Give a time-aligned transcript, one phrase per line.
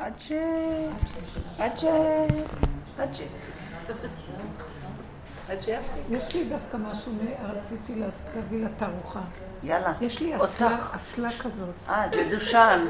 [0.00, 0.32] עד ש...
[1.58, 1.84] עד ש...
[2.98, 3.14] עד
[5.62, 5.70] ש...
[6.10, 7.12] יש לי דווקא משהו,
[7.42, 7.94] רציתי
[8.34, 9.20] להביא לתערוכה.
[9.62, 9.92] יאללה.
[10.00, 10.34] יש לי
[10.94, 11.74] אסלה כזאת.
[11.88, 12.86] אה, זה דושן,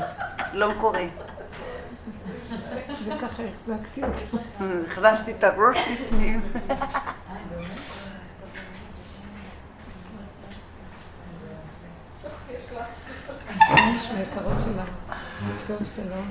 [0.53, 1.09] זה לא מקורי.
[3.05, 4.39] וככה החזקתי אותו.
[4.87, 6.53] הכנסתי את הראש לפנים.
[13.97, 14.93] יש מהיקרות שלנו.
[15.67, 16.31] טוב, שלום.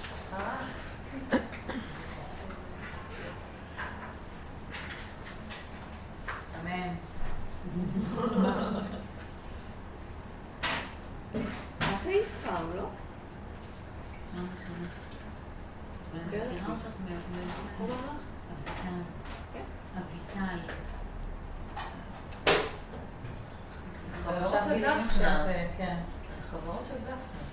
[6.61, 6.93] אמן.
[11.79, 12.89] את היית פעם, לא?
[19.97, 20.59] אביטל.
[24.13, 25.43] חברות של דפנה.
[25.77, 25.97] כן.
[26.49, 27.51] חברות של דפנה.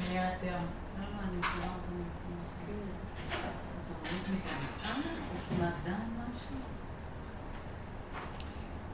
[0.00, 0.66] מנהר ציון.
[0.98, 2.02] לא, לא, אני מכירה אותם.
[3.28, 5.00] התרבות מכאן.
[5.36, 6.56] אסנת דן משהו?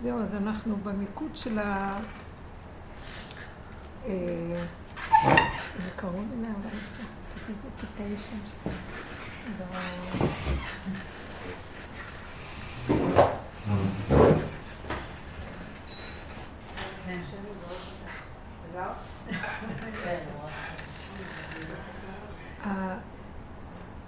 [0.02, 1.96] זהו, אז אנחנו במיקוד של ה...
[4.06, 4.64] אה,
[8.16, 8.36] שם.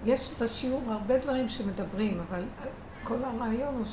[0.05, 2.45] יש בשיעור הרבה דברים שמדברים, אבל
[3.05, 3.85] כל הרעיון הוא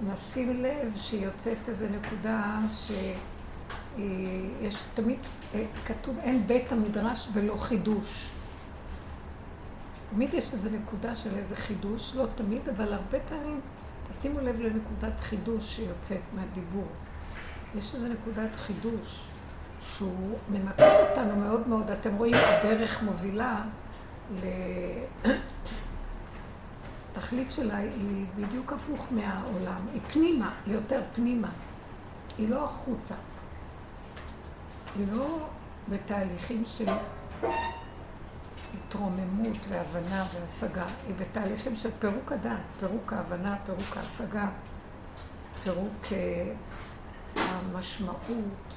[0.00, 2.58] שנשים לב שיוצאת איזו נקודה
[3.96, 5.18] שיש תמיד,
[5.54, 8.30] אה, כתוב אין בית המדרש ולא חידוש.
[10.10, 13.60] תמיד יש איזו נקודה של איזה חידוש, לא תמיד, אבל הרבה פעמים,
[14.10, 16.86] תשימו לב לנקודת חידוש שיוצאת מהדיבור.
[17.74, 19.24] יש איזו נקודת חידוש
[19.82, 23.62] שהוא ממקד אותנו מאוד מאוד, אתם רואים, הדרך מובילה
[27.20, 31.48] לתכלית שלה היא בדיוק הפוך מהעולם, היא פנימה, היא יותר פנימה,
[32.38, 33.14] היא לא החוצה.
[34.96, 35.48] היא לא
[35.88, 36.88] בתהליכים של
[38.74, 44.48] התרוממות והבנה והשגה, היא בתהליכים של פירוק הדעת, פירוק ההבנה, פירוק ההשגה,
[45.62, 48.74] פירוק uh, המשמעות,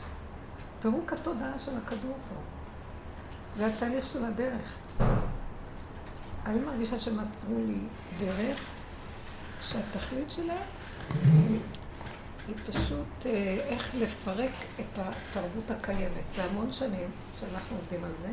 [0.82, 2.36] פירוק התודעה של הכדור פה.
[3.56, 4.78] זה התהליך של הדרך.
[6.46, 7.80] אני מרגישה שמסרו לי
[8.20, 8.58] דרך
[9.62, 10.58] שהתכלית שלה
[12.48, 16.32] היא פשוט אה, איך לפרק את התרבות הקיימת.
[16.32, 18.30] זה המון שנים שאנחנו עובדים על זה.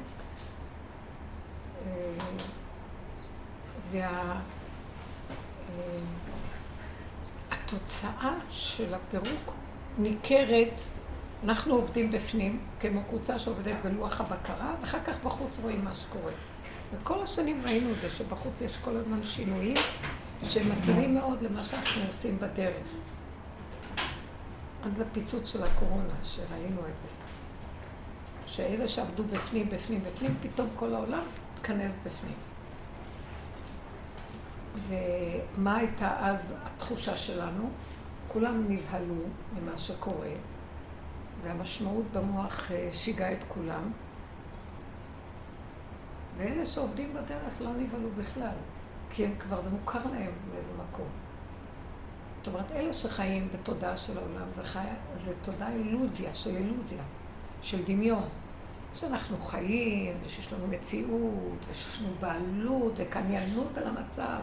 [7.50, 8.28] והתוצאה וה...
[8.28, 9.54] אה, של הפירוק
[9.98, 10.80] ניכרת,
[11.44, 16.32] אנחנו עובדים בפנים, כמו קבוצה שעובדת בלוח הבקרה, ואחר כך בחוץ רואים מה שקורה.
[16.92, 19.76] וכל השנים ראינו את זה, שבחוץ יש כל הזמן שינויים
[20.42, 22.86] שמתאימים מאוד למה שאנחנו עושים בדרך.
[24.82, 27.08] עד לפיצוץ של הקורונה, שראינו את זה.
[28.46, 31.22] שאלה שעבדו בפנים, בפנים, בפנים, פתאום כל העולם
[31.54, 32.34] התכנס בפנים.
[34.88, 37.70] ומה הייתה אז התחושה שלנו?
[38.28, 39.14] כולם נבהלו
[39.54, 40.28] ממה שקורה,
[41.42, 43.90] והמשמעות במוח אה, שיגעה את כולם.
[46.40, 48.56] ואלה שעובדים בדרך לא נבהלו בכלל,
[49.10, 51.08] כי הם כבר, זה מוכר להם באיזה מקום.
[52.38, 54.84] זאת אומרת, אלה שחיים בתודעה של העולם, זה, חי...
[55.14, 57.02] זה תודעה אילוזיה, של אילוזיה,
[57.62, 58.28] של דמיון.
[58.94, 64.40] שאנחנו חיים, ושיש לנו מציאות, ושיש לנו בעלות, וקניינות על המצב.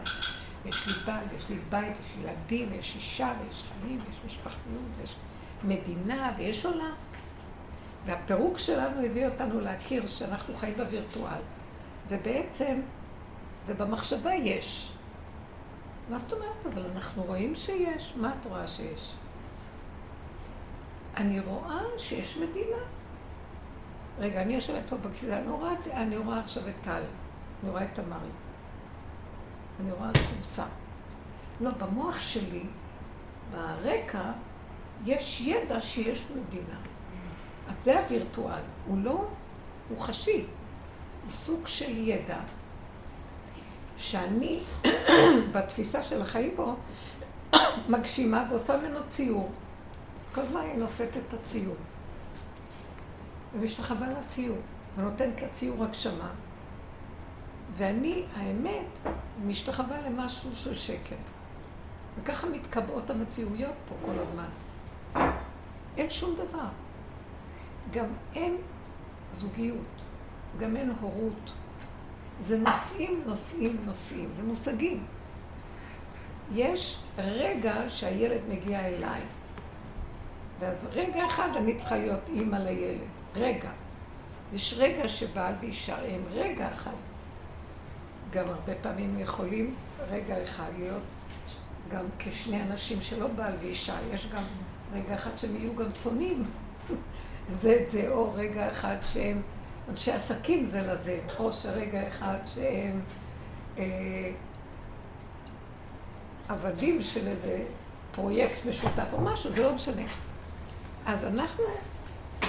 [0.64, 5.16] יש לי בעל, יש לי בית, יש ילדים, יש אישה, ויש חיים, ויש משפחתיות, ויש
[5.64, 6.94] מדינה, ויש עולם.
[8.06, 11.40] והפירוק שלנו הביא אותנו להכיר שאנחנו חיים בווירטואל.
[12.08, 12.80] ובעצם
[13.62, 14.92] זה במחשבה יש.
[16.10, 16.66] מה זאת אומרת?
[16.72, 18.12] אבל אנחנו רואים שיש.
[18.16, 19.14] מה את רואה שיש?
[21.16, 22.82] אני רואה שיש מדינה.
[24.18, 27.02] רגע, אני יושבת פה בכיסא, אני אני רואה עכשיו את טל,
[27.62, 28.28] אני רואה את תמרי,
[29.80, 30.64] אני רואה את כורסה.
[31.60, 32.62] לא, במוח שלי,
[33.52, 34.32] ברקע,
[35.04, 36.78] יש ידע שיש מדינה.
[37.68, 39.28] אז זה הווירטואל, הוא לא,
[39.88, 40.46] הוא חשי.
[41.30, 42.38] סוג של ידע
[43.96, 44.60] שאני,
[45.52, 46.76] בתפיסה של החיים בו,
[47.88, 49.50] מגשימה ועושה ממנו ציור.
[50.34, 51.76] כל הזמן אני נושאת את הציור.
[53.54, 54.58] ומשתחווה לציור,
[54.96, 56.30] ונותנת לציור הגשמה.
[57.76, 58.98] ואני, האמת,
[59.46, 61.16] משתחווה למשהו של שקר.
[62.20, 64.48] וככה מתקבעות המציאויות פה כל הזמן.
[65.96, 66.68] אין שום דבר.
[67.90, 68.56] גם אין
[69.32, 70.07] זוגיות.
[70.58, 71.52] גם אין הורות,
[72.40, 75.06] זה נושאים, נושאים, נושאים, זה מושגים.
[76.54, 79.20] יש רגע שהילד מגיע אליי,
[80.60, 83.00] ואז רגע אחד אני צריכה להיות אימא לילד.
[83.36, 83.70] רגע.
[84.52, 86.96] יש רגע שבעל ואישה הם רגע אחד.
[88.32, 89.74] גם הרבה פעמים יכולים
[90.10, 91.02] רגע אחד להיות
[91.88, 93.96] גם כשני אנשים שלא בעל ואישה.
[94.12, 94.42] יש גם
[94.92, 96.44] רגע אחד שהם יהיו גם שונאים.
[97.60, 99.42] זה את זה, או רגע אחד שהם
[99.90, 103.00] אנשי עסקים זה לזה, או שרגע אחד שהם
[103.78, 104.30] אה,
[106.48, 107.64] עבדים של איזה
[108.10, 110.02] פרויקט משותף או משהו, זה לא משנה.
[111.06, 111.64] אז אנחנו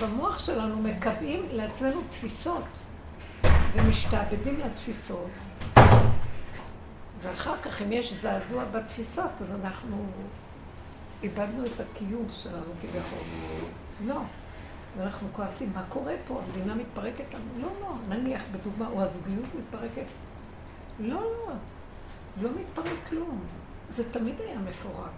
[0.01, 2.63] במוח שלנו מקבעים לעצמנו תפיסות
[3.74, 5.30] ומשתעבדים לתפיסות,
[7.21, 10.06] ואחר כך אם יש זעזוע בתפיסות, אז אנחנו
[11.24, 13.19] איבדנו את הקיום שלנו כביכול.
[14.06, 14.21] לא.
[15.00, 16.42] ואנחנו כועסים, מה קורה פה?
[16.46, 17.62] המדינה מתפרקת לנו.
[17.62, 20.06] לא, לא, נניח בדוגמה, או הזוגיות מתפרקת.
[21.00, 21.54] לא, לא,
[22.42, 23.40] לא מתפרק כלום.
[23.90, 25.12] זה תמיד היה מפורק.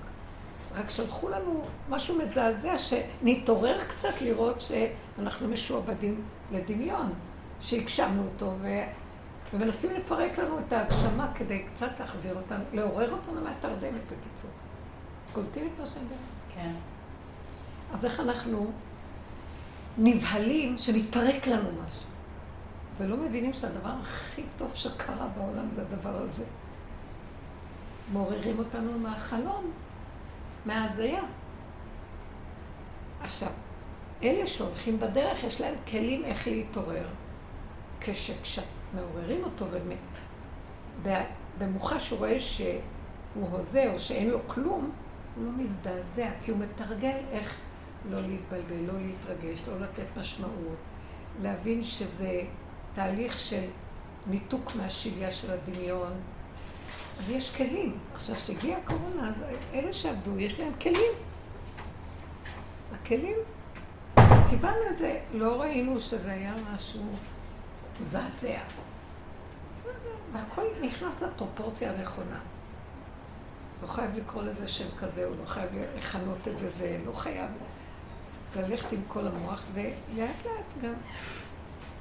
[0.76, 7.14] רק שלחו לנו משהו מזעזע, שנתעורר קצת לראות שאנחנו משועבדים לדמיון,
[7.62, 8.68] שהגשמנו אותו, ו...
[9.54, 14.52] ומנסים לפרק לנו את ההגשמה כדי קצת להחזיר אותנו, לעורר אותנו מהתרדמת בקיצור.
[15.34, 16.56] קולטים את מה שאני אומרת?
[16.56, 16.72] כן.
[17.94, 18.72] אז איך אנחנו
[19.98, 22.10] נבהלים שמתפרק לנו משהו,
[22.98, 26.46] ולא מבינים שהדבר הכי טוב שקרה בעולם זה הדבר הזה.
[28.14, 29.72] מעוררים אותנו מהחלום,
[30.66, 31.22] מההזיה.
[33.22, 33.50] עכשיו,
[34.24, 37.08] אלה שהולכים בדרך, יש להם כלים איך להתעורר.
[38.02, 39.66] כשכשאת מעוררים אותו
[41.04, 44.92] ובמוחש הוא רואה שהוא הוזה או שאין לו כלום,
[45.36, 47.60] הוא לא מזדעזע, כי הוא מתרגל איך
[48.10, 50.78] לא להתבלבל, לא להתרגש, לא לתת משמעות,
[51.42, 52.42] להבין שזה
[52.94, 53.66] תהליך של
[54.28, 56.12] ניתוק מהשליה של הדמיון.
[57.20, 57.98] אז יש כלים.
[58.14, 59.36] עכשיו, כשהגיעה הקורונה, אז
[59.74, 61.12] אלה שעבדו, יש להם כלים.
[62.94, 63.36] הכלים,
[64.50, 67.04] קיבלנו את זה, לא ראינו שזה היה משהו
[68.02, 68.60] מזעזע.
[70.34, 72.40] והכל נכנס לפרופורציה הנכונה.
[73.82, 77.50] לא חייב לקרוא לזה שם כזה, הוא לא חייב לכנות את זה, זה לא חייב
[78.56, 80.94] ללכת עם כל המוח, ולאט לאט גם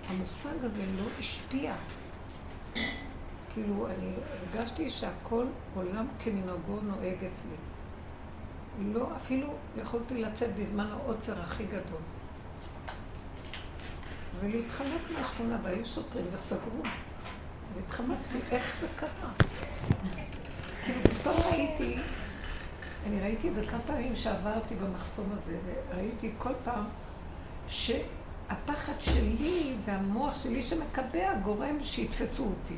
[0.09, 1.75] המושג הזה לא השפיע.
[3.55, 7.57] כאילו, אני הרגשתי שהכל עולם כמנהגו נוהג אצלי.
[8.93, 12.01] לא, אפילו יכולתי לצאת בזמן העוצר הכי גדול.
[14.41, 16.83] ולהתחמק מהשכונה, והיו שוטרים וסגרו.
[17.75, 19.31] והתחמקתי, איך זה קרה?
[20.85, 21.97] כאילו, פתאום ראיתי,
[23.07, 25.59] אני ראיתי את זה כמה פעמים שעברתי במחסום הזה,
[25.89, 26.85] וראיתי כל פעם
[27.67, 32.77] שהפחד שלי והמוח שלי שמקבע גורם שיתפסו אותי.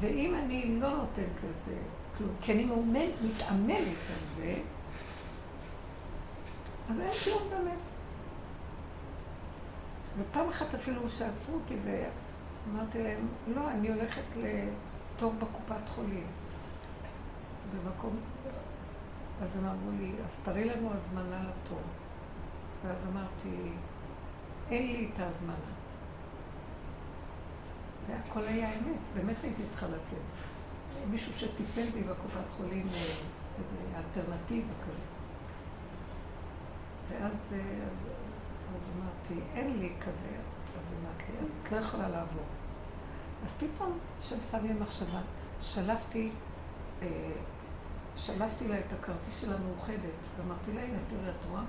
[0.00, 1.78] ואם אני לא נותנת לזה
[2.18, 4.54] כלום, כי אני מאומן, מתעמלת על זה,
[6.90, 7.78] אז אין כלום באמת.
[10.18, 16.26] ופעם אחת אפילו שעצרו אותי ואמרתי להם, לא, אני הולכת לתור בקופת חולים.
[17.72, 18.16] במקום...
[19.42, 21.80] אז הם אמרו לי, אז תראי לנו הזמנה לתור.
[22.84, 23.72] ואז אמרתי,
[24.70, 25.72] אין לי את ההזמנה.
[28.06, 30.18] והכל היה אמת, באמת הייתי צריכה לצאת.
[31.10, 33.00] מישהו שטיפל בי בקופת חולים, אה,
[33.58, 35.02] איזה אלטרנטיבה כזה.
[37.08, 38.08] ואז אז,
[38.76, 40.36] אז אמרתי, אין לי כזה.
[40.78, 42.44] אז אמרתי, אז את לא יכולה לעבור.
[43.44, 45.20] אז פתאום, שם שם לי מחשבה,
[45.60, 46.30] שלפתי,
[47.02, 47.08] אה,
[48.16, 49.98] שלפתי לה את הכרטיס של המאוחדת,
[50.38, 51.62] ואמרתי לה, הנה, תראי, את רואה?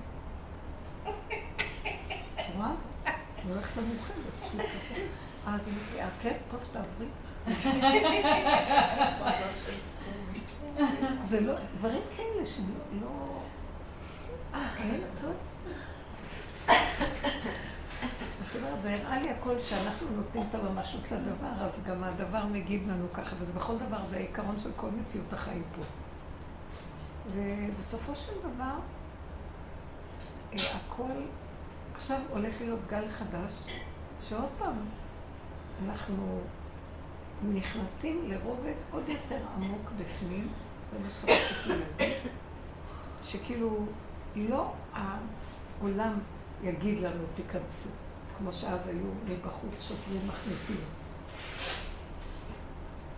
[2.33, 2.71] את רואה?
[3.43, 4.65] אני הולכת למאוחדת.
[5.47, 6.38] אה, את אומרת לי, אה, כן?
[6.50, 7.07] טוב, תעברי.
[11.29, 13.39] זה לא, דברים כאלה שאני לא...
[14.53, 15.00] אה, כן?
[15.21, 15.33] טוב.
[18.45, 22.89] זאת אומרת, זה הראה לי הכל שאנחנו נותנים את הממשות לדבר, אז גם הדבר מגיב
[22.89, 25.81] לנו ככה, ובכל דבר זה העיקרון של כל מציאות החיים פה.
[27.27, 28.75] ובסופו של דבר,
[30.53, 31.11] אה, הכל
[31.93, 33.53] עכשיו הולך להיות גל חדש,
[34.29, 34.75] שעוד פעם,
[35.85, 36.39] אנחנו
[37.53, 40.47] נכנסים לרובד עוד יותר עמוק בפנים,
[43.23, 43.85] שכאילו
[44.35, 46.13] לא העולם
[46.63, 47.89] יגיד לנו תיכנסו,
[48.37, 50.85] כמו שאז היו מבחוץ שוטרים מכניסים.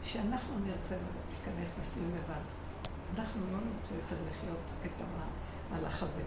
[0.03, 2.54] שאנחנו נרצה להיכנס בפנים לבד.
[3.17, 4.91] אנחנו לא נרצה יותר לחיות את
[5.71, 6.21] המהלך הזה.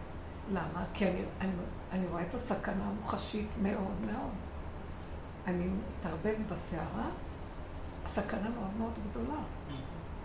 [0.53, 0.85] למה?
[0.95, 1.53] כי אני, אני,
[1.93, 4.31] אני רואה את הסכנה המוחשית מאוד מאוד.
[5.47, 5.69] אני,
[5.99, 7.09] מתערבב בסערה,
[8.05, 9.41] הסכנה מאוד מאוד גדולה.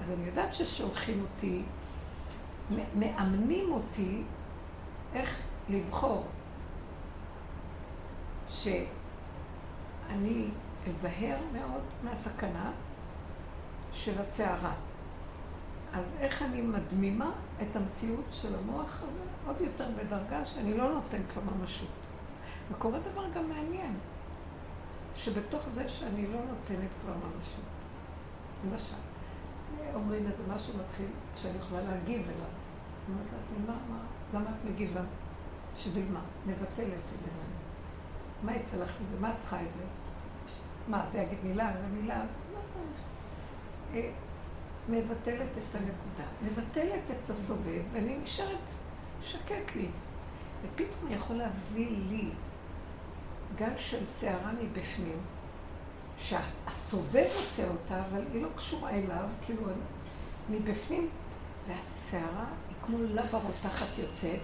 [0.01, 1.63] אז אני יודעת ששולחים אותי,
[2.95, 4.23] מאמנים אותי
[5.13, 6.25] איך לבחור
[8.47, 10.47] שאני
[10.87, 12.71] אזהר מאוד מהסכנה
[13.93, 14.73] של הסערה.
[15.93, 17.31] אז איך אני מדמימה
[17.61, 21.89] את המציאות של המוח הזה עוד יותר בדרגה שאני לא נותנת לו ממשות.
[22.71, 23.93] וקורה דבר גם מעניין,
[25.15, 27.65] שבתוך זה שאני לא נותנת כבר ממשות.
[28.65, 28.95] למשל,
[29.93, 32.49] אומרים איזה משהו מתחיל, שאני יכולה להגיב אליו.
[33.07, 33.99] אני אומרת לעצמי, מה, מה,
[34.33, 35.01] למה את מגיבה?
[35.77, 36.21] שבשביל מה?
[36.45, 37.29] מבטלת את זה.
[38.43, 39.21] מה יצא לך מזה?
[39.21, 39.83] מה את צריכה את זה?
[40.87, 42.17] מה, זה יגיד מילה מילה?
[42.53, 44.13] מה צריך?
[44.89, 48.57] מבטלת את הנקודה, מבטלת את הסובב, ואני נשארת
[49.21, 49.87] שקט לי.
[50.63, 52.29] ופתאום יכול להביא לי
[53.55, 55.17] גל של שערה מבפנים,
[56.17, 59.61] שהסובב עושה אותה, אבל היא לא קשורה אליו, כאילו
[60.49, 61.09] מבפנים,
[61.67, 64.41] והשערה היא כמו לבה רותחת יוצאת,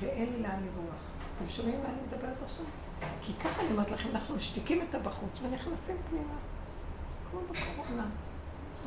[0.00, 1.00] ואין לי לאן לברוח.
[1.36, 2.66] אתם שומעים מה אני מדברת עכשיו?
[3.22, 6.34] כי ככה אני אומרת לכם, אנחנו משתיקים את הבחוץ ונכנסים פנימה,
[7.30, 8.06] כמו בקורונה.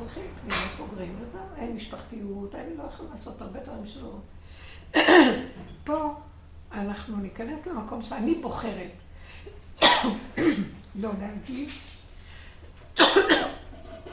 [0.00, 4.18] הולכים פנימה, סוגרים, וזהו, אין משפחתיות, אני לא יכולה לעשות הרבה דברים שלא...
[5.84, 6.14] פה
[6.72, 8.90] אנחנו ניכנס למקום שאני בוחרת.
[11.02, 11.68] לא להגיד,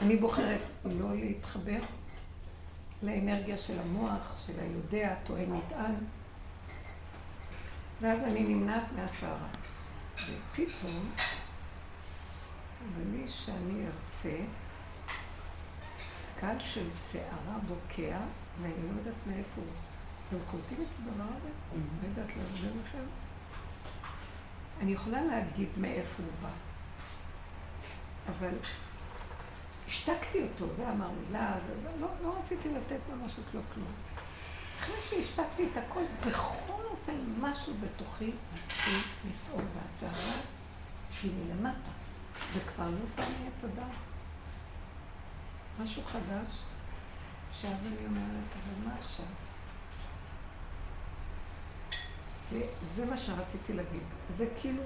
[0.02, 1.78] אני בוחרת לא להתחבר
[3.02, 5.94] לאנרגיה של המוח, של היודע, טוען נטען,
[8.00, 9.48] ואז אני נמנעת מהסערה.
[10.14, 11.10] ופתאום,
[12.96, 14.36] בלי שאני ארצה,
[16.40, 18.18] קל של שערה בוקע,
[18.62, 19.64] ואני לא יודעת מאיפה הוא.
[20.28, 21.48] אתם קולטים את הדבר הזה?
[22.02, 23.04] לא יודעת להסביר לכם?
[24.80, 26.48] אני יכולה להגיד מאיפה הוא בא,
[28.28, 28.54] אבל
[29.88, 33.92] השתקתי אותו, זה אמר מילה, זה, זה, לא, לא רציתי לתת לו משהו לא כלום.
[34.80, 38.30] אחרי שהשתקתי את הכל, בכל אופן משהו בתוכי
[38.66, 40.40] התחיל לסעור והסערה
[41.22, 41.90] היא מלמטה,
[42.54, 44.07] וכבר לא פעם עץ הדעת.
[45.84, 46.62] משהו חדש,
[47.52, 49.26] שאז אני אומרת, אבל מה עכשיו?
[52.52, 54.02] וזה מה שרציתי להגיד.
[54.36, 54.82] זה כאילו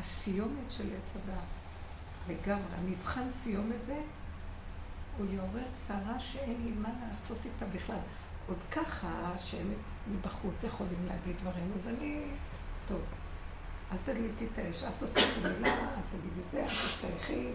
[0.00, 1.44] הסיומת של עץ הדעת.
[2.28, 2.74] לגמרי.
[2.78, 4.00] המבחן סיומת זה,
[5.18, 7.98] הוא יעורר צרה שאין לי מה לעשות איתה בכלל.
[8.48, 9.72] עוד ככה, שהם
[10.12, 12.22] מבחוץ יכולים להגיד דברים, אז אני,
[12.88, 13.00] טוב,
[13.92, 17.48] אל תדליקי את האש, אל תוסיפי מילה, אל תגידי זה, אל תשתייכי,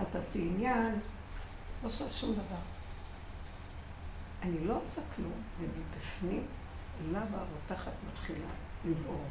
[0.00, 0.94] אל תעשי עניין,
[1.84, 2.62] לא עושה שום דבר.
[4.42, 6.46] אני לא עושה כלום, ומבפנים
[7.12, 8.48] למה הרותחת מתחילה
[8.84, 9.26] לבעור.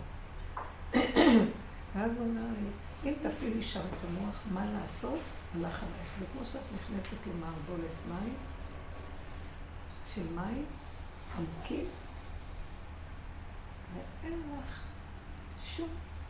[1.93, 2.69] ואז הוא אומר לי,
[3.09, 5.19] אם תפעילי שם את המוח, מה לעשות,
[5.55, 6.09] הלך עלייך.
[6.19, 8.35] זה כמו שאת נכנסת למערבולת מים,
[10.13, 10.65] של מים
[11.37, 11.85] עמוקים,
[13.93, 14.79] ואין לך
[15.63, 15.89] שום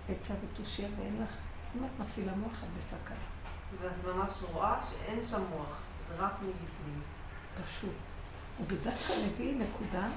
[0.10, 1.32] עצה ותושייה, ואין לך,
[1.76, 3.18] אם את מפעילה מוח, את בסכנה.
[3.82, 7.02] ואת ממש רואה שאין שם מוח, זה רק מבפנים.
[7.64, 7.90] פשוט.
[8.58, 10.08] הוא בדווקא מביא נקודה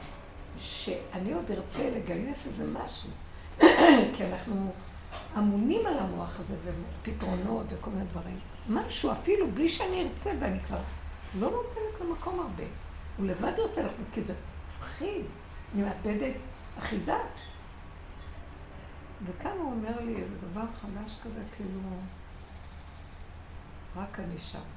[0.59, 3.11] שאני עוד ארצה לגייס איזה משהו,
[4.16, 4.73] כי אנחנו
[5.38, 8.38] אמונים על המוח הזה ופתרונות וכל מיני דברים.
[8.69, 10.78] משהו, אפילו בלי שאני ארצה, ואני כבר
[11.35, 12.64] לא נותנת למקום הרבה.
[13.16, 14.35] הוא לבד רוצה לך, כי זה
[14.69, 15.25] מפחיד,
[15.75, 16.35] אני מאבדת
[16.78, 17.16] אחיזה.
[19.26, 21.81] וכאן הוא אומר לי איזה דבר חדש כזה, כאילו,
[23.97, 24.75] רק אני שם.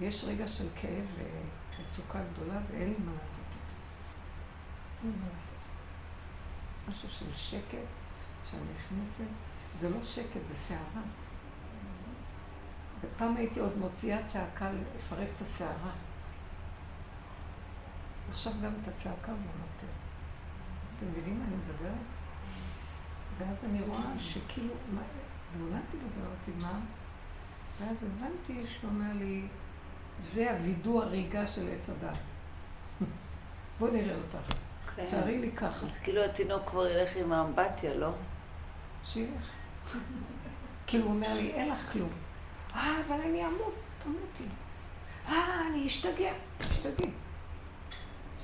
[0.00, 3.44] יש רגע של כאב ומצוקה גדולה ואין לי מה לעשות.
[5.04, 5.60] אין מה לעשות.
[6.88, 7.88] משהו של שקט,
[8.50, 9.30] שאני נכנסת,
[9.80, 11.02] זה לא שקט, זה סערה.
[13.00, 15.92] ופעם הייתי עוד מוציאה צעקה לפרק את הסערה.
[18.30, 19.92] עכשיו גם את הצעקה הוא נותן.
[20.96, 22.00] אתם מבינים מה אני מדברת?
[23.38, 24.74] ואז אני רואה שכאילו,
[25.58, 26.80] נולדתי בזה, אמרתי, מה?
[27.80, 29.46] ואז הבנתי שהוא אומר לי,
[30.32, 32.18] זה הווידוא הריגה של עץ הדת.
[33.78, 34.54] בוא נראה אותך.
[34.96, 35.06] כן.
[35.10, 35.86] תארי לי ככה.
[35.86, 38.10] אז כאילו התינוק כבר ילך עם האמבטיה, לא?
[39.04, 39.50] שילך.
[40.86, 42.10] כאילו הוא אומר לי, אין לך כלום.
[42.74, 44.44] אה, אבל אני אמות, תמותי.
[45.28, 47.10] אה, אני אשתגע, תשתגעי.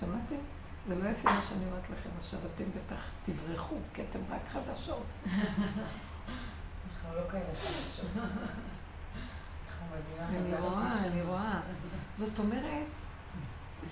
[0.00, 0.42] שמעתם?
[0.88, 5.06] זה לא יפה מה שאני אומרת לכם עכשיו, אתם בטח תברחו, כי אתם רק חדשות.
[5.26, 8.06] אנחנו לא כאלה חדשות.
[10.28, 11.61] אני רואה, אני רואה.
[12.19, 12.87] זאת אומרת,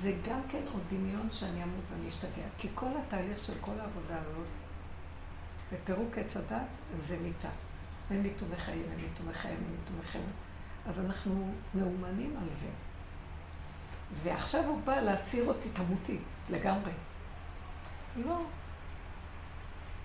[0.01, 2.47] זה גם כן עוד דמיון שאני אמות ואני אשתגע.
[2.59, 4.47] כי כל התהליך של כל העבודה הזאת,
[5.73, 7.49] בפירוק עץ הדת, זה מיטה.
[8.11, 10.31] הם יתו מחיים, הם יתו מחיים, הם יתו מחיים.
[10.87, 12.71] אז אנחנו מאומנים על זה.
[14.23, 16.19] ועכשיו הוא בא להסיר אותי, תמותי,
[16.51, 16.93] לגמרי.
[18.17, 18.41] לא.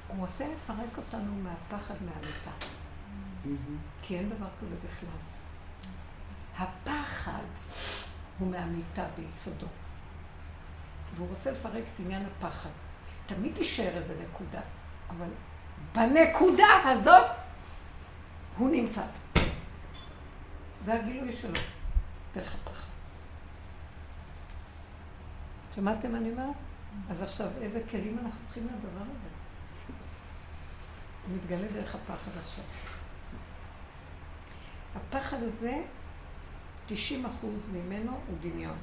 [0.08, 2.52] הוא רוצה לפרק אותנו מהפחד מהמיטה.
[4.02, 5.39] כי אין דבר כזה בכלל.
[6.60, 7.44] הפחד
[8.40, 9.68] הוא מהמיטה ביסודו.
[11.16, 12.70] והוא רוצה לפרק את עניין הפחד.
[13.26, 14.62] תמיד תישאר איזה נקודה,
[15.10, 15.28] אבל
[15.96, 17.26] בנקודה הזאת
[18.58, 19.02] הוא נמצא.
[20.86, 21.60] זה הגילוי שלו,
[22.36, 22.90] דרך הפחד.
[25.72, 26.56] שמעתם מה אני אומרת?
[27.10, 29.30] אז עכשיו, איזה כלים אנחנו צריכים לדבר הזה?
[31.28, 32.64] הוא מתגלה דרך הפחד עכשיו.
[34.96, 35.82] הפחד הזה,
[36.90, 38.78] 90 אחוז ממנו הוא דמיון.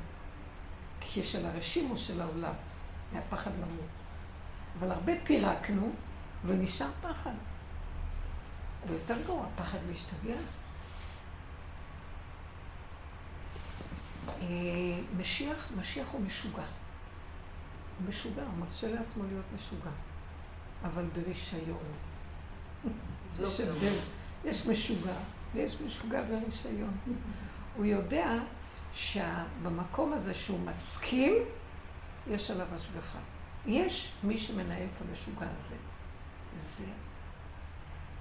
[1.01, 2.53] כי של הרשימו של העולם,
[3.13, 3.91] מהפחד למות.
[4.79, 5.93] אבל הרבה פירקנו,
[6.45, 7.35] ונשאר פחד.
[8.89, 10.37] ויותר גרוע, פחד להשתגע.
[14.29, 14.45] אה,
[15.17, 16.65] משיח, משיח הוא משוגע.
[17.99, 19.91] הוא משוגע, הוא מרשה לעצמו להיות משוגע.
[20.85, 21.85] אבל ברישיון.
[23.41, 23.99] יש הבדל.
[24.45, 25.17] יש משוגע,
[25.55, 26.97] ויש משוגע ברישיון.
[27.77, 28.31] הוא יודע
[28.95, 31.33] שבמקום הזה שהוא מסכים,
[32.31, 33.19] יש עליו השגחה.
[33.67, 35.77] יש מי שמנהל את המשוגע הזה.
[36.79, 36.85] זה.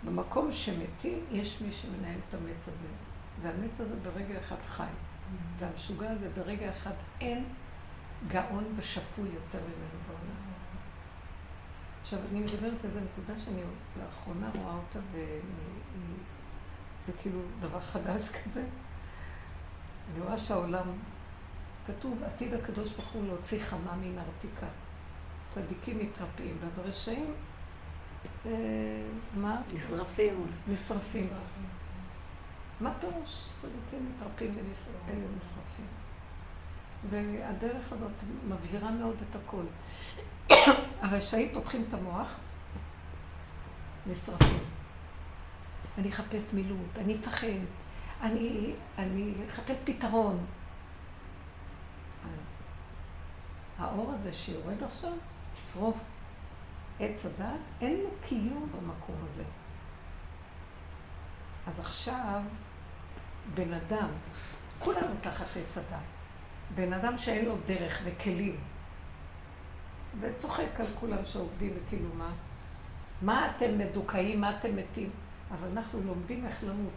[0.06, 2.88] במקום שמתים, יש מי שמנהל את המת הזה.
[3.42, 4.84] והמת הזה ברגע אחד חי.
[5.60, 7.44] והמשוגע הזה ברגע אחד אין
[8.28, 10.46] גאון ושפוי יותר ממנו בעולם.
[12.02, 13.62] עכשיו, אני מדברת על איזה נקודה שאני
[14.00, 18.64] לאחרונה רואה אותה, וזה כאילו דבר חדש כזה.
[20.14, 20.88] אני רואה שהעולם,
[21.88, 24.68] כתוב, עתיד הקדוש ברוך הוא להוציא חמה מן ארתיקה.
[25.50, 27.34] צדיקים מתרפאים, והרשעים,
[28.46, 28.52] אה,
[29.36, 29.62] מה?
[29.74, 30.48] נשרפים.
[30.68, 31.28] נשרפים.
[32.80, 33.50] מה פירוש?
[33.62, 34.52] צדיקים מתרפאים
[35.08, 35.86] ואלה נשרפים.
[37.10, 38.12] והדרך הזאת
[38.48, 39.64] מבהירה מאוד את הכל.
[41.02, 42.40] הרשעים פותחים את המוח,
[44.08, 44.60] נשרפים.
[45.98, 47.48] אני אחפש מילוט, אני אפחד,
[48.26, 50.46] אני, אני אחפש פתרון.
[53.78, 55.12] האור הזה שיורד עכשיו,
[55.58, 55.98] ישרוף
[57.00, 59.44] עץ הדת, אין לו קיום במקום הזה.
[61.68, 62.42] אז עכשיו,
[63.54, 64.08] בן אדם,
[64.80, 66.00] כולנו תחת עץ הדת.
[66.76, 68.58] בן אדם שאין לו דרך וכלים,
[70.20, 72.32] וצוחק על כולם שעובדים וכאילו מה?
[73.22, 75.10] מה אתם מדוכאים, מה אתם מתים?
[75.52, 76.94] אבל אנחנו לומדים איך למות.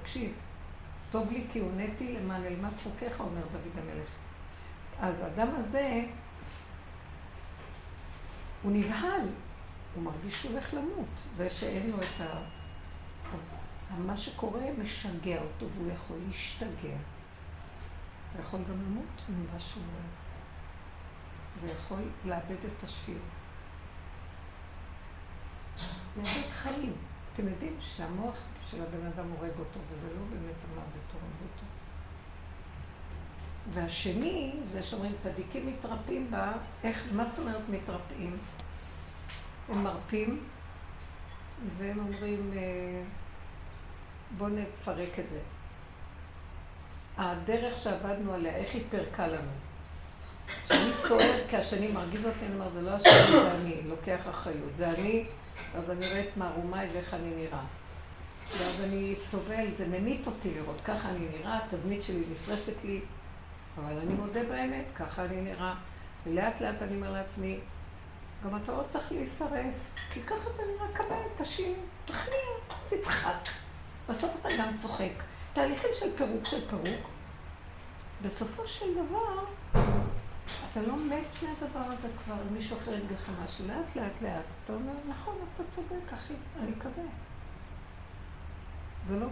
[0.00, 0.32] תקשיב,
[1.14, 4.08] טוב לי כי הונאתי למען אלמד חוקיך, אומר דוד המלך.
[5.00, 6.04] אז האדם הזה,
[8.62, 9.28] הוא נבהל,
[9.94, 12.24] הוא מרגיש שהוא הולך למות, זה שאין לו את ה...
[13.34, 13.40] אז
[13.98, 16.96] מה שקורה משגע אותו, והוא יכול להשתגע.
[18.32, 20.04] הוא יכול גם למות ממה שהוא רואה.
[21.74, 23.18] ויכול לאבד את השפיות.
[26.16, 26.96] לאבד חיים.
[27.34, 28.34] אתם יודעים שהמוח
[28.70, 31.66] של הבן אדם הורג אותו, וזה לא באמת המוות הורג אותו.
[33.70, 36.52] והשני, זה שאומרים צדיקים מתרפאים בה,
[36.84, 38.36] איך, מה זאת אומרת מתרפאים?
[39.68, 40.44] הם מרפים,
[41.78, 43.02] והם אומרים, אה,
[44.38, 45.40] בואו נפרק את זה.
[47.16, 49.50] הדרך שעבדנו עליה, איך היא פרקה לנו?
[50.64, 54.70] כשאני סוער, כי השני מרגיז אותי, אני אומר, זה לא השני, זה אני, לוקח אחריות.
[54.76, 55.24] זה אני,
[55.74, 57.62] אז אני רואה את מערומיי ואיך אני נראה.
[58.58, 63.00] ואז אני סובל, זה ממית אותי לראות, ככה אני נראה, התדמית שלי נפרסת לי,
[63.78, 65.74] אבל אני מודה באמת, ככה אני נראה.
[66.26, 67.58] ולאט לאט אני אומר לעצמי,
[68.44, 69.74] גם אתה לא צריך להישרף,
[70.12, 72.38] כי ככה אתה נראה, קבל, תשאיר, תכניע,
[72.88, 73.48] תצחק.
[74.08, 75.12] בסוף אתה גם צוחק.
[75.52, 77.08] תהליכים של פירוק של פירוק.
[78.22, 79.44] בסופו של דבר,
[80.72, 84.72] אתה לא מת מהדבר הזה כבר, מישהו אחר יגיד לך משהו, לאט לאט לאט, אתה
[84.72, 87.04] אומר, נכון, אתה צודק, אחי, אני מקווה.
[89.06, 89.26] זה לא...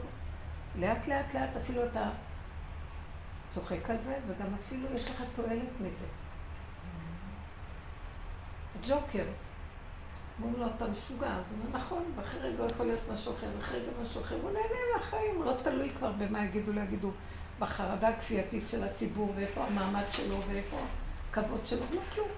[0.78, 2.10] לאט לאט לאט אפילו אתה
[3.48, 6.06] צוחק על זה, וגם אפילו יש לך תועלת מזה.
[8.88, 9.24] ג'וקר,
[10.42, 13.80] אומרים לו, אתה משוגע, אז הוא אומר, נכון, ואחרי רגע יכול להיות משהו אחר, ואחרי
[13.80, 17.10] רגע משהו אחר, הוא נהנה מהחיים, הוא לא תלוי כבר במה יגידו לו, יגידו,
[17.58, 20.78] בחרדה הכפייתית של הציבור, ואיפה המעמד שלו, ואיפה
[21.32, 22.28] הכבוד שלו, לא כלום.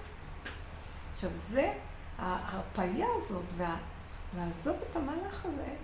[1.13, 1.73] עכשיו, זה,
[2.17, 3.77] ההרפאיה הזאת, וה,
[4.37, 5.75] לעזוב את המהלך הזה,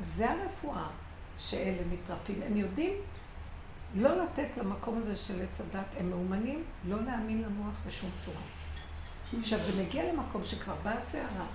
[0.00, 0.86] זה הרפואה
[1.38, 2.42] שאלה מתרפאים.
[2.42, 2.92] הם יודעים
[3.94, 8.42] לא לתת למקום הזה של עץ הדת, הם מאומנים לא להאמין למוח בשום צורה.
[9.40, 11.46] עכשיו, זה מגיע למקום שכבר באה הסערה.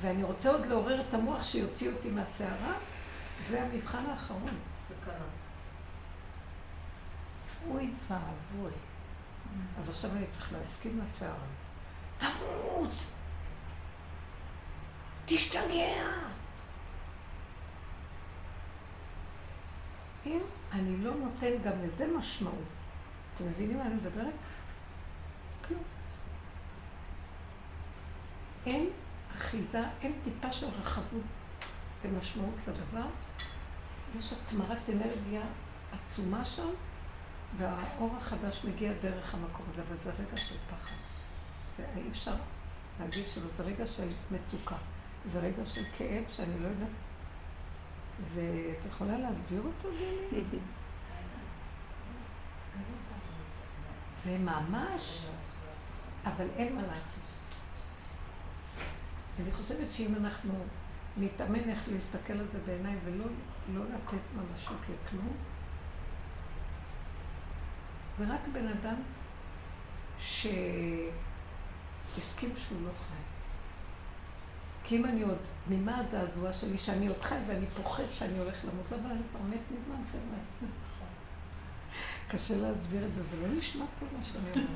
[0.00, 2.74] ואני רוצה עוד לעורר את המוח שיוציא אותי מהסערה,
[3.50, 4.54] זה המבחן האחרון.
[4.76, 5.14] סכנה.
[7.70, 8.72] אוי ואבוי.
[9.78, 11.46] אז עכשיו אני צריך להסכים לסערה.
[12.18, 12.94] תמות!
[15.26, 16.08] תשתגע!
[20.26, 20.40] אם
[20.72, 22.64] אני לא נותן גם לזה משמעות,
[23.34, 24.34] אתם מבינים מה אני מדברת?
[25.68, 25.82] כלום.
[28.66, 28.90] אין
[29.36, 31.22] אחיזה, אין טיפה של רחבות
[32.02, 33.06] ומשמעות לדבר.
[34.18, 35.42] יש התמרת אנרגיה
[35.92, 36.68] עצומה שם,
[37.56, 40.96] והאור החדש מגיע דרך המקום הזה, אבל זה רגע של פחד.
[41.76, 42.34] ואי אפשר
[43.00, 44.76] להגיד שלא, זה רגע של מצוקה.
[45.32, 46.88] זה רגע של כאב שאני לא יודעת.
[48.34, 49.88] ואת יכולה להסביר אותו,
[50.30, 50.58] גילי?
[54.24, 55.26] זה ממש,
[56.24, 57.22] אבל אין מה לעשות.
[59.40, 60.54] אני חושבת שאם אנחנו
[61.16, 63.24] נתאמן איך להסתכל על זה בעיניים ולא
[63.74, 65.36] לא לתת ממשות לכלום,
[68.18, 68.96] זה רק בן אדם
[70.18, 71.10] שהסכים
[72.56, 73.14] שהוא לא חי.
[74.84, 75.38] כי אם אני עוד,
[75.70, 79.40] ממה הזעזוע שלי שאני עוד חי ואני פוחד שאני הולך למות, לא, אבל אני כבר
[79.40, 80.38] מת מזמן, חבר'ה.
[82.28, 84.68] קשה להסביר את זה, זה לא נשמע טוב מה שאני אומרת.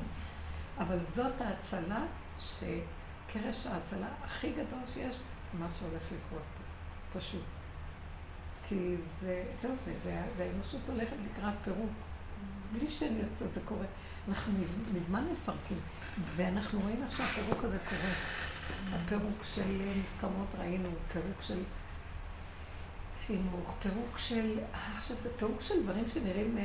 [0.77, 2.05] אבל זאת ההצלה,
[2.39, 5.15] שקרש ההצלה הכי גדול שיש,
[5.59, 7.43] מה שהולך לקרות פה, פשוט.
[8.67, 9.93] כי זה, זהו, זה,
[10.37, 11.91] זה האנושות הולכת לקראת פירוק.
[12.73, 13.85] בלי שאני רוצה, זה קורה.
[14.27, 14.53] אנחנו
[14.93, 15.77] מזמן מפרקים,
[16.35, 18.13] ואנחנו רואים איך שהפירוק הזה קורה.
[18.93, 21.59] הפירוק של מוסכמות ראינו, פירוק של
[23.27, 24.59] חינוך, פירוק של,
[24.97, 26.63] עכשיו זה פירוק של דברים שנראים אה,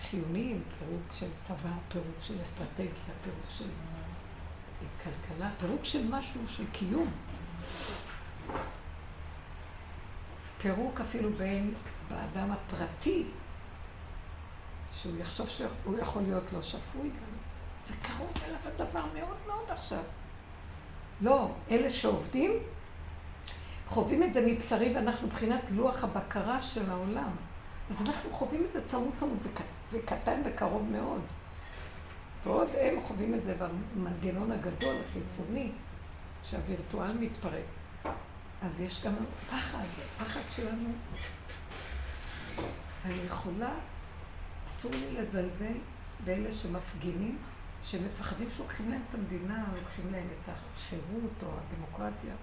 [0.00, 3.68] חיוניים, פירוק של צבא, פירוק של אסטרטגיה, פירוק של
[5.04, 7.10] כלכלה, פירוק של משהו, של קיום.
[10.58, 11.74] פירוק אפילו בין
[12.08, 13.24] באדם הפרטי,
[14.96, 17.32] שהוא יחשוב שהוא יכול להיות לא שפוי גם.
[17.88, 20.02] זה קרוב אליו הדבר מאוד מאוד עכשיו.
[21.20, 22.50] לא, אלה שעובדים,
[23.88, 27.30] חווים את זה מבשרי ואנחנו מבחינת לוח הבקרה של העולם.
[27.90, 29.38] אז אנחנו חווים את זה צמוד צמוד,
[29.92, 31.20] זה קטן וקרוב מאוד.
[32.44, 35.70] ועוד הם חווים את זה במנגנון הגדול, החיצוני,
[36.50, 37.64] שהווירטואל מתפרק.
[38.62, 39.12] אז יש גם
[39.50, 39.84] פחד,
[40.18, 40.88] פחד שלנו.
[43.04, 43.74] אני יכולה,
[44.82, 45.78] אסור לי לזלזל
[46.24, 47.38] באלה שמפגינים,
[47.84, 52.34] שמפחדים שלוקחים להם את המדינה, לוקחים להם את החירות או הדמוקרטיה.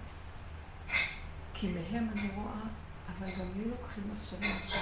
[1.54, 2.62] כי מהם אני רואה,
[3.06, 4.80] אבל גם לי לוקחים עכשיו משהו.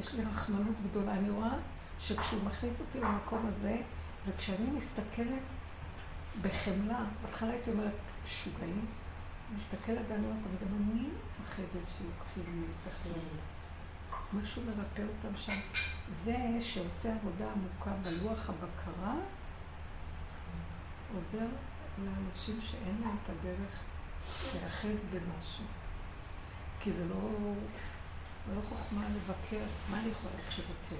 [0.00, 1.12] יש לי רחמנות גדולה.
[1.12, 1.54] אני רואה
[2.00, 3.76] שכשהוא מכניס אותי למקום הזה,
[4.26, 5.42] וכשאני מסתכלת
[6.42, 7.92] בחמלה, בהתחלה הייתי אומרת,
[8.24, 8.86] משוגעים,
[9.56, 11.08] מסתכלת ואני אומרת, אבל גם אני
[11.42, 13.40] מפחדת שלוקחים לי את החירות.
[14.32, 15.52] משהו מרפא אותם שם.
[16.24, 19.14] זה שעושה עבודה עמוקה בלוח הבקרה,
[21.14, 21.46] עוזר
[22.04, 23.80] לאנשים שאין להם את הדרך
[24.54, 25.64] להיאחז במשהו.
[26.80, 27.30] כי זה לא,
[28.54, 29.64] לא חוכמה לבקר.
[29.90, 30.96] מה אני יכולה להתחיל לבקר?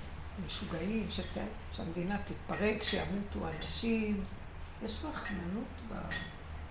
[0.46, 1.38] משוגעים, שת...
[1.72, 4.24] שהמדינה תתפרק, שימותו אנשים.
[4.82, 5.66] יש רחמנות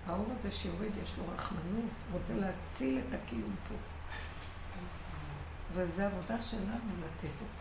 [0.06, 3.74] באור הזה שיורד, יש לו רחמנות, רוצה להציל את הקיום פה.
[5.72, 7.59] וזו עבודה שלנו לתת אותה.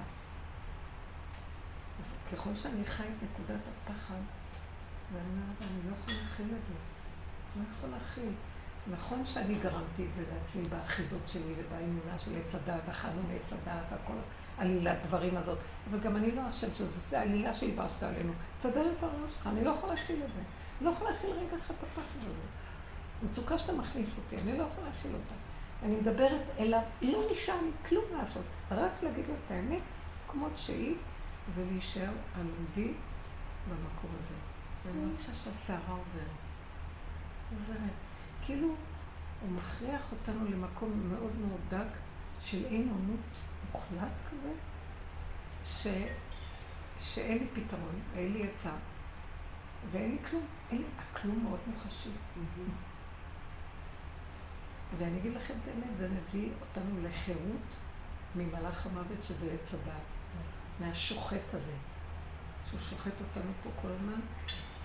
[2.34, 4.22] ככל שאני חי את נקודת הפחד,
[5.13, 7.60] ואני אומרת, אני לא יכול להכיל את זה.
[7.60, 8.34] לא יכול להכיל.
[8.92, 13.92] נכון שאני גרמתי את זה לעצמי באחיזות שלי ובאמונה של עץ הדעת, אכלנו מעץ הדעת,
[13.92, 14.13] הכל
[14.58, 15.58] עלילת דברים הזאת,
[15.89, 18.34] אבל גם אני לא אשם שזו עלילה שהלבשת עלינו.
[18.58, 20.42] תסדר את הראש שלך, אני לא יכול להכיל את זה.
[20.82, 22.48] לא יכול להכיל רגע אחד את הפחד הזה.
[23.24, 25.36] מצוקה שאתה מכניס אותי, אני לא יכול להכיל אותה.
[25.84, 29.82] אני מדברת אליו, לא נשאר לי כלום לעשות, רק להגיד לו את האמת
[30.28, 30.96] כמות שהיא,
[31.56, 32.94] ולהישאר על עמדי
[33.70, 34.36] במקום הזה.
[34.86, 36.38] ואני מרגישה שהסערה עוברת.
[37.52, 37.94] עוברת.
[38.42, 38.68] כאילו,
[39.42, 41.88] הוא מכריח אותנו למקום מאוד מאוד דק
[42.42, 43.20] של אין עונות
[43.72, 44.52] מוחלט כזה,
[45.66, 45.88] ש...
[47.02, 48.74] שאין לי פתרון, אין לי עצה,
[49.92, 50.46] ואין לי כלום.
[50.72, 52.10] אין, הכלום מאוד מוחשי.
[54.98, 57.78] ואני אגיד לכם את האמת, זה מביא אותנו לחירות
[58.36, 60.18] ממלאך המוות שזה עץ הדת,
[60.80, 61.74] מהשוחט הזה,
[62.70, 64.20] שהוא שוחט אותנו פה כל הזמן,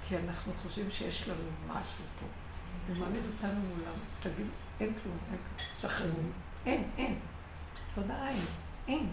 [0.08, 2.26] כי אנחנו חושבים שיש לנו משהו פה.
[2.86, 4.46] ומעמיד אותנו מולם, תגיד,
[4.80, 6.20] אין כלום, אין כלום, שחררו.
[6.66, 7.18] אין, אין.
[7.94, 8.44] סוד העין,
[8.88, 9.08] אין.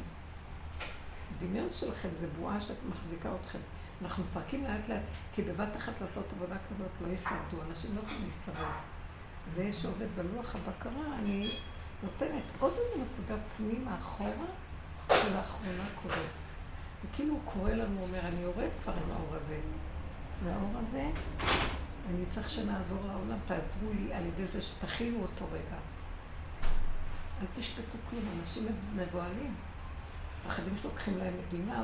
[1.38, 3.60] הדמיון שלכם זה בועה שאת מחזיקה אתכם.
[4.02, 5.02] אנחנו מפרקים לאט לאט,
[5.34, 8.68] כי בבת אחת לעשות עבודה כזאת לא ישרדו, אנשים לא יכולים לשרוד.
[9.56, 11.52] זה שעובד בלוח הבקרה, אני
[12.04, 14.46] נותנת עוד איזה נקודה פנימה אחורה,
[15.08, 16.41] שלאחרונה קורה.
[17.06, 19.60] וכאילו הוא קורא לנו, הוא אומר, אני יורד כבר עם האור הזה.
[20.44, 21.10] והאור הזה,
[22.10, 25.78] אני צריך שנעזור לעולם, תעזרו לי על ידי זה שתכילו אותו רגע.
[27.42, 29.56] אל תשפטו כלום, אנשים מבוהלים.
[30.48, 31.84] פחדים שלוקחים להם מדינה,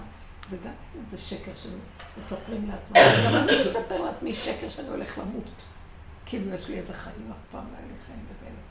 [0.50, 0.72] זה גם
[1.04, 2.96] איזה שקר שמספרים לעצמם.
[3.26, 5.52] גם אני מספר לעצמי שקר שאני הולך למות.
[6.26, 8.62] כאילו יש לי איזה חיים, אף פעם לא היה לי חיים בבלע.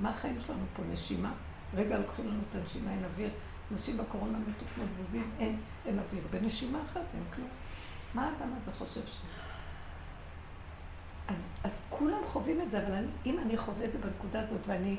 [0.00, 0.82] מה החיים שלנו פה?
[0.92, 1.32] נשימה?
[1.74, 3.30] רגע לוקחים לנו את הנשימה, אין אוויר.
[3.72, 6.22] אנשים בקורונה מתו כמו זבובים, אין, אין אוויר.
[6.30, 7.48] בנשימה אחת אין כלום.
[8.14, 9.20] מה האדם הזה חושב ש...
[11.28, 14.66] אז, אז כולם חווים את זה, אבל אני, אם אני חווה את זה בנקודה הזאת
[14.66, 14.96] ואני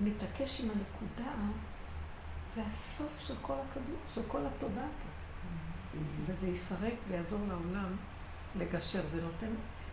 [0.00, 1.30] מתעקש עם הנקודה,
[2.54, 5.10] זה הסוף של כל הכדור, של כל התודעה פה.
[6.26, 7.96] וזה יפרק ויעזור לעולם
[8.56, 9.08] לגשר.
[9.08, 9.50] זה נותן,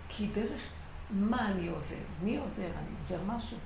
[0.09, 0.61] כי דרך
[1.09, 1.95] מה אני עוזר?
[2.23, 2.71] מי עוזר?
[2.77, 3.57] אני עוזר משהו.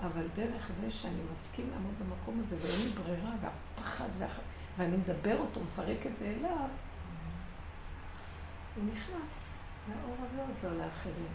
[0.00, 4.40] אבל דרך זה שאני מסכים לעמוד במקום הזה ואין לי ברירה, והפחד, והח...
[4.78, 6.68] ואני מדבר אותו, מפרק את זה אליו,
[8.76, 11.32] הוא נכנס, והאור הזה עוזר לאחרים.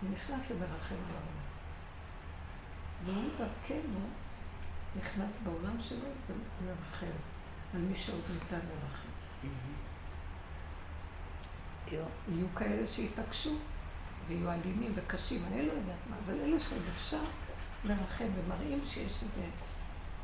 [0.00, 1.40] הוא נכנס ומרחם על העולם.
[3.04, 4.00] והוא דרכנו
[4.96, 7.16] נכנס בעולם שלו ומרחם
[7.74, 9.08] על מי שעוד ניתן לרחם.
[12.28, 13.56] יהיו כאלה שיתעקשו
[14.30, 17.22] ויהיו אלימים וקשים, אני לא יודעת מה, אבל אלה שעוד אפשר
[17.84, 19.48] לרחם ומראים שיש איזה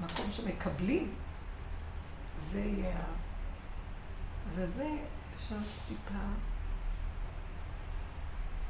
[0.00, 1.14] מקום שמקבלים,
[2.52, 3.02] זה יהיה ה...
[4.54, 4.88] וזה
[5.36, 5.56] אפשר
[5.88, 6.18] טיפה...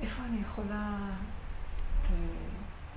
[0.01, 1.11] איפה אני יכולה...
[2.05, 2.17] אה,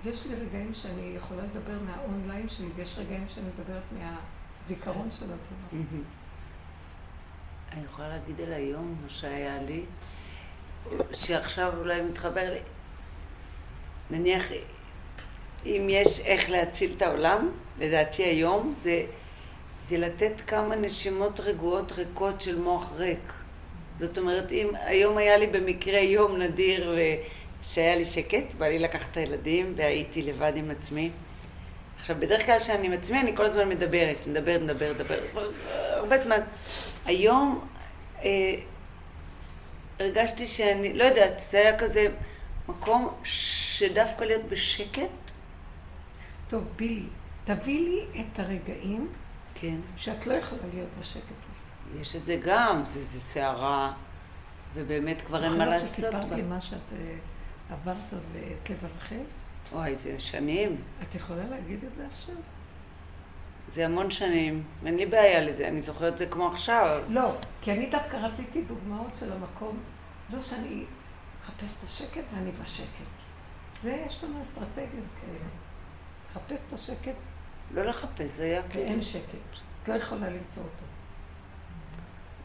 [0.06, 5.84] יש לי רגעים שאני יכולה לדבר מהאונליין שלי, ויש רגעים שאני מדברת מהזיכרון של הדבר.
[7.72, 9.86] אני יכולה להגיד על היום, מה שהיה לי,
[11.14, 12.60] שעכשיו אולי מתחבר לי.
[14.12, 14.44] נניח,
[15.66, 19.04] אם יש איך להציל את העולם, לדעתי היום, זה,
[19.84, 23.34] זה לתת כמה נשימות רגועות ריקות של מוח ריק.
[24.00, 26.96] זאת אומרת, אם היום היה לי במקרה יום נדיר
[27.62, 31.12] ושהיה לי שקט, בא לי לקחת את הילדים והייתי לבד עם עצמי.
[32.00, 35.24] עכשיו, בדרך כלל כשאני עם עצמי, אני כל הזמן מדברת, מדברת, מדברת, מדברת,
[35.92, 36.40] הרבה זמן.
[37.06, 37.68] היום
[38.24, 38.56] אה,
[40.00, 42.08] הרגשתי שאני, לא יודעת, זה היה כזה
[42.68, 45.32] מקום שדווקא להיות בשקט.
[46.48, 47.06] טוב, בילי,
[47.44, 49.08] תביא לי את הרגעים
[49.56, 49.76] כן.
[49.98, 52.02] שאת לא יכולה להיות בשקט הזה.
[52.02, 53.94] יש את זה גם, זה, זה סערה,
[54.74, 55.90] ובאמת כבר אין מה לעשות.
[55.90, 57.16] זוכרת שסיפרת לי מה שאת אה,
[57.70, 59.16] עברת אז בקבר רחל?
[59.72, 60.82] וואי, זה שנים.
[61.04, 62.36] את יכולה להגיד את זה עכשיו?
[63.72, 67.02] זה המון שנים, אין לי בעיה לזה, אני זוכרת את זה כמו עכשיו.
[67.10, 69.78] לא, כי אני דווקא רציתי דוגמאות של המקום,
[70.34, 70.84] לא שאני
[71.44, 73.10] אחפש את השקט ואני בשקט.
[73.84, 75.50] זה, יש לנו אסטרטגיות כאלה.
[76.30, 77.16] לחפש את השקט.
[77.74, 78.80] לא לחפש, זה היה כזה.
[78.80, 79.36] ואין שקט.
[79.84, 80.86] את לא יכולה למצוא אותו.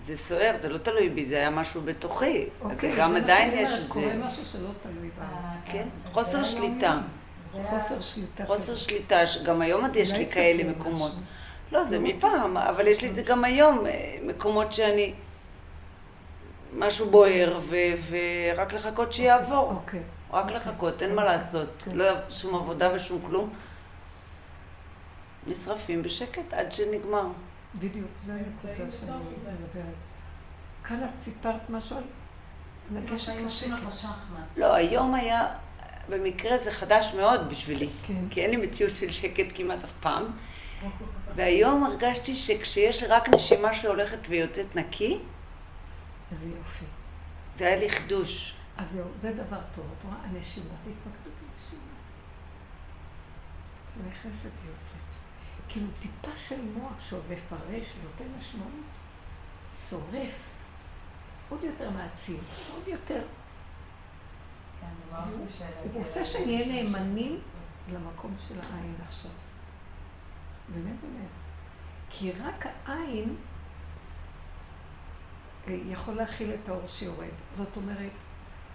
[0.05, 2.47] זה סוער, זה לא תלוי בי, זה היה משהו בתוכי.
[2.61, 3.89] אוקיי, אז גם עדיין יש את זה.
[3.89, 5.25] קורה משהו שלא תלוי בה.
[5.25, 7.01] אה, כן, חוסר שליטה.
[7.63, 8.47] חוסר שליטה.
[8.47, 11.13] חוסר שליטה, גם היום עוד יש לי כאלה מקומות.
[11.73, 15.15] לא, זה מפעם, אבל יש לי את זה גם היום, אה, מקומות שאני...
[16.79, 17.61] משהו בוער,
[18.09, 19.71] ורק לחכות שיעבור.
[19.71, 20.03] אוקיי.
[20.33, 21.85] רק לחכות, אין מה לעשות.
[21.93, 23.51] לא שום עבודה ושום כלום.
[25.47, 27.27] נשרפים בשקט עד שנגמר.
[27.75, 29.95] בדיוק, זה הנקודה שאני מדברת.
[30.85, 32.05] כאן את סיפרת משהו על
[32.93, 33.71] לגשת לשקט.
[34.57, 35.49] לא, היום היה,
[36.09, 37.89] במקרה זה חדש מאוד בשבילי.
[38.07, 38.29] כן.
[38.31, 40.25] כי אין לי מציאות של שקט כמעט אף פעם.
[41.35, 45.19] והיום הרגשתי שכשיש רק נשימה שהולכת ויוצאת נקי,
[46.31, 46.85] איזה יופי.
[47.59, 48.55] זה היה לי חידוש.
[48.77, 49.85] אז זהו, זה דבר טוב.
[49.99, 51.83] את רואה, הנשימה, תתמקדו בנשימה.
[53.95, 55.05] שנכנסת ויוצאת.
[55.69, 58.71] כאילו טיפה של מוח שעוד מפרש ונותן משמעות,
[59.81, 60.35] צורף,
[61.49, 62.39] עוד יותר מעצים,
[62.75, 63.23] עוד יותר.
[65.11, 67.41] כן, הוא רוצה שנהיה נאמנים
[67.93, 69.31] למקום של העין עכשיו.
[70.75, 71.29] באמת באמת.
[72.11, 73.37] כי רק העין
[75.69, 77.29] אה, יכול להכיל את האור שיורד.
[77.57, 78.13] זאת אומרת,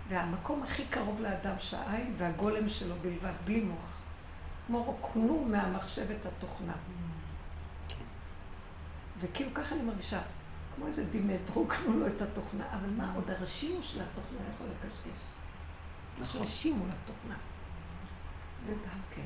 [0.09, 3.99] והמקום הכי קרוב לאדם שהעין זה הגולם שלו בלבד, בלי מוח.
[4.67, 6.73] כמו רוקנו מהמחשבת התוכנה.
[9.19, 10.21] וכאילו ככה אני מרגישה,
[10.75, 15.19] כמו איזה דימט, רוקנו לו את התוכנה, אבל מה, עוד הרשימו של התוכנה יכול לקשקש.
[16.21, 16.41] נכון.
[16.41, 17.37] רשימו לתוכנה.
[18.65, 19.25] וגם כן.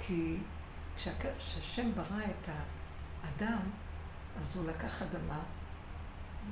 [0.00, 0.36] כי
[0.96, 3.60] כשהשם ברא את האדם,
[4.40, 5.40] אז הוא לקח אדמה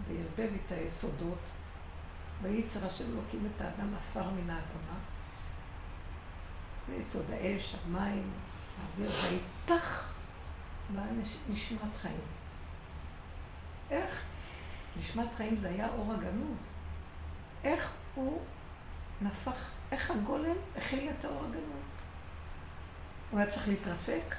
[0.08, 1.38] וערבב את היסודות,
[2.42, 4.98] וייצר השם אלוקים את האדם עפר מן האדמה,
[6.88, 8.30] ויסוד האש, המים,
[8.80, 10.12] האוויר, ויפח
[10.94, 11.06] באה
[11.48, 12.20] נשמת חיים.
[13.90, 14.24] איך?
[14.98, 16.58] נשמת חיים זה היה אור הגנות.
[17.64, 18.40] איך הוא
[19.22, 21.82] נפח, איך הגולם הכיל את האור הגנות?
[23.30, 24.35] הוא היה צריך להתרסק?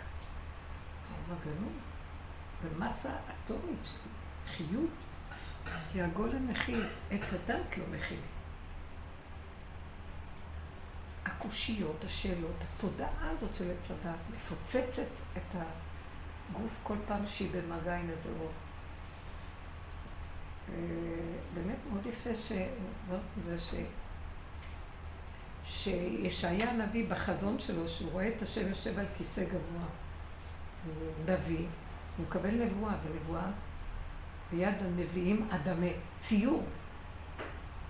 [1.10, 1.74] האור הגנות.
[2.64, 4.10] זה מסה אטומית של
[4.48, 4.90] חיות.
[5.92, 8.20] כי הגולם מכיל, עץ הדת לא מכיל.
[11.26, 15.56] הקושיות, השאלות, התודעה הזאת של עץ הדת מפוצצת את
[16.52, 18.52] הגוף כל פעם שהיא במגע עם איזה אור.
[20.70, 20.74] אה,
[21.54, 22.52] באמת מאוד יפה ש...
[23.46, 23.74] זה ש...
[25.66, 29.86] שישעיה הנביא בחזון שלו, שהוא רואה את השם יושב על כיסא גבוה,
[31.26, 31.66] נביא,
[32.18, 33.52] הוא מקבל נבואה, ונבואה
[34.52, 36.64] ביד הנביאים אדמה, ציור.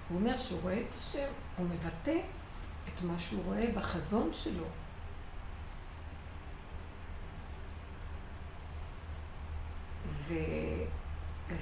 [0.09, 2.17] הוא אומר שהוא רואה את השם, הוא מבטא
[2.88, 4.65] את מה שהוא רואה בחזון שלו.
[10.27, 10.33] ו...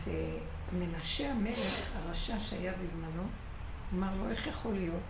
[0.06, 3.24] ומנשה המלך, הרשע שהיה בזמנו,
[3.94, 5.02] אמר לו, איך יכול להיות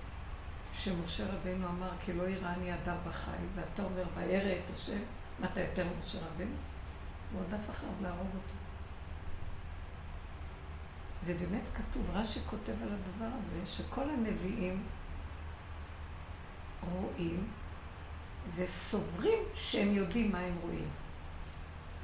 [0.73, 4.99] שמשה רבנו אמר, כי לא יראני אדם בחי, ואתה אומר, וירא את השם,
[5.39, 6.55] מה אתה יותר משה רבנו?
[7.34, 8.55] הוא עוד אף אחריו להרוג אותו.
[11.25, 14.84] ובאמת כתוב, רש"י כותב על הדבר הזה, שכל הנביאים
[16.91, 17.47] רואים
[18.55, 20.89] וסוברים שהם יודעים מה הם רואים.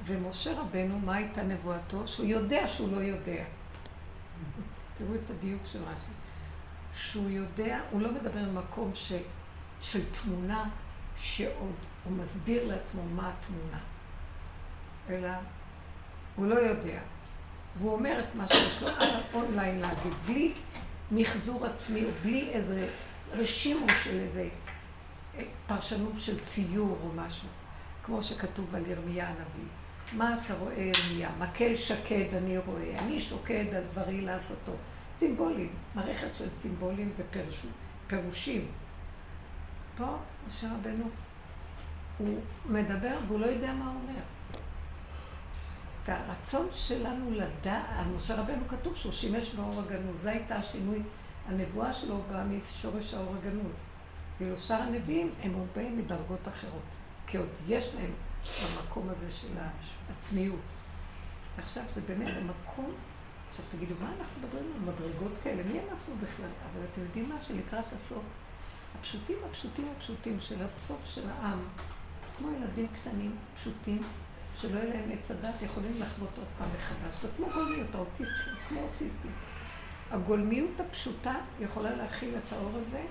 [0.04, 2.08] ומשה רבנו, מה הייתה נבואתו?
[2.08, 3.44] שהוא יודע שהוא לא יודע.
[4.98, 6.12] תראו את הדיוק של רש"י.
[6.98, 9.12] שהוא יודע, הוא לא מדבר במקום ש,
[9.80, 10.68] של תמונה
[11.18, 13.78] שעוד הוא מסביר לעצמו מה התמונה,
[15.08, 15.28] אלא
[16.36, 16.98] הוא לא יודע.
[17.78, 20.52] והוא אומר את מה שיש לו על האונליין להגיד, בלי
[21.10, 22.88] מחזור עצמי או בלי איזה
[23.32, 24.48] רשימו של איזה
[25.38, 27.48] אה, פרשנות של ציור או משהו,
[28.02, 29.68] כמו שכתוב על ירמיה הנביא.
[30.12, 31.30] מה אתה רואה ירמיה?
[31.38, 34.72] מקל שקד אני רואה, אני שוקד על דברי לעשותו.
[35.18, 38.66] סימבולים, מערכת של סימבולים ופירושים.
[39.96, 40.16] פה,
[40.48, 41.04] משה רבנו,
[42.18, 44.20] הוא מדבר והוא לא יודע מה הוא אומר.
[46.06, 51.02] והרצון שלנו לדעת, על משה רבנו כתוב שהוא שימש באור הגנוז, זו הייתה השינוי,
[51.48, 53.74] הנבואה שלו באה משורש האור הגנוז.
[54.40, 56.82] ואילו שאר הנביאים הם עוד באים מדרגות אחרות,
[57.26, 58.12] כי עוד יש להם
[58.64, 59.48] במקום הזה של
[60.08, 60.60] העצמיות.
[61.58, 62.94] עכשיו זה באמת המקום,
[63.50, 65.62] עכשיו תגידו, מה אנחנו מדברים על מדרגות כאלה?
[65.62, 66.50] מי אנחנו בכלל?
[66.72, 67.40] אבל אתם יודעים מה?
[67.40, 68.24] שלקראת הסוף,
[68.98, 71.58] הפשוטים הפשוטים הפשוטים של הסוף של העם,
[72.38, 74.02] כמו ילדים קטנים, פשוטים,
[74.60, 77.22] שלא יהיה להם עץ הדת, יכולים לחוות עוד פעם מחדש.
[77.22, 79.32] זה כמו גולמיות, האוטיסטים, כמו אוטיסטים.
[80.10, 83.02] הגולמיות הפשוטה יכולה להכיל את האור הזה,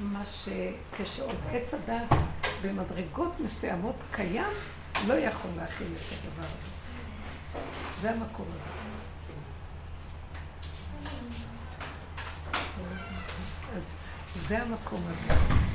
[0.00, 2.12] מה שכשעוד עץ הדת
[2.62, 4.52] במדרגות מסוימות קיים,
[5.06, 6.70] לא יכול להכיל את הדבר הזה.
[8.00, 8.91] זה המקום הזה.
[14.36, 15.71] זה המקום הזה.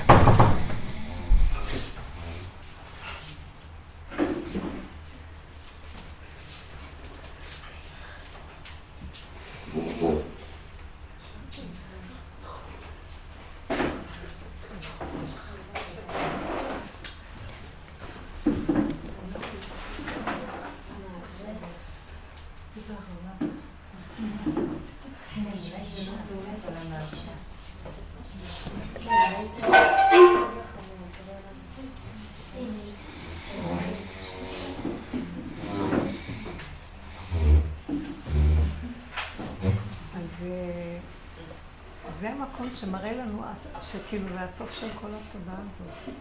[42.81, 43.43] שמראה לנו
[43.81, 46.15] שכאילו זה הסוף של כל התודעה הזאת.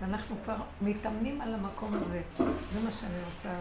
[0.00, 2.22] ואנחנו כבר מתאמנים על המקום הזה.
[2.38, 3.54] זה מה שאני רוצה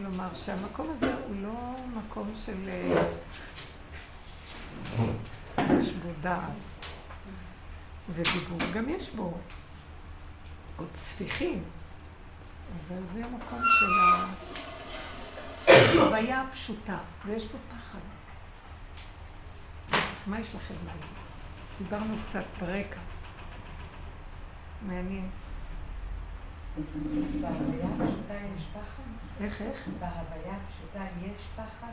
[0.00, 2.68] לומר, שהמקום הזה הוא לא מקום של...
[5.58, 6.40] יש בו דעת
[8.08, 9.38] ודיבור, גם יש בו
[10.76, 11.62] עוד ספיחים,
[12.88, 13.92] אבל זה המקום של
[15.68, 17.98] החוויה הפשוטה, ויש בו פחד.
[20.26, 21.16] מה יש לכם להגיד?
[21.78, 23.00] דיברנו קצת ברקע.
[24.86, 25.28] מעניין.
[26.76, 29.02] אז בהוויה הפשוטה יש פחד?
[29.40, 29.88] איך, איך?
[29.98, 31.92] בהוויה הפשוטה יש פחד?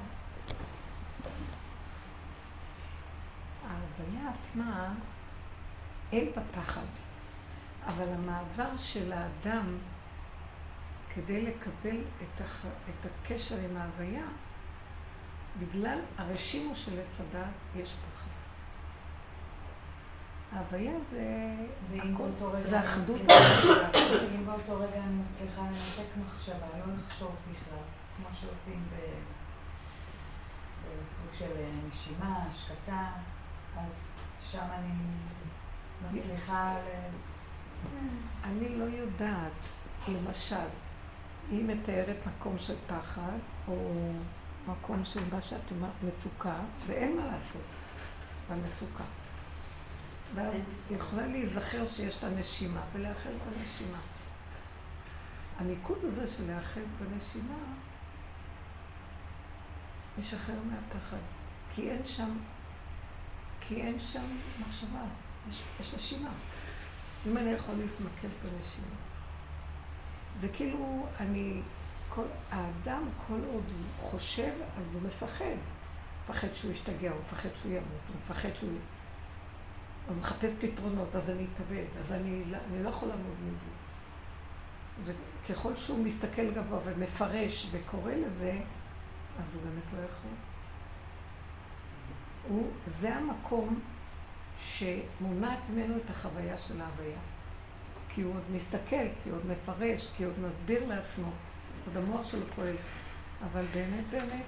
[3.67, 4.93] ההוויה עצמה,
[6.11, 6.85] אין בה פחד,
[7.85, 9.77] אבל המעבר של האדם
[11.15, 12.65] כדי לקבל את, הח...
[12.65, 14.25] את הקשר עם ההוויה,
[15.59, 18.12] בגלל הרשימו של עץ הדת יש פחד.
[20.55, 21.55] ההוויה זה
[21.91, 23.21] ואם באותו רגע אני.
[25.31, 27.77] מצליחה- לנתק מחשבה, לא לחשוב בכלל,
[28.17, 29.23] כמו שעושים ב-
[31.03, 31.49] בסוג של
[31.89, 33.07] נשימה, השקטה,
[33.77, 34.93] אז שם אני
[36.11, 36.87] מצליחה ל...
[38.43, 39.67] אני לא יודעת,
[40.07, 40.55] למשל,
[41.51, 43.37] היא מתארת מקום של פחד,
[43.67, 43.91] או
[44.67, 46.55] מקום של מה שאת אומרת, מצוקה,
[46.87, 47.61] ואין מה לעשות
[48.51, 49.03] במצוקה.
[50.35, 50.53] ואז
[50.91, 53.97] יכולה להיזכר שיש לה נשימה, ולאחד בנשימה.
[55.57, 57.57] המיקוד הזה של לאחד בנשימה,
[60.19, 61.17] משחרר מהפחד.
[61.75, 62.37] כי אין שם,
[63.61, 64.25] כי אין שם
[64.59, 65.03] מחשבה,
[65.49, 66.29] יש, יש נשימה.
[67.27, 68.95] אם אני יכול להתמקד בנשימה.
[70.39, 71.61] זה כאילו, אני,
[72.09, 75.55] כל, האדם, כל עוד הוא חושב, אז הוא מפחד.
[76.23, 78.79] מפחד שהוא ישתגע, הוא מפחד שהוא ימות, הוא מפחד שהוא...
[80.09, 85.13] אז מחפש פתרונות, אז אני אתאבד, אז אני, לא- אני לא יכול לעמוד מזה.
[85.45, 88.59] וככל שהוא מסתכל גבוה ומפרש וקורא לזה,
[89.39, 90.31] אז הוא באמת לא יכול.
[92.49, 93.79] הוא, זה המקום
[94.59, 97.17] שמונעת ממנו את החוויה של ההוויה.
[98.09, 101.31] כי הוא עוד מסתכל, כי הוא עוד מפרש, כי הוא עוד מסביר לעצמו,
[101.85, 102.75] עוד המוח שלו פועל.
[103.51, 104.43] אבל באמת, באמת,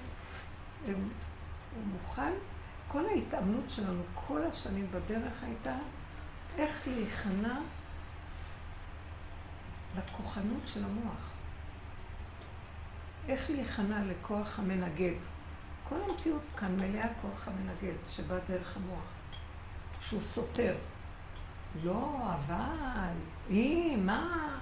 [0.86, 2.32] הוא, הוא מוכן,
[2.88, 5.76] כל ההתאמנות שלנו כל השנים בדרך הייתה
[6.58, 7.58] איך להיכנע
[9.96, 11.30] לכוחנות של המוח.
[13.28, 15.14] איך להיכנע לכוח המנגד.
[15.88, 19.04] כל המציאות כאן מלאה כוח המנגד, שבא דרך המוח,
[20.00, 20.74] שהוא סותר.
[21.82, 23.12] לא, אבל,
[23.48, 24.58] היא, מה?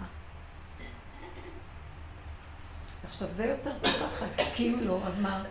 [3.05, 5.43] עכשיו, זה יותר פחד, כי אם לא, אז מה?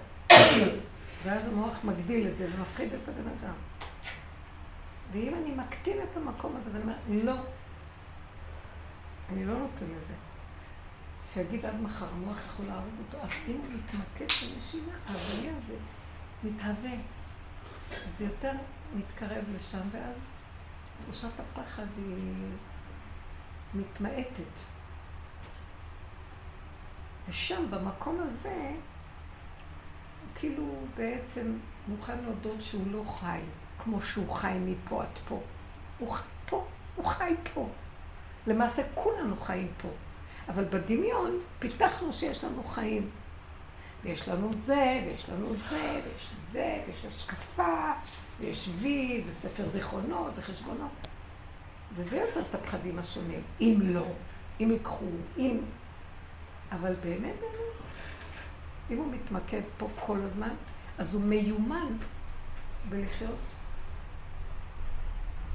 [1.24, 3.54] ואז המוח מגדיל את זה ומפחיד את הבן אדם.
[5.12, 7.42] ואם אני מקטין את המקום הזה ואני אומר, לא,
[9.30, 10.14] אני לא נותן לזה.
[11.34, 15.76] שיגיד עד מחר, המוח יכול להרוג אותו, אז אם הוא מתמקד בנשימה, ההוויה הזה
[16.44, 16.92] מתהווה.
[18.18, 18.52] זה יותר
[18.96, 20.18] מתקרב לשם, ואז
[21.02, 22.34] תחושת הפחד היא
[23.74, 24.54] מתמעטת.
[27.30, 28.72] ושם, במקום הזה,
[30.36, 31.54] כאילו בעצם
[31.88, 33.40] מוכן להודות שהוא לא חי,
[33.80, 35.40] כמו שהוא חי מפה עד פה.
[36.00, 36.66] הוא חי פה,
[36.96, 37.70] הוא חי פה.
[38.48, 39.90] למעשה כולנו חיים פה.
[40.50, 43.10] אבל בדמיון פיתחנו שיש לנו חיים.
[44.04, 47.92] ויש לנו זה, ויש לנו זה, ויש זה, ויש השקפה,
[48.40, 50.92] ויש וי, וספר זיכרונות, וחשבונות.
[51.96, 53.42] וזה יותר את הפחדים השונים.
[53.62, 54.06] אם לא,
[54.60, 55.06] אם ייקחו,
[55.38, 55.60] אם...
[56.72, 57.73] אבל באמת, באמת,
[58.90, 60.54] אם הוא מתמקד פה כל הזמן,
[60.98, 61.98] אז הוא מיומן
[62.90, 63.36] בלחיות.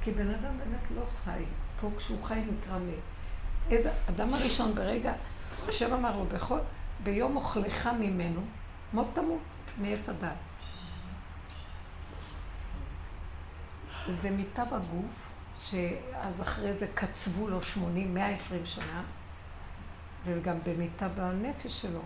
[0.03, 1.43] כי בן אדם באמת לא חי.
[1.81, 3.85] פה כשהוא חי נקרא מת.
[4.09, 5.13] אדם הראשון ברגע,
[5.67, 6.59] השם אמר לו, בכל,
[7.03, 8.41] ביום אוכלך ממנו,
[8.93, 9.41] מות תמות
[9.77, 10.29] מעץ הדת.
[14.09, 19.03] זה מיטה בגוף, שאז אחרי זה קצבו לו 80, 120 שנה,
[20.25, 22.01] וגם במיטה בנפש שלו.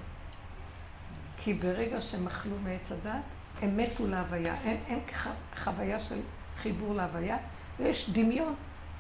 [1.43, 3.21] כי ברגע שהם אכלו מעץ הדת,
[3.61, 4.55] הם מתו להוויה.
[4.63, 4.99] אין, אין
[5.55, 6.19] חוויה של
[6.57, 7.37] חיבור להוויה,
[7.79, 8.53] ויש דמיון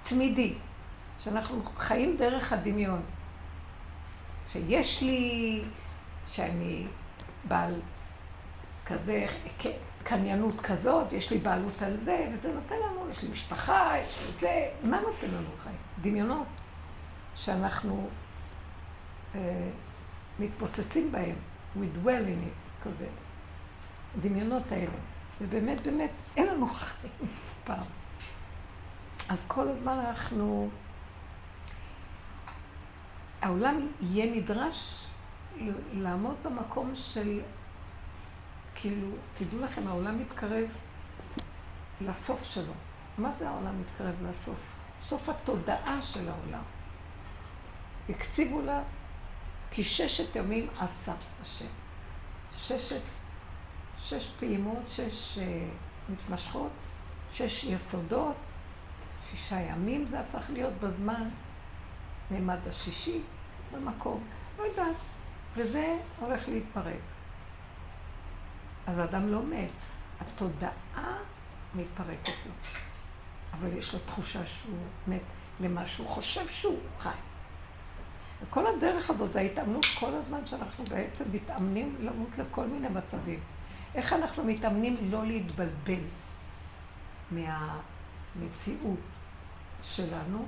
[0.03, 0.53] תמידי,
[1.19, 3.01] שאנחנו חיים דרך הדמיון.
[4.51, 5.63] שיש לי,
[6.27, 6.87] שאני
[7.47, 7.81] בעל
[8.85, 9.25] כזה,
[10.03, 14.31] קניינות כזאת, יש לי בעלות על זה, וזה נותן לנו, יש לי משפחה, יש לי
[14.39, 15.77] זה, מה נותן לנו חיים?
[16.01, 16.47] דמיונות
[17.35, 18.09] שאנחנו
[19.35, 19.69] אה,
[20.39, 21.35] מתבוססים בהם,
[21.75, 23.07] we dwell in it, כזה.
[24.17, 24.97] הדמיונות האלה.
[25.41, 27.87] ובאמת, באמת, אין לנו חיים אף פעם.
[29.29, 30.69] אז כל הזמן אנחנו...
[33.41, 35.07] העולם יהיה נדרש
[35.93, 37.41] לעמוד במקום של,
[38.75, 40.67] כאילו, תדעו לכם, העולם מתקרב
[42.01, 42.73] לסוף שלו.
[43.17, 44.59] מה זה העולם מתקרב לסוף?
[44.99, 46.63] סוף התודעה של העולם.
[48.09, 48.81] הקציבו לה,
[49.75, 51.65] כי ששת ימים עשה השם.
[52.57, 53.01] ששת,
[54.01, 55.39] שש פעימות, שש
[56.09, 56.71] מתמשכות,
[57.33, 58.35] שש יסודות,
[59.29, 61.29] שישה ימים זה הפך להיות בזמן,
[62.31, 63.21] מימד השישי,
[63.71, 64.23] במקום,
[64.57, 64.95] לא יודעת,
[65.55, 67.01] וזה הולך להתפרק.
[68.87, 69.83] אז האדם לא מת,
[70.19, 71.17] התודעה
[71.75, 72.53] מתפרקת לו,
[73.53, 75.21] אבל יש לו תחושה שהוא מת
[75.59, 77.32] למה שהוא חושב שהוא חי.
[78.43, 83.39] וכל הדרך הזאת, ההתאמנות כל הזמן שאנחנו בעצם מתאמנים למות לכל מיני מצבים.
[83.95, 86.01] איך אנחנו מתאמנים לא להתבלבל
[87.31, 88.99] מהמציאות
[89.83, 90.45] שלנו.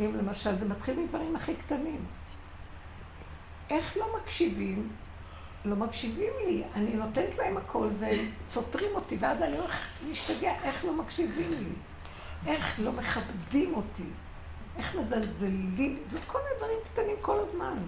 [0.00, 2.04] אם למשל, זה מתחיל מדברים הכי קטנים.
[3.70, 4.88] איך לא מקשיבים?
[5.64, 10.84] לא מקשיבים לי, אני נותנת להם הכל והם סותרים אותי, ואז אני הולך להשתגע, איך
[10.84, 11.72] לא מקשיבים לי?
[12.46, 14.04] איך לא מכבדים אותי?
[14.76, 16.02] איך מזלזלים?
[16.10, 17.78] זה כל מיני דברים קטנים כל הזמן.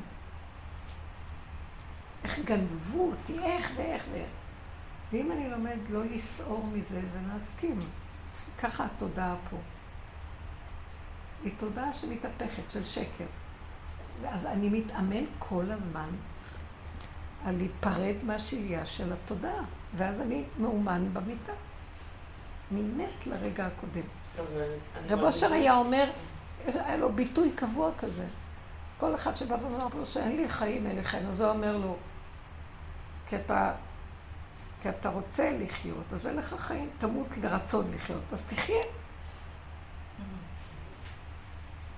[2.25, 4.31] איך גנבו אותי, איך ואיך ואיך.
[5.13, 7.79] ואם אני לומד לא לסעור מזה ולהסכים,
[8.59, 9.57] ככה התודעה פה.
[11.45, 13.25] היא תודעה שמתהפכת, של שקר.
[14.23, 16.09] ואז אני מתאמן כל הזמן
[17.45, 19.65] על להיפרד מהשהייה של התודעה,
[19.97, 21.53] ואז אני מאומן במיטה.
[22.73, 24.07] אני מת לרגע הקודם.
[25.09, 26.11] רב אושר היה אומר,
[26.75, 28.27] היה לו ביטוי קבוע כזה.
[28.99, 31.97] כל אחד שבא ואומר לו שאין לי חיים, אין לי חיים, אז הוא אומר לו,
[33.29, 33.73] כי אתה,
[34.83, 38.83] כי אתה רוצה לחיות, אז אין לך חיים, תמות לרצון לחיות, אז תחיה.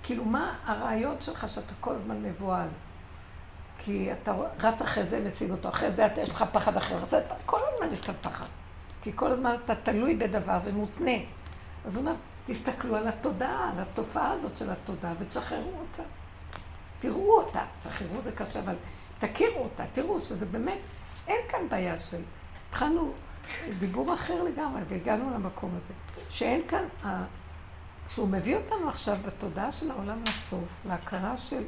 [0.02, 2.68] כאילו, מה הרעיון שלך שאתה כל הזמן מבוהל?
[3.78, 6.98] כי אתה רץ אחרי זה, משיג אותו, אחרי זה יש לך פחד אחר,
[7.46, 8.46] כל הזמן יש לך פחד.
[9.02, 11.16] כי כל הזמן אתה תלוי בדבר ומותנה.
[11.84, 12.14] אז הוא אומר,
[12.48, 16.02] תסתכלו על התודעה, על התופעה הזאת של התודעה, ותשחררו אותה.
[17.00, 17.62] תראו אותה.
[17.80, 18.74] תשחררו זה קשה, אבל
[19.18, 20.78] תכירו אותה, תראו שזה באמת,
[21.26, 22.20] אין כאן בעיה של...
[22.68, 23.12] התחלנו
[23.78, 25.92] דיבור אחר לגמרי, והגענו למקום הזה.
[26.28, 26.84] שאין כאן,
[28.08, 31.64] שהוא מביא אותנו עכשיו בתודעה של העולם לסוף, להכרה של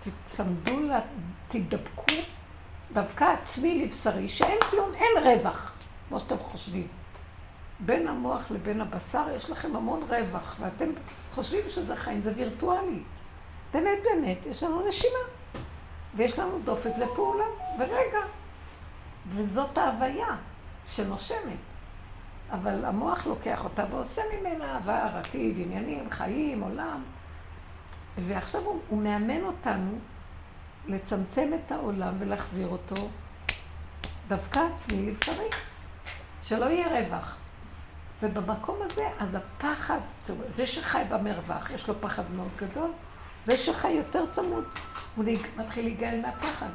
[0.00, 1.00] תצמדו, לה,
[1.48, 2.14] תדבקו,
[2.92, 5.76] דווקא עצמי לבשרי, שאין כלום, אין רווח,
[6.08, 6.88] כמו שאתם חושבים.
[7.86, 10.90] בין המוח לבין הבשר יש לכם המון רווח, ואתם
[11.30, 13.02] חושבים שזה חיים, זה וירטואלי.
[13.72, 15.18] באמת, באמת, יש לנו נשימה,
[16.14, 17.44] ויש לנו דופק לפעולה,
[17.78, 18.20] ורגע.
[19.28, 20.36] וזאת ההוויה
[20.88, 21.58] שנושמת.
[22.50, 27.02] אבל המוח לוקח אותה ועושה ממנה עבר, עתיד, עניינים, חיים, עולם.
[28.18, 29.98] ועכשיו הוא, הוא מאמן אותנו
[30.86, 33.08] לצמצם את העולם ולהחזיר אותו
[34.28, 35.48] דווקא עצמי לבשרי,
[36.42, 37.41] שלא יהיה רווח.
[38.22, 39.98] ובמקום הזה, אז הפחד,
[40.48, 42.90] זה שחי במרווח, יש לו פחד מאוד גדול,
[43.46, 44.64] זה שחי יותר צמוד,
[45.16, 45.24] הוא
[45.56, 46.70] מתחיל להיגאל מהפחד.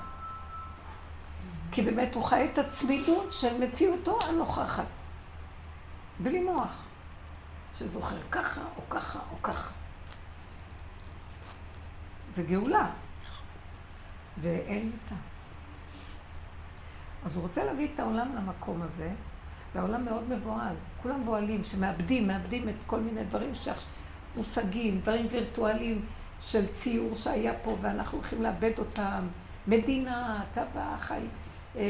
[1.71, 4.85] כי באמת הוא חי את הצמידות של מציאותו הנוכחת.
[6.19, 6.85] בלי מוח.
[7.79, 9.71] שזוכר ככה או ככה או ככה.
[12.35, 12.89] זה גאולה.
[14.37, 15.15] ואין מיטה.
[17.25, 19.11] אז הוא רוצה להביא את העולם למקום הזה,
[19.75, 20.75] והעולם מאוד מבוהל.
[21.07, 23.51] כולם מבוהלים, שמאבדים, מאבדים את כל מיני דברים,
[24.35, 26.05] מושגים, דברים וירטואליים
[26.41, 29.27] של ציור שהיה פה, ואנחנו הולכים לאבד אותם.
[29.67, 31.19] מדינה, צבא, חי,
[31.75, 31.81] אה,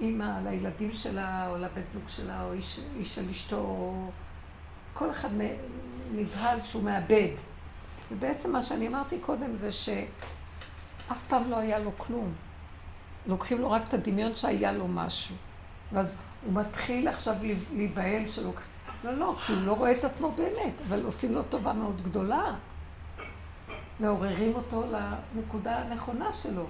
[0.00, 3.94] אימא לילדים שלה, או לבן זוג שלה, או איש, איש של אשתו,
[4.94, 5.28] כל אחד
[6.14, 7.34] נבהל שהוא מאבד.
[8.12, 12.32] ובעצם מה שאני אמרתי קודם זה שאף פעם לא היה לו כלום.
[13.26, 15.36] לוקחים לו רק את הדמיון שהיה לו משהו.
[15.92, 17.34] ואז הוא מתחיל עכשיו
[17.74, 18.52] להיבהל שלו.
[19.04, 22.54] לא, לא, כי הוא לא רואה את עצמו באמת, אבל עושים לו טובה מאוד גדולה.
[24.00, 26.66] מעוררים אותו לנקודה הנכונה שלו.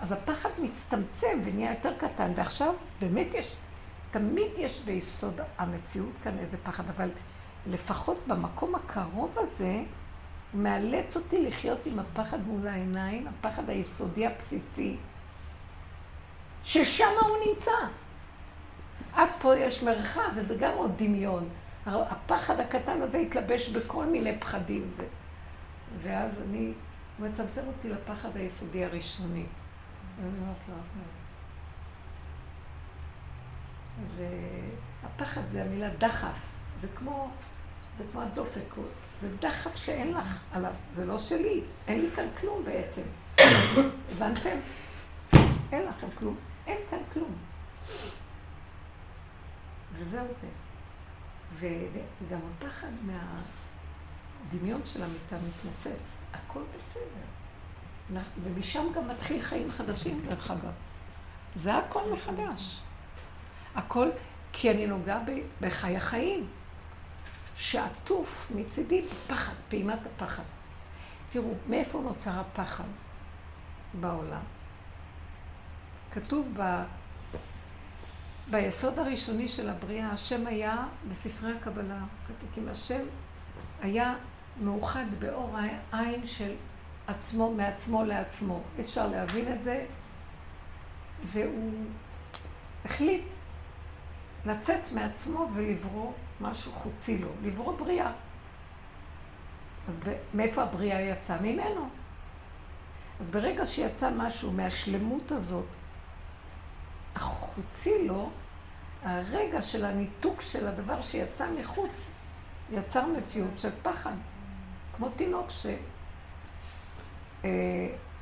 [0.00, 3.56] אז הפחד מצטמצם ונהיה יותר קטן, ועכשיו באמת יש,
[4.10, 7.10] תמיד יש ביסוד המציאות כאן איזה פחד, אבל
[7.66, 9.82] לפחות במקום הקרוב הזה,
[10.52, 14.96] הוא מאלץ אותי לחיות עם הפחד מול העיניים, הפחד היסודי הבסיסי,
[16.64, 17.72] ששם הוא נמצא.
[19.12, 21.48] עד פה יש מרחב, וזה גם עוד דמיון.
[21.86, 25.02] הפחד הקטן הזה התלבש בכל מיני פחדים, ו...
[26.02, 26.72] ואז אני,
[27.18, 29.44] הוא מצמצם אותי לפחד היסודי הראשוני.
[34.16, 36.46] והפחד זה המילה דחף,
[36.80, 37.30] זה כמו,
[37.98, 38.74] זה כמו הדופק,
[39.22, 43.02] זה דחף שאין לך עליו, זה לא שלי, אין לי כאן כלום בעצם.
[44.12, 44.56] הבנתם?
[45.72, 46.36] אין לכם כלום,
[46.66, 47.34] אין כאן כלום.
[49.92, 50.48] וזהו זה.
[51.58, 58.20] וגם הפחד מהדמיון של המיטה מתנוסס, הכל בסדר.
[58.42, 60.72] ומשם גם מתחיל חיים חדשים, דרך אגב.
[61.56, 62.80] זה הכל מחדש.
[63.74, 64.08] הכל,
[64.52, 65.20] כי אני נוגעה
[65.60, 66.46] בחי החיים,
[67.56, 70.42] שעטוף מצידי בפחד, פעימת הפחד.
[71.30, 72.84] תראו, מאיפה נוצר הפחד
[74.00, 74.40] בעולם?
[76.10, 76.82] כתוב ב...
[78.50, 83.02] ביסוד הראשוני של הבריאה, השם היה בספרי הקבלה, כתוב, כי השם
[83.82, 84.14] היה
[84.60, 85.56] מאוחד באור
[85.92, 86.54] העין של
[87.06, 88.62] עצמו מעצמו לעצמו.
[88.80, 89.86] אפשר להבין את זה
[91.24, 91.84] והוא
[92.84, 93.24] החליט
[94.46, 98.12] לצאת מעצמו ולברוא משהו חוצי לו, לברוא בריאה.
[99.88, 100.00] אז
[100.34, 101.40] מאיפה הבריאה יצאה?
[101.40, 101.88] ממנו.
[103.20, 105.66] אז ברגע שיצא משהו מהשלמות הזאת,
[107.16, 108.30] החוצי לו,
[109.02, 112.10] הרגע של הניתוק של הדבר שיצא מחוץ,
[112.70, 114.14] יצר מציאות של פחד.
[114.96, 115.46] כמו תינוק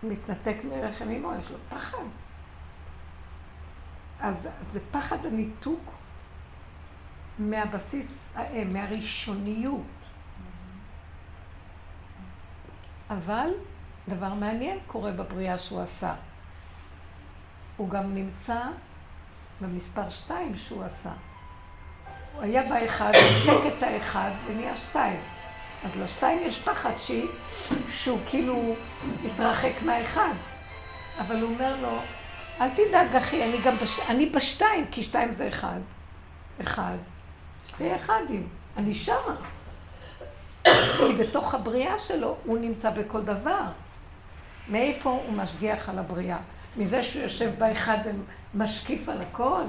[0.02, 2.04] שמתנתק אה, מרחם אמו, יש לו פחד.
[4.20, 5.94] אז זה פחד הניתוק
[7.38, 9.82] מהבסיס האם, מהראשוניות.
[13.10, 13.50] אבל
[14.08, 16.14] דבר מעניין קורה בבריאה שהוא עשה.
[17.76, 18.60] הוא גם נמצא
[19.60, 21.12] במספר שתיים שהוא עשה.
[22.34, 25.20] הוא היה באחד, ניתק את האחד ונהיה שתיים.
[25.84, 27.28] אז לשתיים יש פחד שהיא,
[27.90, 28.74] שהוא כאילו
[29.24, 30.34] התרחק מהאחד.
[31.18, 31.98] אבל הוא אומר לו,
[32.60, 34.00] אל תדאג אחי, אני גם בש...
[34.08, 35.80] אני בשתיים, כי שתיים זה אחד.
[36.62, 36.96] אחד.
[37.68, 38.48] שתי אחדים.
[38.76, 39.34] אני שמה.
[40.64, 43.64] כי בתוך הבריאה שלו הוא נמצא בכל דבר.
[44.68, 46.38] מאיפה הוא משגיח על הבריאה?
[46.76, 47.98] מזה שהוא יושב באחד
[48.54, 49.62] ומשקיף על הכל?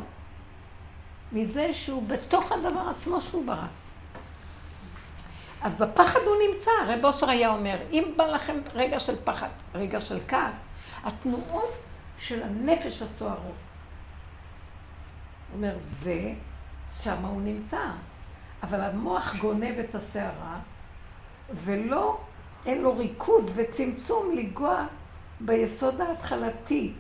[1.32, 3.66] מזה שהוא בתוך הדבר עצמו שהוא ברא.
[5.62, 6.72] אז בפחד הוא נמצא.
[6.88, 10.56] רב אושר היה אומר, אם בא לכם רגע של פחד, רגע של כעס,
[11.04, 11.74] התנועות
[12.20, 13.42] של הנפש הסוערות.
[13.42, 16.34] הוא אומר, זה,
[17.02, 17.82] שם הוא נמצא.
[18.64, 20.60] אבל המוח גונב את הסערה,
[21.54, 22.20] ולא,
[22.66, 24.86] אין לו ריכוז וצמצום לגוע
[25.40, 26.94] ביסוד ההתחלתי,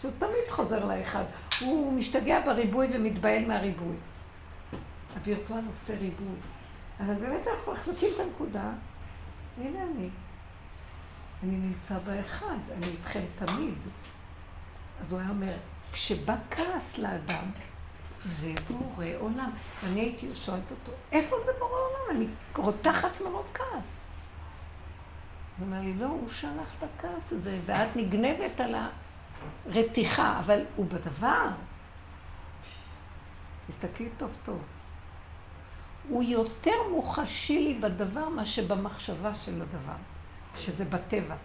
[0.00, 1.24] שהוא תמיד חוזר לאחד.
[1.60, 3.96] הוא משתגע בריבוי ומתבהל מהריבוי.
[5.14, 6.36] הווירטואל עושה ריבוי.
[7.00, 8.70] אבל באמת אנחנו מחזיקים את הנקודה,
[9.60, 10.08] הנה אני.
[11.42, 13.74] אני נמצא באחד, אני איתכם תמיד.
[15.00, 15.56] אז הוא היה אומר,
[15.92, 17.44] כשבא כעס לאדם,
[18.40, 19.50] זה בורא עולם.
[19.86, 22.16] אני הייתי שואלת אותו, איפה זה בורא עולם?
[22.16, 23.95] אני רותחת מרוב כעס.
[25.56, 28.74] אז הוא אומר לי, לא, הוא שלח את הכעס הזה, ואת נגנבת על
[29.66, 31.48] הרתיחה, אבל הוא בדבר.
[33.66, 34.62] תסתכלי טוב טוב.
[36.08, 39.96] הוא יותר מוחשי לי בדבר מה שבמחשבה של הדבר,
[40.56, 41.36] שזה בטבע,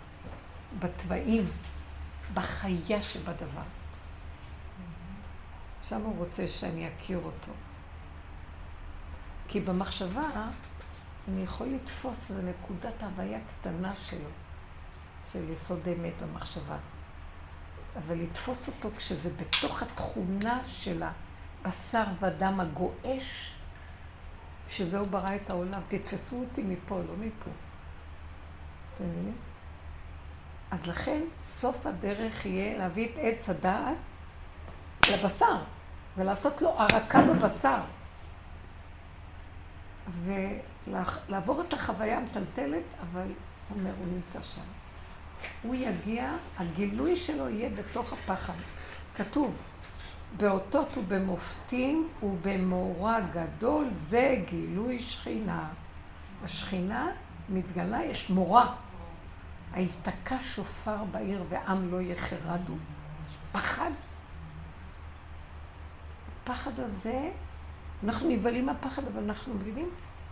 [0.80, 1.46] בתוואים,
[2.34, 3.62] בחיה שבדבר.
[5.90, 7.52] שם הוא רוצה שאני אכיר אותו.
[9.48, 10.30] כי במחשבה
[11.32, 14.30] אני יכול לתפוס איזו נקודת הוויה קטנה שלו,
[15.32, 16.78] של יסוד אמת במחשבה.
[17.98, 23.56] אבל לתפוס אותו כשזה בתוך התכונה של הבשר ודם הגועש,
[24.70, 25.82] שזהו ברא את העולם.
[25.88, 27.52] תתפסו אותי מפה, לא מפה.
[28.96, 29.38] אתם מבינים?
[30.72, 33.98] אז לכן, סוף הדרך יהיה להביא את עץ הדעת
[35.12, 35.58] לבשר,
[36.18, 37.82] ולעשות לו ערקה בבשר.
[40.88, 43.28] ולעבור את החוויה המטלטלת, אבל
[43.70, 44.62] הוא אומר, הוא נמצא שם.
[45.62, 48.54] הוא יגיע, הגילוי שלו יהיה בתוך הפחד.
[49.16, 49.56] כתוב,
[50.38, 55.70] באותות ובמופתים ובמאורע גדול זה גילוי שכינה.
[56.44, 57.08] השכינה
[57.50, 58.66] מתגלה, יש מורא.
[59.74, 62.74] היתקע שופר בעיר ועם לא יחרדו.
[63.30, 63.92] יש פחד.
[66.44, 67.30] הפחד הזה,
[68.04, 69.90] אנחנו נבהלים מהפחד, אבל אנחנו מבינים,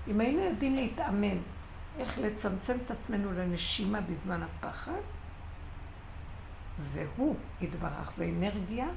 [0.09, 1.37] אם היינו יודעים להתאמן,
[1.97, 5.01] איך לצמצם את עצמנו לנשימה בזמן הפחד,
[6.79, 8.87] זה הוא יתברך, זה אנרגיה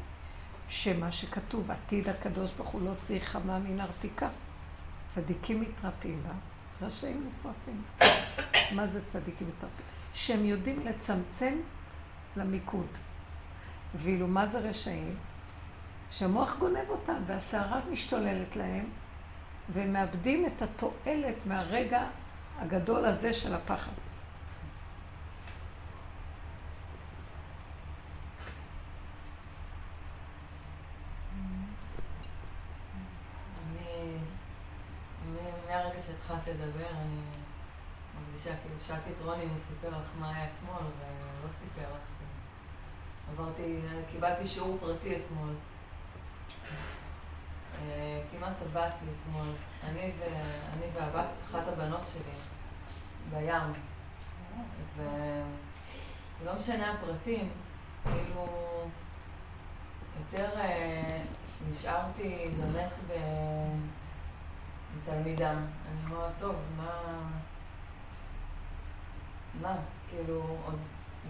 [0.68, 4.28] שמה שכתוב, עתיד הקדוש ברוך הוא לא צריך חמה מן ארתיקה.
[5.08, 6.32] צדיקים מתרפאים בה,
[6.86, 7.82] רשעים נשרפים.
[8.76, 9.86] מה זה צדיקים מתרפאים?
[10.14, 11.54] שהם יודעים לצמצם
[12.36, 12.86] למיקוד.
[13.94, 15.16] ואילו מה זה רשעים?
[16.10, 18.84] שהמוח גונב אותם והסערה משתוללת להם,
[19.68, 22.06] והם מאבדים את התועלת מהרגע
[22.58, 23.92] הגדול הזה של הפחד.
[36.32, 37.20] מהרגע לדבר, אני
[38.14, 41.80] מרגישה, כאילו, שאלתי את רוני אם הוא סיפר לך מה היה אתמול, והוא לא סיפר
[41.80, 42.02] לך.
[43.30, 43.80] עברתי,
[44.12, 45.54] קיבלתי שיעור פרטי אתמול.
[47.80, 49.48] אה, כמעט טבעתי אתמול.
[49.84, 50.24] אני, ו...
[50.72, 52.32] אני והבת, אחת הבנות שלי,
[53.30, 53.72] בים.
[54.96, 57.50] ולא משנה הפרטים,
[58.04, 58.46] כאילו,
[60.18, 61.22] יותר אה,
[61.70, 63.12] נשארתי באמת ב...
[64.96, 65.50] מתלמידה.
[65.50, 66.90] אני אומרת, טוב, מה...
[69.60, 69.76] מה?
[70.08, 70.78] כאילו, עוד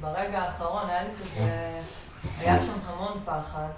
[0.00, 1.80] ברגע האחרון היה לי כזה
[2.38, 3.68] היה שם המון פחד.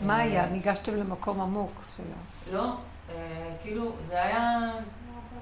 [0.00, 0.46] מה היה?
[0.46, 2.56] ניגשתם למקום עמוק שלה.
[2.58, 2.76] לא,
[3.10, 4.72] אה, כאילו, זה היה...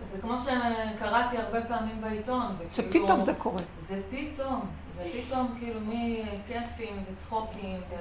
[0.05, 2.57] זה כמו שקראתי הרבה פעמים בעיתון.
[2.59, 3.63] וכאילו- שפתאום זה קורה.
[3.81, 7.95] זה פתאום, זה פתאום כאילו מכיפים וצחוקים, ו-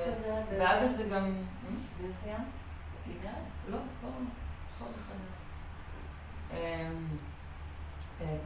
[0.61, 1.33] איפה זה גם...
[2.27, 2.37] אה?
[3.69, 4.07] לא, פה,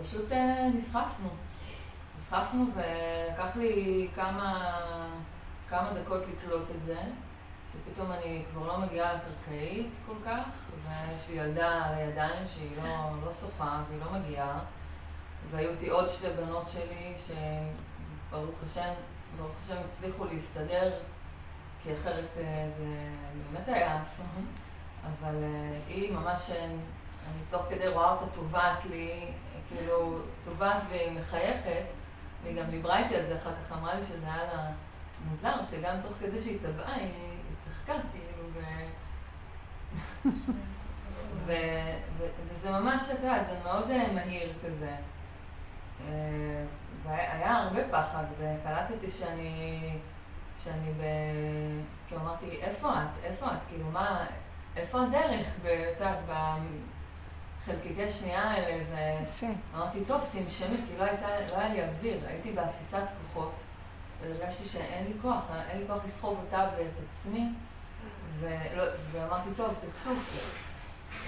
[0.04, 0.32] פשוט
[0.74, 1.30] נסחפנו.
[2.18, 4.74] נסחפנו ולקח לי כמה,
[5.70, 6.98] כמה דקות לקלוט את זה,
[7.86, 13.10] שפתאום אני כבר לא מגיעה לקרקעית כל כך, ויש לי ילדה על הידיים שהיא לא,
[13.26, 14.60] לא שוחה והיא לא מגיעה,
[15.52, 18.94] והיו איתי עוד שתי בנות שלי שברוך השם,
[19.38, 20.94] ברוך השם הצליחו להסתדר,
[21.84, 22.86] כי אחרת אה, זה
[23.52, 24.46] באמת היה אסון.
[25.04, 29.32] אבל אה, היא ממש, אה, אני תוך כדי רואה אותה טובעת לי,
[29.70, 31.86] כאילו, טובעת והיא מחייכת,
[32.44, 34.72] והיא גם דיברה איתי על זה אחר כך, אמרה לי שזה היה לה
[35.30, 37.37] מוזר, שגם תוך כדי שהיא טבעה, היא,
[37.88, 38.60] צחקה, כאילו, ו...
[41.46, 41.52] ו...
[42.18, 42.26] ו...
[42.48, 44.96] וזה ממש, את יודעת, זה מאוד אה, מהיר כזה.
[46.08, 46.66] אה,
[47.04, 49.90] והיה הרבה פחד, וקלטתי שאני,
[50.64, 51.02] שאני ב...
[52.08, 53.24] כאילו אמרתי, איפה את?
[53.24, 53.60] איפה את?
[53.70, 54.26] כאילו, מה,
[54.76, 55.56] איפה הדרך?
[55.64, 56.20] ב- את יודעת,
[57.64, 58.84] בחלקיקי שנייה האלה.
[59.74, 63.54] ואמרתי, טוב, תנשמי, כי לא, הייתה, לא היה לי אוויר, הייתי באפיסת כוחות,
[64.22, 67.50] והרגשתי שאין לי כוח, אין לי כוח לסחוב אותה ואת עצמי,
[68.40, 70.54] ולא, ואמרתי, טוב, תצוף.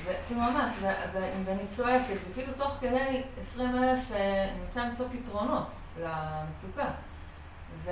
[0.05, 5.05] וכאילו ממש, ו- ו- ואני צועקת, וכאילו תוך כדי 20 אלף אה, אני מנסה למצוא
[5.11, 6.87] פתרונות למצוקה.
[7.83, 7.91] ו-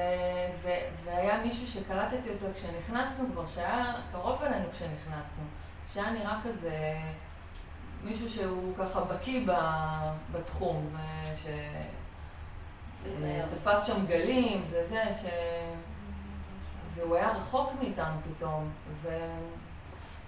[0.62, 5.44] ו- והיה מישהו שקלטתי אותו כשנכנסנו כבר, שהיה קרוב אלינו כשנכנסנו,
[5.94, 6.98] שהיה נראה כזה
[8.04, 10.96] מישהו שהוא ככה בקיא ב- בתחום,
[13.04, 15.26] שתפס שם גלים וזה, ש...
[16.98, 18.70] והוא היה רחוק מאיתנו פתאום,
[19.02, 19.10] ו...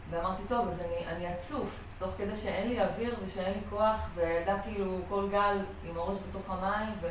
[0.09, 4.61] ואמרתי, טוב, אז אני, אני עצוף, תוך כדי שאין לי אוויר ושאין לי כוח, והילדה
[4.63, 7.07] כאילו כל גל עם הראש בתוך המים, ו...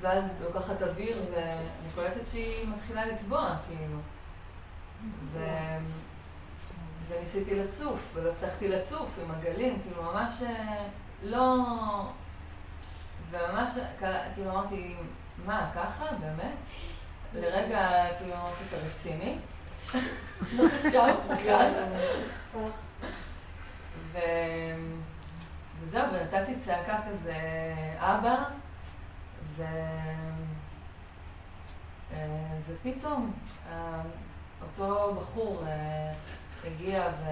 [0.00, 3.98] ואז לוקחת אוויר, ואני קולטת שהיא מתחילה לטבוע, כאילו.
[5.32, 5.44] ו...
[7.08, 10.86] וניסיתי לצוף, ולא הצלחתי לצוף עם הגלים, כאילו ממש אה,
[11.22, 11.56] לא...
[13.30, 13.70] וממש,
[14.34, 14.96] כאילו אמרתי,
[15.46, 16.04] מה, ככה?
[16.20, 16.56] באמת?
[17.34, 19.38] לרגע, כאילו אמרתי, אתה רציני?
[24.12, 24.18] ו...
[25.80, 27.34] וזהו, ונתתי צעקה כזה,
[27.98, 28.44] אבא,
[29.56, 29.62] ו...
[32.12, 32.18] אה,
[32.66, 33.32] ופתאום
[33.72, 34.00] אה,
[34.62, 36.12] אותו בחור אה,
[36.64, 37.28] הגיע ו...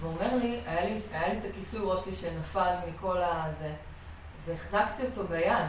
[0.00, 3.72] ואומר לי, היה לי, היה לי את הכיסוי ראש שלי שנפל מכל הזה,
[4.46, 5.66] והחזקתי אותו ביד,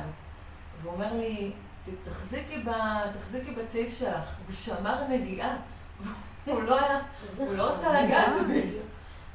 [0.82, 1.65] והוא אומר לי, "ת-
[2.04, 2.70] תחזיקי, ב...
[3.20, 5.58] תחזיקי בצעיף שלך, הוא שמר נגיעה,
[6.46, 7.00] הוא לא היה,
[7.38, 8.72] הוא לא רצה לגעת בי,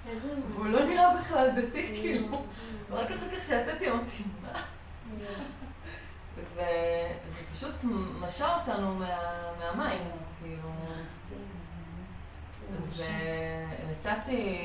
[0.54, 2.42] והוא לא נראה בכלל דתי, כאילו,
[2.90, 4.62] ורק אחר כך שיצאתי אמרתי, מה?
[7.50, 7.74] ופשוט
[8.20, 9.08] משה אותנו מה...
[9.58, 10.02] מהמים,
[10.40, 10.70] כאילו,
[13.88, 14.60] ויצאתי,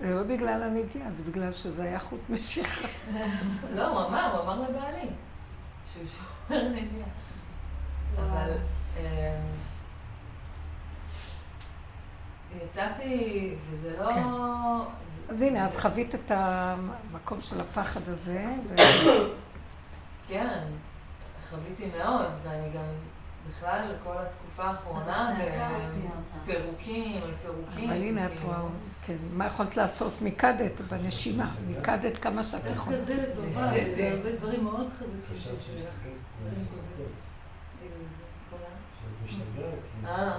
[0.00, 2.88] זה לא בגלל הנגיעה, זה בגלל שזה היה חוט משיכה.
[3.76, 5.08] לא, הוא אמר, הוא אמר לבעלי,
[5.92, 7.08] שהוא שומר נגיעה.
[8.18, 8.56] אבל
[8.96, 9.02] אמ,
[12.64, 14.10] יצאתי, וזה לא...
[14.10, 14.22] כן.
[15.28, 18.44] אז הנה, אז חווית את המקום של הפחד הזה.
[20.28, 20.58] כן,
[21.50, 22.84] חוויתי מאוד, ואני גם
[23.48, 25.34] בכלל כל התקופה האחרונה.
[26.44, 27.90] בפירוקים על פירוקים.
[27.90, 28.48] אבל הנה את כאילו.
[28.48, 28.60] רואה,
[29.08, 30.22] כן, מה יכולת לעשות?
[30.22, 32.96] מיקדת בנשימה, מיקדת כמה שאת יכולה.
[32.96, 33.94] דווקא זה לטובה, ניסיתי.
[33.94, 36.08] זה הרבה דברים מאוד חזקים שאת לך.
[40.04, 40.38] אה,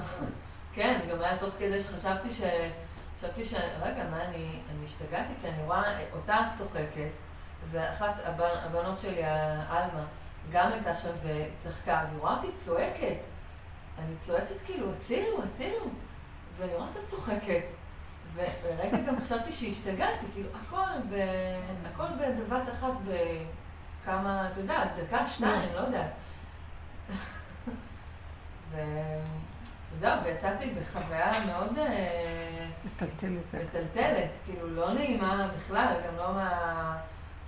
[0.73, 2.41] כן, גם היה תוך כדי שחשבתי ש...
[3.17, 3.53] חשבתי ש...
[3.81, 4.59] רגע, מה אני...
[4.69, 5.33] אני השתגעתי?
[5.41, 7.11] כי אני רואה אותה צוחקת,
[7.71, 8.51] ואחת הבנ...
[8.63, 9.23] הבנות שלי,
[9.69, 10.05] עלמה,
[10.51, 13.17] גם הייתה שם וצחקה, והיא רואה אותי צועקת.
[13.99, 15.85] אני צועקת כאילו, הצילו, הצילו.
[16.57, 17.78] ואני רואה אותה צוחקת.
[18.35, 21.15] ורגע גם חשבתי שהשתגעתי, כאילו, הכל, ב...
[21.93, 26.09] הכל בבת אחת בכמה, את יודעת, דקה, שתיים, לא יודעת.
[28.71, 32.67] וזהו, ויצאתי בחוויה מאוד אה.
[33.53, 36.97] מטלטלת, כאילו לא נעימה בכלל, גם לא מה...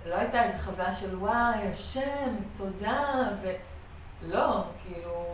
[0.06, 3.12] לא הייתה איזו חוויה של וואי, השם, תודה,
[3.42, 5.26] ולא, כאילו,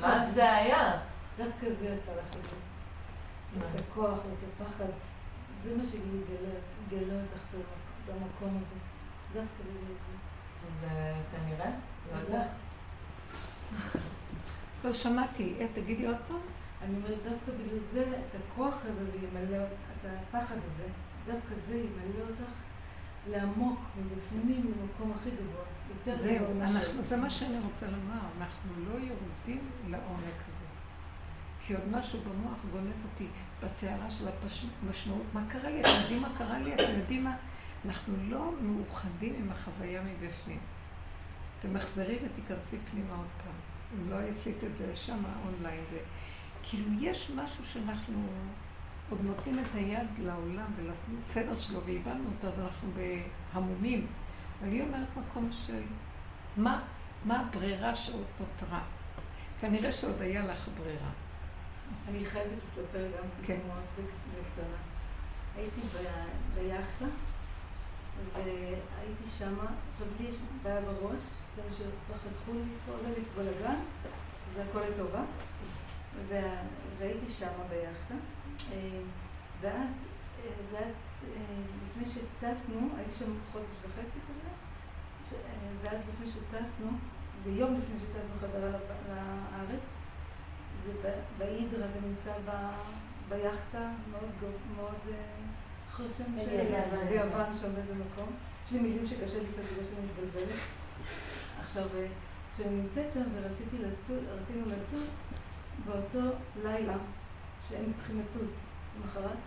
[0.00, 0.92] מה זה- זה היה?
[1.38, 2.56] דווקא זה עשה לך את זה.
[3.56, 4.92] את הכוח ואת הפחד.
[5.62, 7.54] זה מה שגלה אותך
[8.04, 8.80] את המקום הזה.
[9.32, 10.18] דווקא בגלל זה.
[10.80, 11.70] וכנראה,
[12.12, 12.48] לא יודעת.
[14.84, 15.54] לא שמעתי.
[15.60, 16.36] אה, תגידי עוד פעם.
[16.82, 20.86] אני אומרת, דווקא בגלל זה, את הכוח הזה, זה ימלא, את הפחד הזה,
[21.26, 22.52] דווקא זה ימלא אותך
[23.30, 25.64] לעמוק, מבפנים, למקום הכי גבוה.
[25.90, 26.44] יותר זהו.
[27.08, 30.47] זה מה שאני רוצה לומר, אנחנו לא יורדים לעומק.
[31.68, 33.26] כי עוד משהו במוח גונב אותי
[33.62, 34.28] בסערה של
[34.82, 35.22] המשמעות.
[35.32, 35.80] מה קרה לי?
[35.80, 36.74] אתם יודעים מה קרה לי?
[36.74, 37.36] אתם יודעים מה?
[37.84, 40.58] אנחנו לא מאוחדים עם החוויה מבפנים.
[41.62, 43.54] תמחזרי ותיכנסי פנימה עוד פעם.
[43.94, 45.84] אם לא עשית את זה שם, אונליין.
[45.90, 45.98] זה...
[46.62, 48.26] כאילו, יש משהו שאנחנו
[49.10, 52.88] עוד נותנים את היד לעולם ולסדר שלו, ואיבדנו אותו, אז אנחנו
[53.54, 54.06] בהמומים.
[54.62, 55.82] ואני אומרת מקום של
[56.56, 56.82] מה,
[57.24, 58.80] מה הברירה שעוד נותרה.
[59.60, 61.10] כנראה שעוד היה לך ברירה.
[62.08, 63.56] אני חייבת לספר גם כן.
[63.56, 64.76] סיפור מאוד בקטנה.
[65.56, 65.80] הייתי
[66.54, 67.04] ביאכטה,
[68.34, 71.20] והייתי שמה, עכשיו לי יש בעיה בראש,
[71.70, 73.78] שחתכו לי פה, זה לי בלאגן,
[74.54, 75.22] זה הכל לטובה,
[76.28, 76.62] וה-
[76.98, 78.14] והייתי שמה ביאכטה,
[79.60, 79.88] ואז
[80.70, 80.86] זה היה
[81.86, 84.50] לפני שטסנו, הייתי שם חודש וחצי כזה,
[85.82, 86.90] ואז לפני שטסנו,
[87.44, 88.70] ביום לפני שטסנו חזרה
[89.08, 89.82] לארץ,
[90.88, 92.32] זה ב- בהידרה, זה נמצא
[93.28, 97.08] ביאכטה, מאוד מאוד אה, שם של ביוון.
[97.08, 98.28] ביוון שם באיזה מקום.
[98.66, 100.60] יש לי מילים שקשה לי קצת בגלל שאני מתבלבלת.
[101.64, 102.06] עכשיו, אה,
[102.54, 105.08] כשאני נמצאת שם ורציתי לטוס, רצינו לטוס,
[105.86, 106.96] באותו לילה
[107.68, 108.50] שהם צריכים לטוס
[108.96, 109.38] למחרת,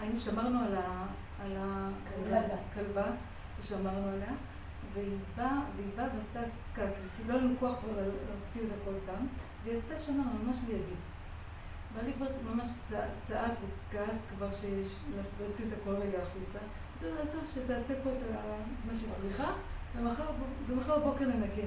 [0.00, 1.06] היינו, שמרנו על ה...
[1.44, 1.88] על ה...
[2.14, 2.56] כלבה.
[2.74, 3.04] כלבה
[3.62, 4.32] ששמרנו עליה,
[4.94, 6.40] והיא באה, והיא באה ועשתה
[6.72, 6.84] קקי,
[7.16, 9.26] כי לא היה לנו כוח כבר להוציא אותה כל פעם,
[9.66, 10.94] והיא עשתה שם ממש לידי.
[11.94, 13.50] ואני כבר ממש צע- צעק
[13.90, 14.96] וכעס כבר שיש,
[15.40, 16.58] להוציא אותה כל רגע החוצה.
[17.02, 18.36] אמרתי לה, עזוב, שתעשה פה את
[18.86, 19.52] מה שצריכה,
[20.68, 21.62] ומחר בבוקר ננקה.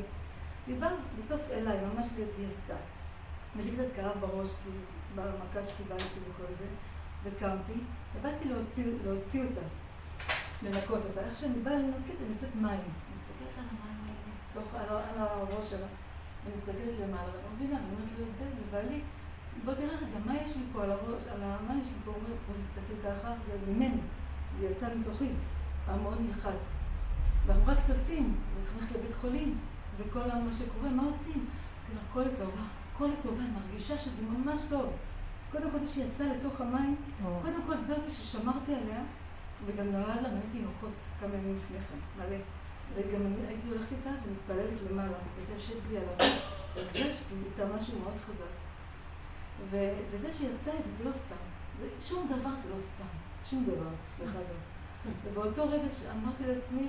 [0.68, 0.90] היא באה
[1.20, 2.76] בסוף אליי, ממש לידי עשתה.
[3.58, 4.70] ולי קצת כאב בראש, כי
[5.16, 6.66] במכה שקיבלתי וכל זה,
[7.24, 7.80] וקמתי,
[8.16, 9.62] ובאתי להוציא, להוציא אותה,
[10.64, 11.22] לנקות אותה.
[11.22, 12.80] איך שאני באה לנקות, אני יוצאת מים.
[13.14, 14.16] מסתכלת על המים
[14.76, 15.88] האלה, על הראש שלה.
[16.50, 19.02] אני מסתכלת למעלה, ואני לא מבינה, אני אומרת לו, בן, לבעלי,
[19.66, 21.40] בוא תראה רגע, מה יש לי פה על הראש, על.
[21.68, 22.12] מה יש לי פה?
[22.12, 24.02] אומר, אז מסתכל ככה, זה ממני,
[24.60, 25.30] זה יצא מתוכי,
[25.88, 26.76] היה מאוד נלחץ.
[27.46, 29.58] ואנחנו רק טסים, ללכת לבית חולים,
[29.98, 31.46] וכל מה שקורה, מה עושים?
[31.94, 32.62] לה, הכל לטובה,
[32.96, 34.94] הכל לטובה, אני מרגישה שזה ממש טוב.
[35.52, 36.96] קודם כל זה שיצא לתוך המים,
[37.42, 39.04] קודם כל זאת ששמרתי עליה,
[39.66, 42.38] וגם נולד לה מלא תינוקות כמה ימים לפני כן, מלא.
[42.96, 46.40] וגם אני הייתי הולכת איתה ומתפללת למעלה, והייתה יושבת לי על הראש,
[46.76, 48.54] הרגשתי איתה משהו מאוד חזק.
[49.70, 51.36] ו- וזה שהיא עשתה את זה, זה לא סתם.
[52.02, 53.06] שום דבר זה לא סתם,
[53.50, 54.60] שום דבר, דרך אגב.
[55.26, 56.88] ובאותו רגע שאמרתי לעצמי,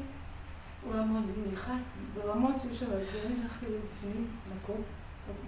[0.84, 4.84] הוא היה מאוד נלחץ, ברמות של שלוש, ואני הלכתי לבפנים, מכות,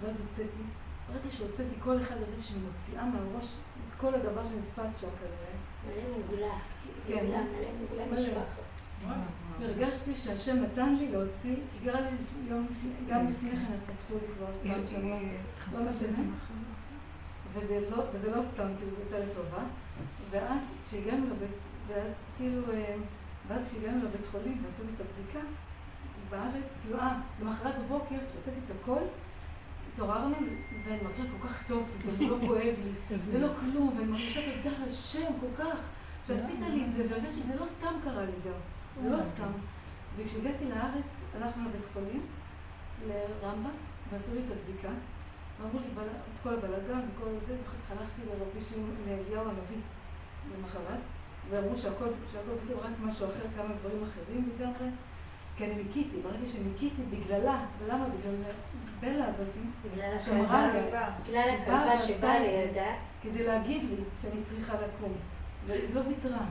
[0.01, 0.63] ואז הוצאתי.
[1.07, 3.53] ברגע שהוצאתי, כל אחד הרגיש שאני מוציאה מהראש
[3.89, 5.55] את כל הדבר שנתפס שם כנראה.
[5.87, 6.53] מלא מוגלה.
[7.07, 7.25] כן.
[7.25, 7.41] מלא
[7.79, 8.39] מוגלה מלא.
[9.07, 9.59] משפחת.
[9.59, 12.07] והרגשתי שהשם נתן לי להוציא, כי קרה לי
[12.49, 15.29] יום לפני, גם לפני כן הם פתחו לי כבר פעם שעברה, היא-
[15.73, 16.17] לא משנה.
[17.53, 19.63] וזה לא, וזה לא סתם, כאילו זה יצא לטובה.
[20.31, 22.95] ואז כשהגענו לבית, ואז כאילו, אה,
[23.47, 25.39] ואז כשהגענו לבית חולים ועשו לי את הבדיקה
[26.29, 29.01] בארץ, כאילו, אה, למחרת בבוקר, כשהוצאתי את הכל,
[29.93, 30.35] התעוררנו,
[30.85, 35.31] ואני מרגישה כל כך טוב, פתאום לא כואב לי, ולא כלום, ואני מרגישה תודה לשם
[35.41, 35.79] כל כך,
[36.27, 38.59] שעשית לי את זה, והרגשתי שזה לא סתם קרה לי גם,
[39.01, 39.51] זה לא סתם.
[40.15, 42.21] וכשהגעתי לארץ, הלכנו לבית חולים,
[43.07, 43.69] לרמב"ם,
[44.09, 44.89] ועשו לי את הבדיקה,
[45.61, 47.55] ואמרו לי את כל הבלאגן וכל זה,
[47.89, 49.81] הלכתי לרבי שמעון, לאליהו הנביא
[50.57, 50.99] למחרת,
[51.49, 54.87] ואמרו שהכל, בסדר, רק משהו אחר, כמה דברים אחרים לגמרי,
[55.57, 58.05] כי אני ניקיתי, ברגע שניקיתי בגללה, ולמה?
[58.09, 58.35] בגלל
[58.99, 59.59] בלה הזאתי,
[59.93, 60.73] הכלבה.
[60.73, 61.23] לי.
[61.23, 62.39] בגלל הכלבה שבאה.
[62.39, 62.91] לידה.
[63.21, 65.13] כדי להגיד לי שאני צריכה לקום.
[65.67, 66.45] והיא לא ויתרה.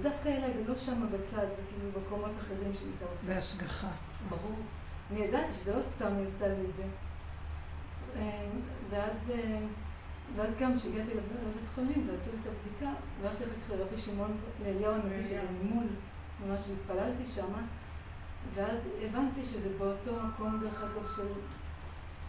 [0.00, 3.26] ודווקא אליי, ולא שמה בצד, וכאילו במקומות אחרים שהיא הייתה עושה.
[3.26, 3.88] זה השגחה.
[4.28, 4.56] ברור.
[5.10, 6.82] אני ידעתי שזה לא סתם היא עשתה לי את זה.
[8.16, 8.46] אה,
[8.90, 9.58] ואז, אה,
[10.36, 11.16] ואז גם כשהגעתי לב-
[11.48, 12.90] לבית חולים ועשו את הבדיקה,
[13.22, 15.86] והלכתי אחר כך לרבי שמעון, לאליהו הנביא, שזה ממול,
[16.46, 17.62] ממש והתפללתי שמה,
[18.54, 21.28] ואז הבנתי שזה באותו מקום, דרך אגב, של,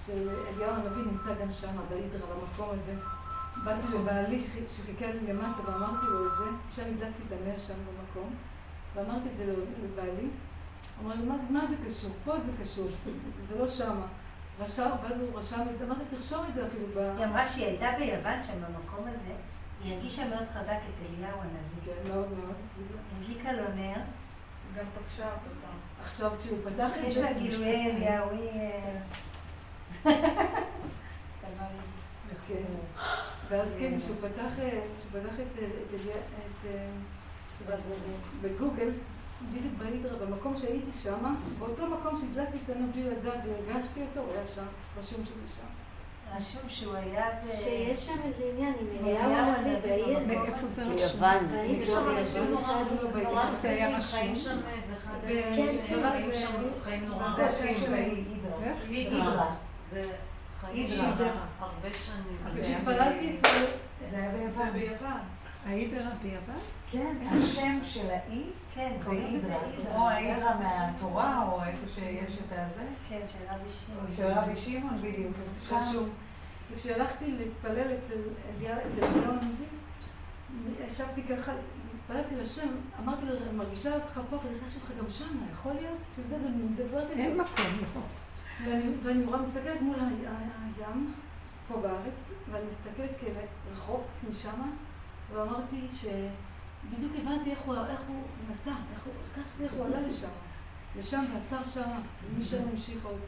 [0.05, 2.93] של אליהו הנביא נמצא גם שם, בהידרה, במקום הזה.
[3.64, 6.45] באתי לבעלי שחי- שחיכה לי למטה ואמרתי לו את זה,
[6.76, 8.36] שם הדלקתי את הנר שם במקום,
[8.95, 9.53] ואמרתי את זה
[9.84, 10.28] לבעלי,
[11.03, 12.12] אמר לי, מה, זה- מה זה קשור?
[12.26, 12.88] פה זה קשור,
[13.49, 14.05] זה לא שמה.
[14.60, 16.97] רשם, ואז הוא רשם את זה, אמרתי, תרשום את זה אפילו ב...
[17.18, 19.34] היא אמרה שהיא הייתה ביוון, שם במקום הזה,
[19.84, 21.93] היא הרגישה מאוד חזק את אליהו הנביא.
[22.03, 22.55] כן, מאוד מאוד.
[23.22, 23.95] הדליקה לו נר,
[24.78, 25.78] גם פגשה אותו פעם.
[26.05, 27.07] עכשיו, כשהוא פתח את זה...
[27.07, 28.62] יש לה גילויי אליהו, היא...
[32.30, 32.64] אה, כן.
[33.50, 36.12] ואז כן, כשהוא פתח, אה, כשהוא פתח את, אה, את, את,
[37.64, 37.76] את, אה,
[38.42, 38.90] בגוגל,
[39.54, 44.34] בדיוק בהידרה, במקום שהייתי שם, באותו מקום שהדלקתי את הנר בלי לדעת והרגשתי אותו, הוא
[44.36, 44.66] היה שם,
[45.00, 45.68] רשום שזה שם.
[46.38, 47.28] רשום שהוא היה.
[47.46, 50.26] שיש שם איזה עניין עם אליהו הנביא הנביא, הזה.
[50.26, 51.20] מאיפה זה רשום?
[51.20, 51.46] ביוון.
[51.52, 53.30] והאי שם רשום נורא איפה בעיר.
[53.30, 54.02] רשום?
[54.02, 54.58] חיים שם,
[54.90, 56.10] זה אחד כן, כן.
[56.84, 57.74] חיים נורא זה השם.
[57.82, 57.94] של?
[58.90, 59.56] הידרה.
[60.62, 61.45] זה הידרה.
[61.60, 62.64] הרבה שנים.
[62.64, 63.66] כשהתפללתי את זה,
[64.10, 65.20] זה היה זה ביוון.
[65.66, 66.60] ההידרה ביוון?
[66.91, 68.43] כן, השם של האי,
[68.74, 69.57] כן, זה הידרה.
[69.91, 72.84] כמו ההידרה מהתורה, או איפה שיש את הזה.
[73.10, 74.12] כן, של רבי שמעון.
[74.12, 75.34] של רבי שמעון בדיוק.
[75.51, 76.10] אז שם רשום.
[76.72, 79.68] וכשהלכתי להתפלל אצל אליהו אצל אליהו הנביא,
[80.88, 81.51] ישבתי ככה,
[81.95, 82.68] התפללתי לשם,
[83.03, 85.97] אמרתי לו, אני מרגישה אותך פה, והרגשתי אותך גם שם, יכול להיות?
[86.16, 87.14] כאילו, זה, אני מדברת זה.
[87.14, 88.01] אין מקום, לא.
[88.66, 91.14] ואני, ואני נורא מסתכלת מול הים,
[91.68, 92.14] פה בארץ,
[92.51, 93.39] ואני מסתכלת כאלה
[93.74, 94.62] רחוק משם,
[95.34, 100.28] ואמרתי שבדיוק הבנתי איך הוא, איך הוא נסע, איך הוא, הרגשתי איך הוא עלה לשם,
[100.99, 101.89] לשם ועצר שם,
[102.36, 103.20] ומשם המשיך עוד.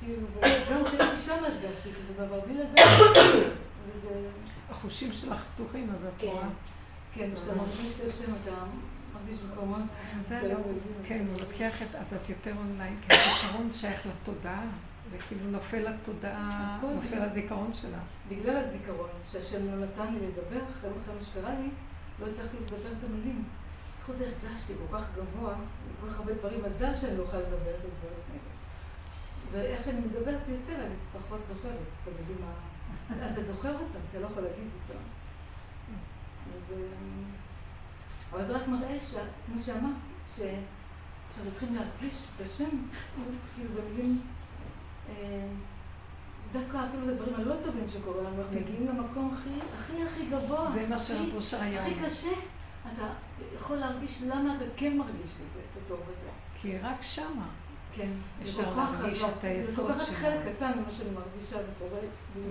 [0.00, 2.88] כאילו, וגם כשהייתי שם הרגשתי כזה דבר, בלי לדעת.
[3.88, 4.28] וזה,
[4.70, 6.26] החושים שלך פתוחים, אז את כן.
[6.26, 6.48] רואה.
[7.14, 8.50] כן, כשאתה מרגיש את השם, אתה
[10.48, 10.56] לא-.
[11.04, 14.64] כן, הוא לוקח את, אז את יותר אונליין, כי הזיכרון שייך לתודעה,
[15.10, 17.98] זה כאילו נופל לתודעה, נופל הזיכרון שלה.
[18.28, 21.68] בגלל הזיכרון, שהשם לא נתן לי לדבר, אחרי מה שקרה לי,
[22.20, 23.44] לא הצלחתי לדבר את המילים.
[23.96, 25.54] בזכות זה הרגשתי כל כך גבוה,
[26.00, 28.56] כל כך הרבה דברים, מזל שאני לא יכולה לדבר את הדברים האלה.
[29.52, 32.76] ואיך שאני מדברת יותר, אני פחות זוכרת את המילים ה...
[33.32, 35.02] אתה זוכר אותם, אתה לא יכול להגיד אותם.
[36.54, 36.74] אז...
[38.36, 39.14] אבל זה רק מראה, ש-
[39.46, 39.92] כמו שאמרת,
[40.36, 40.40] ש-
[41.34, 42.68] שאנחנו צריכים להרגיש את השם,
[43.54, 44.20] כאילו במילים...
[45.08, 45.46] אה,
[46.52, 50.70] דווקא אפילו בדברים הלא טובים שקורים לנו, אנחנו מגיעים למקום הכי, הכי הכי גבוה.
[50.70, 50.96] זה מה
[51.34, 51.94] אושר היה הכי.
[52.06, 52.30] קשה.
[52.94, 53.06] אתה
[53.56, 56.30] יכול להרגיש למה אתה כן מרגיש את זה, את הטוב הזה.
[56.60, 57.46] כי רק שמה.
[57.94, 58.08] כן.
[58.42, 59.22] אפשר להרגיש.
[59.24, 60.16] את היסוד זה כל כך שלנו.
[60.18, 62.00] חלק קטן ממה שאני מרגישה וקורה.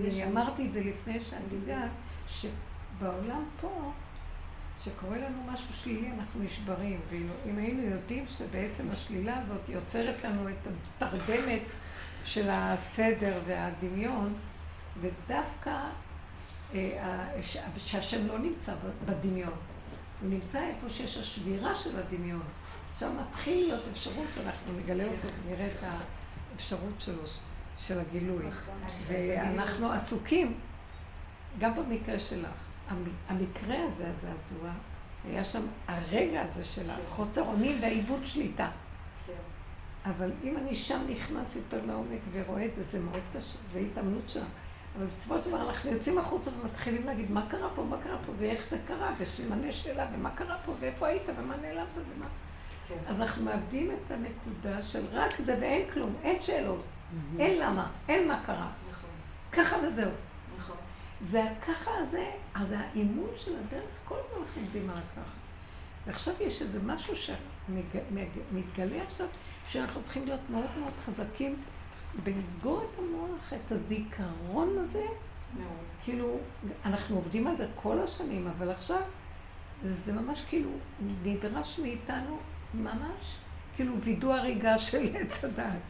[0.02, 0.32] לי אני.
[0.32, 1.90] אמרתי את זה לפני שאני יודעת,
[2.28, 3.92] שבעולם פה,
[4.84, 7.00] שקורה לנו משהו שלילי, אנחנו נשברים.
[7.10, 10.54] ואם היינו יודעים שבעצם השלילה הזאת יוצרת לנו את
[10.96, 11.62] התרדמת
[12.24, 14.34] של הסדר והדמיון,
[15.00, 15.78] ודווקא
[16.74, 17.40] אה,
[17.76, 18.72] שהשם לא נמצא
[19.04, 19.54] בדמיון,
[20.20, 22.42] הוא נמצא איפה שיש השבירה של הדמיון.
[22.94, 25.84] עכשיו מתחיל להיות אפשרות שאנחנו נגלה אותו ונראה את
[26.52, 27.22] האפשרות שלו,
[27.78, 28.44] של הגילוי.
[29.08, 30.54] ואנחנו עסוקים,
[31.58, 32.65] גם במקרה שלך,
[33.28, 34.70] המקרה הזה, הזעזוע,
[35.24, 38.70] היה שם הרגע הזה של החוסר אונים והאיבוד שליטה.
[39.26, 39.32] כן.
[40.10, 44.28] אבל אם אני שם נכנס יותר לעומק ורואה את זה, זה מאוד קשה, זה התאמנות
[44.30, 44.44] שם.
[44.96, 48.32] אבל בסופו של דבר אנחנו יוצאים החוצה ומתחילים להגיד מה קרה פה, מה קרה פה,
[48.38, 52.26] ואיך זה קרה, וסימני שאלה, ומה קרה פה, ואיפה היית, ומה נעלמת, ומה...
[52.88, 52.94] כן.
[53.08, 56.82] אז אנחנו מאבדים את הנקודה של רק זה ואין כלום, אין שאלות,
[57.38, 58.68] אין למה, אין מה קרה.
[58.90, 59.10] נכון,
[59.52, 60.10] ככה וזהו.
[61.24, 65.30] זה הככה הזה, אז האימון של הדרך, כל הזמן אנחנו עומדים על הככה.
[66.06, 69.26] ועכשיו יש איזה משהו שמתגלה עכשיו,
[69.68, 71.56] שאנחנו צריכים להיות מאוד מאוד חזקים
[72.24, 75.06] בלסגור את המוח, את הזיכרון הזה.
[75.58, 75.86] מאוד.
[76.04, 76.38] כאילו,
[76.84, 79.00] אנחנו עובדים על זה כל השנים, אבל עכשיו
[79.84, 80.70] זה ממש כאילו
[81.24, 82.38] נדרש מאיתנו
[82.74, 83.36] ממש,
[83.74, 85.80] כאילו וידוא הריגה של עץ הדעת.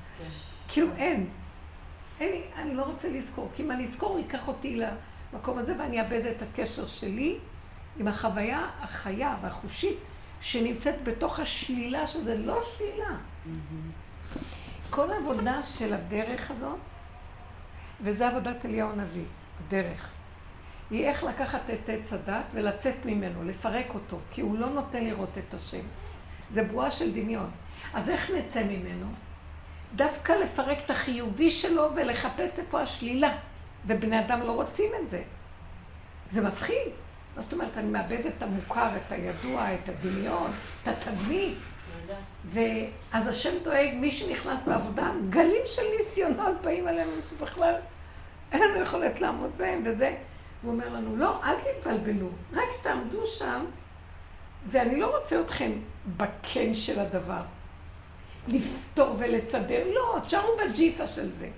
[0.68, 1.28] כאילו אין.
[2.20, 4.76] אין לי, אני לא רוצה לזכור, כי אם אני אזכור, ייקח אותי
[5.32, 7.38] למקום הזה ואני אאבד את הקשר שלי
[7.98, 9.98] עם החוויה החיה והחושית
[10.40, 13.16] שנמצאת בתוך השלילה, שזה לא שלילה.
[14.90, 16.78] כל העבודה של הדרך הזאת,
[18.00, 19.24] וזה עבודת אליהו הנביא,
[19.66, 20.10] הדרך,
[20.90, 25.38] היא איך לקחת את עץ הדת ולצאת ממנו, לפרק אותו, כי הוא לא נותן לראות
[25.38, 25.82] את השם.
[26.54, 27.50] זה בועה של דמיון.
[27.94, 29.06] אז איך נצא ממנו?
[29.96, 33.38] דווקא לפרק את החיובי שלו ולחפש איפה השלילה.
[33.86, 35.22] ובני אדם לא רוצים את זה.
[36.32, 36.92] זה מפחיד.
[37.36, 40.50] מה זאת אומרת, אני מאבד את המוכר, את הידוע, את הדמיון,
[40.82, 41.58] את התדמית.
[42.52, 47.74] ואז השם דואג, מי שנכנס לעבודה, גלים של ניסיונות באים עלינו שבכלל
[48.52, 50.16] אין לנו יכולת לעמוד בהם וזה.
[50.62, 53.64] הוא אומר לנו, לא, אל תתבלבלו, רק תעמדו שם,
[54.66, 55.72] ואני לא רוצה אתכם
[56.16, 57.42] בקן של הדבר.
[58.48, 61.48] לפתור ולסדר, לא, תשארו בג'יפה של זה.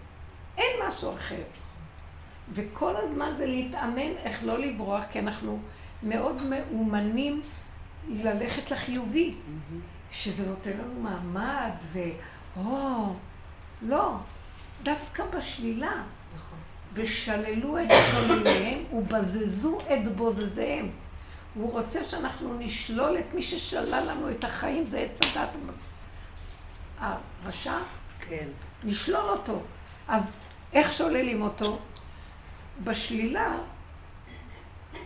[0.57, 1.43] אין משהו אחר.
[2.55, 5.59] וכל הזמן זה להתאמן איך לא לברוח, כי אנחנו
[6.03, 7.40] מאוד מאומנים
[8.09, 9.34] ללכת לחיובי,
[10.11, 11.99] שזה נותן לנו מעמד, ו...
[12.57, 13.12] או,
[13.82, 14.16] לא,
[14.82, 15.92] דווקא בשלילה.
[16.36, 16.59] נכון.
[16.94, 20.90] ושללו את שולליהם ובזזו את בוזזיהם.
[21.55, 25.49] הוא רוצה שאנחנו נשלול את מי ששלל לנו את החיים, זה עץ הדת
[26.99, 27.78] הרשע.
[28.20, 28.46] כן.
[28.84, 29.61] נשלול אותו.
[30.09, 30.22] אז
[30.72, 31.78] איך שוללים אותו?
[32.85, 33.57] בשלילה,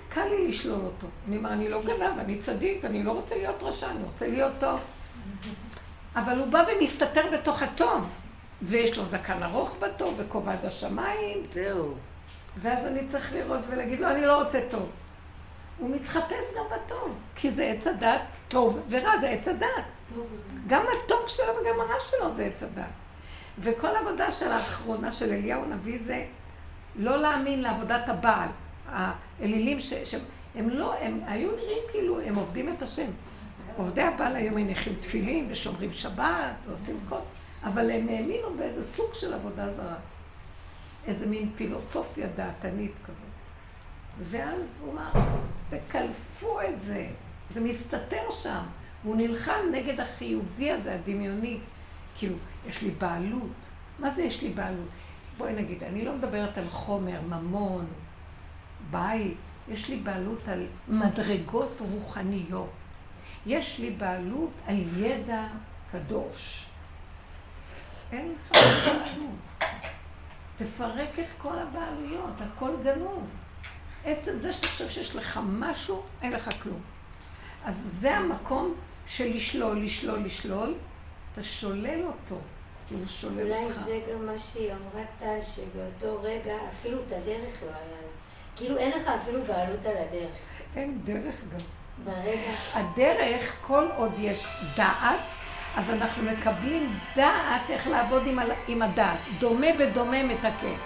[0.08, 1.06] קל לי לשלול אותו.
[1.28, 4.52] אני אומר, אני לא גנב, אני צדיק, אני לא רוצה להיות רשע, אני רוצה להיות
[4.60, 4.80] טוב.
[6.16, 8.08] אבל הוא בא ומסתתר בתוך הטוב,
[8.62, 11.46] ויש לו זקן ארוך בטוב, וכובע עד השמיים.
[11.52, 11.94] זהו.
[12.62, 14.88] ואז אני צריך לראות ולהגיד לו, אני לא רוצה טוב.
[15.78, 19.84] הוא מתחפש גם בטוב, כי זה עץ הדת, טוב ורע זה עץ הדת.
[20.66, 22.84] גם הטוב שלו וגם הרע שלו זה עץ הדת.
[23.58, 26.24] וכל עבודה של האחרונה של אליהו הנביא זה
[26.96, 28.48] לא להאמין לעבודת הבעל.
[28.88, 29.92] האלילים ש...
[30.04, 33.10] שהם לא, הם היו נראים כאילו הם עובדים את השם.
[33.76, 37.16] עובדי הבעל היום מניחים תפילין ושומרים שבת ועושים כל...
[37.64, 39.96] אבל הם האמינו באיזה סוג של עבודה זרה.
[41.06, 43.32] איזה מין פילוסופיה דעתנית כזאת.
[44.30, 45.10] ואז הוא אמר,
[45.70, 47.06] תקלפו את זה,
[47.54, 48.62] זה מסתתר שם.
[49.04, 51.58] והוא נלחם נגד החיובי הזה, הדמיוני.
[52.14, 52.36] כאילו,
[52.68, 53.50] יש לי בעלות.
[53.98, 54.88] מה זה יש לי בעלות?
[55.42, 57.86] בואי נגיד, אני לא מדברת על חומר, ממון,
[58.90, 59.36] בית.
[59.68, 62.70] יש לי בעלות על מדרגות רוחניות.
[63.46, 65.46] יש לי בעלות על ידע
[65.92, 66.66] קדוש.
[68.12, 68.58] אין לך
[69.14, 69.36] כלום.
[70.58, 73.30] תפרק את כל הבעלויות, הכל גנוב.
[74.04, 76.80] עצם זה שאתה חושב שיש לך משהו, אין לך כלום.
[77.64, 78.74] אז זה המקום
[79.06, 80.74] של לשלול, לשלול, לשלול,
[81.32, 82.40] אתה שולל אותו,
[82.92, 83.82] הוא שולל אולי אותך.
[83.84, 88.08] זה גם מה שהיא אמרה טל, שבאותו רגע אפילו את הדרך לא היה לה.
[88.56, 90.36] כאילו אין לך אפילו בעלות על הדרך.
[90.76, 91.58] אין דרך גם.
[92.04, 92.50] ברגע...
[92.74, 95.20] הדרך, כל עוד יש דעת,
[95.76, 98.38] אז אנחנו מקבלים דעת איך לעבוד עם,
[98.68, 99.18] עם הדעת.
[99.38, 100.76] דומה בדומה מתקן.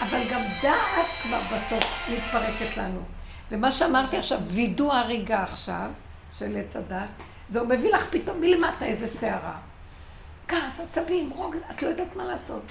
[0.00, 3.00] אבל גם דעת כבר בסוף מתפרקת לנו.
[3.50, 5.90] ומה שאמרתי עכשיו, וידוא הריגה עכשיו,
[6.38, 7.08] של עץ הדת,
[7.50, 9.56] זה הוא מביא לך פתאום מלמטה איזה סערה.
[10.48, 12.62] כעס, עצבים, רוגז, את לא יודעת מה לעשות.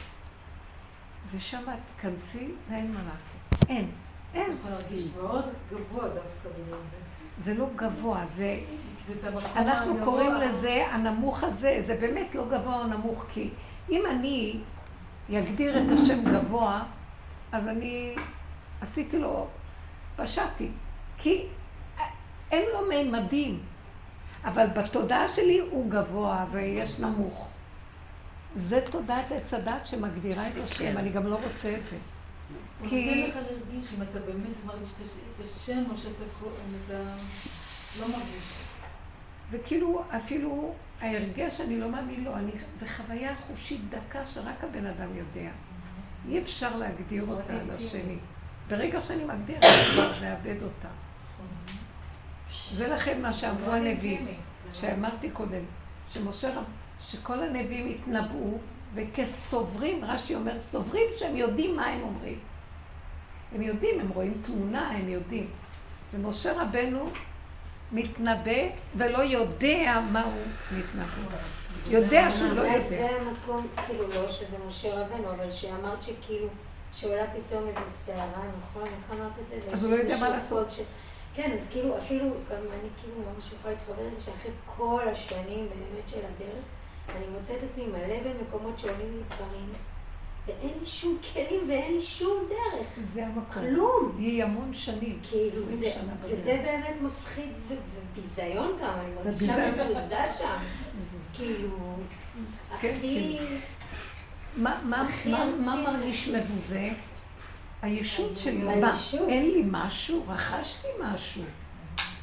[1.31, 3.69] ושם את תיכנסי ואין מה לעשות.
[3.69, 3.91] אין.
[4.33, 4.51] אין.
[4.59, 6.97] יכול להרגיש מאוד גבוה דווקא בגלל זה.
[7.37, 8.59] זה לא גבוה, זה...
[9.55, 9.95] אנחנו.
[10.03, 13.49] קוראים לזה הנמוך הזה, זה באמת לא גבוה או נמוך, כי
[13.89, 14.59] אם אני
[15.31, 16.83] אגדיר את השם גבוה,
[17.51, 18.15] אז אני
[18.81, 19.47] עשיתי לו,
[20.15, 20.69] פשעתי.
[21.17, 21.45] כי
[22.51, 23.59] אין לו מימדים,
[24.45, 27.52] אבל בתודעה שלי הוא גבוה ויש נמוך.
[28.55, 31.97] זה תודעת עץ הדת שמגדירה את השם, אני גם לא רוצה את זה.
[32.81, 36.93] הוא כי- נותן לך להרגיש אם אתה באמת מרגיש את הש- את השם או שאתה
[37.99, 38.43] לא מרגיש.
[39.51, 44.85] זה כאילו, אפילו ההרגש, אני לא מאמין לו, אני, זה חוויה חושית דקה שרק הבן
[44.85, 45.49] אדם יודע.
[46.29, 48.17] אי אפשר להגדיר אותה על השני.
[48.69, 50.87] ברגע שאני מגדיר, אני כבר מאבד אותה.
[52.73, 54.25] זה לכן מה שאמרו הנביאים,
[54.73, 55.61] שאמרתי קודם,
[56.09, 56.49] שמשה
[57.07, 58.57] שכל הנביאים התנבאו,
[58.95, 62.39] וכסוברים, רש"י אומר, סוברים שהם יודעים מה הם אומרים.
[63.55, 65.49] הם יודעים, הם רואים תמונה, הם יודעים.
[66.13, 67.09] ומשה רבנו
[67.91, 70.41] מתנבא ולא יודע מה הוא
[70.77, 71.37] מתנבא.
[71.89, 72.89] יודע שהוא לא יודע.
[72.89, 76.47] זה המקום, כאילו לא שזה משה רבנו, אבל שאמרת שכאילו,
[76.93, 78.83] שעולה פתאום איזו סערה, נכון?
[78.83, 79.59] איך אמרת את זה?
[79.71, 80.67] אז הוא לא יודע מה לעשות.
[81.35, 86.07] כן, אז כאילו, אפילו, גם אני כאילו ממש יכולה להתחבר לזה שאחרי כל השנים באמת
[86.07, 86.63] של הדרך,
[87.09, 89.69] אני מוצאת את עצמי מלא במקומות שעולים לי דברים,
[90.47, 92.87] ואין לי שום כלים ואין לי שום דרך.
[93.13, 93.63] זה המקום.
[93.63, 94.15] כלום.
[94.17, 95.91] היא המון שנים, כאילו, 20 זה,
[96.23, 96.61] וזה.
[96.63, 99.71] באמת מפחיד וביזיון גם, אני מרגישה.
[99.71, 100.57] מבוזה שם.
[101.33, 101.69] כאילו,
[102.81, 103.37] כן, הכי...
[104.57, 105.45] מה- מה- מה-.
[105.65, 106.89] מה מרגיש מבוזה?
[107.81, 108.91] הישות שלי, מה.
[109.27, 110.23] אין לי משהו?
[110.27, 111.43] רכשתי משהו.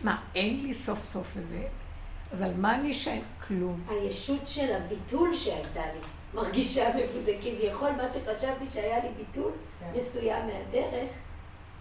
[0.04, 1.66] מה, אין לי סוף סוף איזה...
[2.32, 3.22] אז על מה אני שאין?
[3.48, 3.80] כלום.
[3.88, 6.00] הישות של הביטול שהייתה לי,
[6.34, 7.32] מרגישה מבוזה.
[7.40, 9.86] כביכול מה שחשבתי שהיה לי ביטול כן.
[9.96, 11.10] מסוים מהדרך,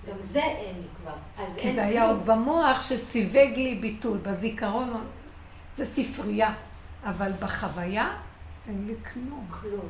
[0.09, 1.43] גם זה אין לי כבר.
[1.43, 2.07] אז כי אין זה היה.
[2.07, 5.07] עוד במוח שסיווג לי ביטול, בזיכרון,
[5.77, 6.53] זה ספרייה.
[7.03, 8.17] אבל בחוויה,
[8.67, 9.47] אין לי כלום.
[9.61, 9.87] כלום.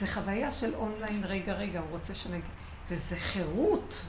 [0.00, 2.42] זה חוויה של אונליין, רגע, רגע, הוא רוצה שנגיד.
[2.88, 4.02] וזה חירות.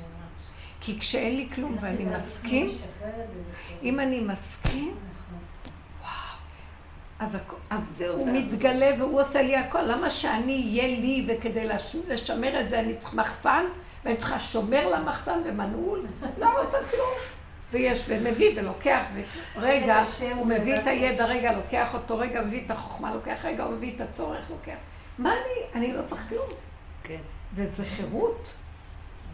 [0.82, 2.68] כי כשאין לי כלום ואני מסכים,
[3.84, 4.96] אם אני מסכים,
[7.20, 7.38] אז,
[7.70, 8.32] אז זה הוא עובר.
[8.32, 9.82] מתגלה והוא עושה לי הכל.
[9.82, 13.64] למה שאני אהיה לי וכדי לש- לשמר את זה אני צריך מחסן,
[14.06, 16.06] ואני צריכה שומר למחסן ומנעול?
[16.38, 17.10] לא רוצה כלום.
[17.72, 19.02] ויש, ומביא ולוקח,
[19.56, 20.88] ורגע, השם הוא מביא את.
[20.88, 24.78] הידע, רגע, לוקח אותו, רגע, מביא את החוכמה, לוקח רגע, הוא מביא את הצורך, לוקח.
[25.18, 25.82] מה אני?
[25.82, 26.48] אני לא צריך כלום.
[27.04, 27.18] כן.
[27.56, 28.50] וזה חירות.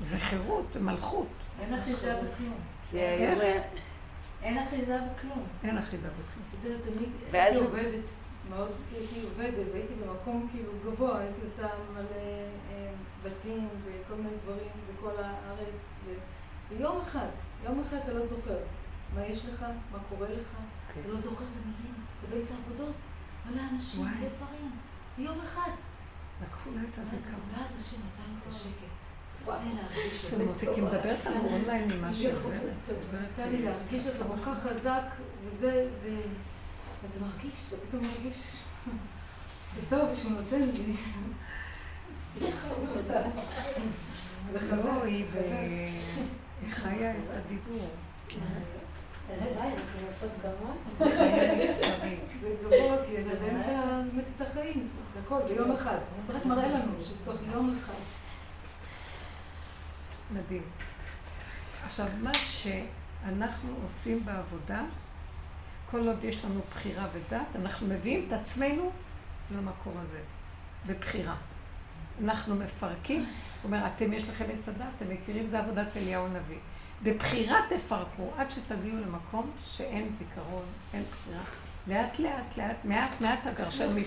[0.09, 1.27] זה חירות, זה מלכות.
[1.61, 2.53] אין אחיזה בכלום.
[4.43, 5.43] אין אחיזה בכלום.
[5.63, 6.44] אין אחיזה בכלום.
[6.65, 8.09] יודע, תמיד הייתי עובדת,
[8.49, 12.01] מאוד הייתי עובדת, והייתי במקום כאילו גבוה, הייתי עושה מלא
[12.71, 12.91] אה,
[13.23, 15.95] בתים וכל מיני דברים בכל הארץ,
[16.69, 17.27] ויום אחד,
[17.63, 18.57] יום אחד אתה לא זוכר
[19.15, 20.57] מה יש לך, מה קורה לך,
[20.91, 22.95] אתה לא זוכר את המילים, אתה באמצע עבודות,
[23.45, 24.01] מלא אנשים.
[24.01, 24.71] מלא דברים,
[25.17, 25.71] ביום אחד.
[26.43, 27.41] לקחו לה את הזיכרון.
[27.51, 29.05] ואז השם נתן לי את השקט.
[30.75, 32.73] כי מדברת לנו אונליין ממה שהיא עוברת.
[33.13, 35.03] נתן לי להרגיש אותו כל כך חזק,
[35.45, 35.87] וזה,
[37.05, 38.55] ואתה מרגיש, אתה פתאום מרגיש
[39.75, 40.95] זה טוב שהוא נותן לי.
[46.61, 47.89] היא חיה את הדיבור.
[50.99, 52.17] חיה מבשרי.
[52.41, 54.01] זה גבוה, כי זה באמצע
[54.37, 54.87] את החיים,
[55.25, 55.97] הכל, ביום אחד.
[56.27, 57.93] זה רק מראה לנו שתוך יום אחד.
[60.31, 60.63] מדהים.
[61.85, 64.83] עכשיו, מה שאנחנו עושים בעבודה,
[65.95, 68.91] כל עוד יש לנו בחירה ודת, אנחנו מביאים את עצמנו
[69.51, 70.19] למקום הזה,
[70.87, 71.35] בבחירה.
[72.23, 73.29] אנחנו מפרקים, הוא
[73.63, 76.57] אומר, אתם יש לכם עץ הדת, אתם מכירים, זה עבודת אליהו הנביא.
[77.03, 80.63] בבחירה תפרקו, עד שתגיעו למקום שאין זיכרון,
[80.93, 81.43] אין בחירה.
[81.87, 83.97] לאט לאט לאט, מעט מעט הגרשן לדוד-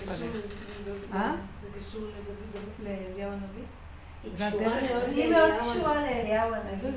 [1.13, 1.31] אה?
[1.61, 3.63] זה קשור לדוד- לאליהו הנביא?
[4.23, 4.91] היא זה הדרך.
[4.91, 5.95] מאוד היא מאוד קשורה.
[5.95, 6.89] לאליהו הנביא.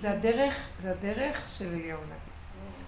[0.00, 2.31] זה הדרך, זה הדרך של אליהו הנביא.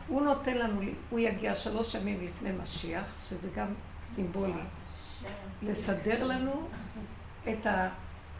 [0.09, 3.67] הוא נותן לנו, הוא יגיע שלוש ימים לפני משיח, שזה גם
[4.15, 4.53] סימבולי,
[5.63, 6.69] לסדר לנו
[7.53, 7.67] את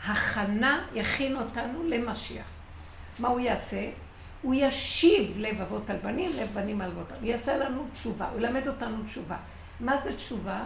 [0.05, 2.47] ההכנה, יכין אותנו למשיח.
[3.19, 3.91] מה הוא יעשה?
[4.43, 7.11] הוא ישיב לב אבות על בנים, לב בנים על אבות.
[7.11, 9.37] הוא יעשה לנו תשובה, הוא ילמד אותנו תשובה.
[9.81, 10.65] מה זה תשובה?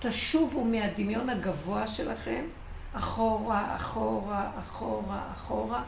[0.00, 2.44] תשובו מהדמיון הגבוה שלכם,
[2.92, 5.82] אחורה, אחורה, אחורה, אחורה,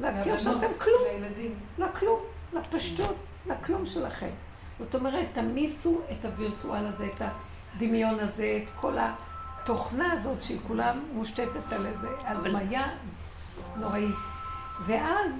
[0.00, 1.02] להכיר שאתם כלום.
[1.12, 1.54] לילדים.
[1.78, 2.20] לכלום,
[2.52, 4.30] לפשטות, לכלום שלכם.
[4.78, 7.22] זאת אומרת, תמיסו את הווירטואל הזה, את
[7.76, 12.88] הדמיון הזה, את כל התוכנה הזאת שהיא כולה מושתתת על איזה הדמיה
[13.76, 14.14] נוראית.
[14.86, 15.32] ואז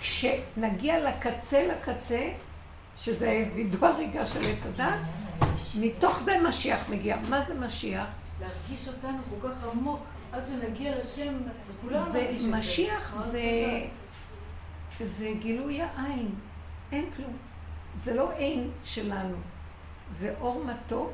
[0.00, 2.30] כשנגיע לקצה לקצה,
[2.98, 4.94] שזה וידוא הריגה של עץ הדת,
[5.74, 7.16] מתוך זה משיח מגיע.
[7.28, 8.06] מה זה משיח?
[8.40, 10.00] להרגיש אותנו כל כך עמוק,
[10.32, 11.34] עד שנגיע לשם,
[11.68, 12.56] וכולנו זה נרגיש את זה.
[12.56, 13.42] משיח זה.
[15.04, 16.30] זה גילוי העין,
[16.92, 17.36] אין כלום.
[17.96, 19.36] זה לא עין שלנו,
[20.18, 21.12] זה אור מתוק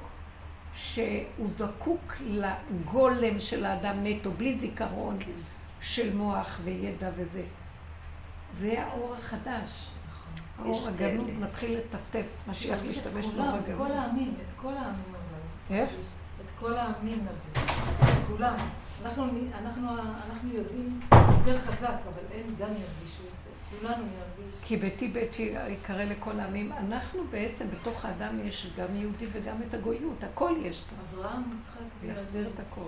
[0.74, 5.18] שהוא זקוק לגולם של האדם נטו, בלי זיכרון
[5.80, 7.42] של מוח וידע וזה.
[8.58, 9.88] זה האור החדש.
[10.58, 11.46] האור יש הגנוז כאלה.
[11.46, 13.96] מתחיל לטפטף, משיח להשתמש באור כולם, את כל הגנוז.
[13.96, 15.76] העמים, את כל העמים אבל.
[15.76, 15.90] איך?
[16.40, 17.62] את כל העמים נביא.
[18.02, 18.54] את כולם.
[19.04, 19.24] אנחנו,
[19.62, 19.88] אנחנו,
[20.30, 23.33] אנחנו יודעים יותר חזק, אבל הם גם ירגישו.
[23.80, 24.54] כולנו נרגיש.
[24.62, 25.36] כי ביתי בית
[25.68, 26.72] יקרא לכל העמים.
[26.72, 30.96] אנחנו בעצם, בתוך האדם יש גם יהודי וגם את הגויות, הכל יש פה.
[31.18, 32.80] אברהם, יצחק, ויחזיר את הכל.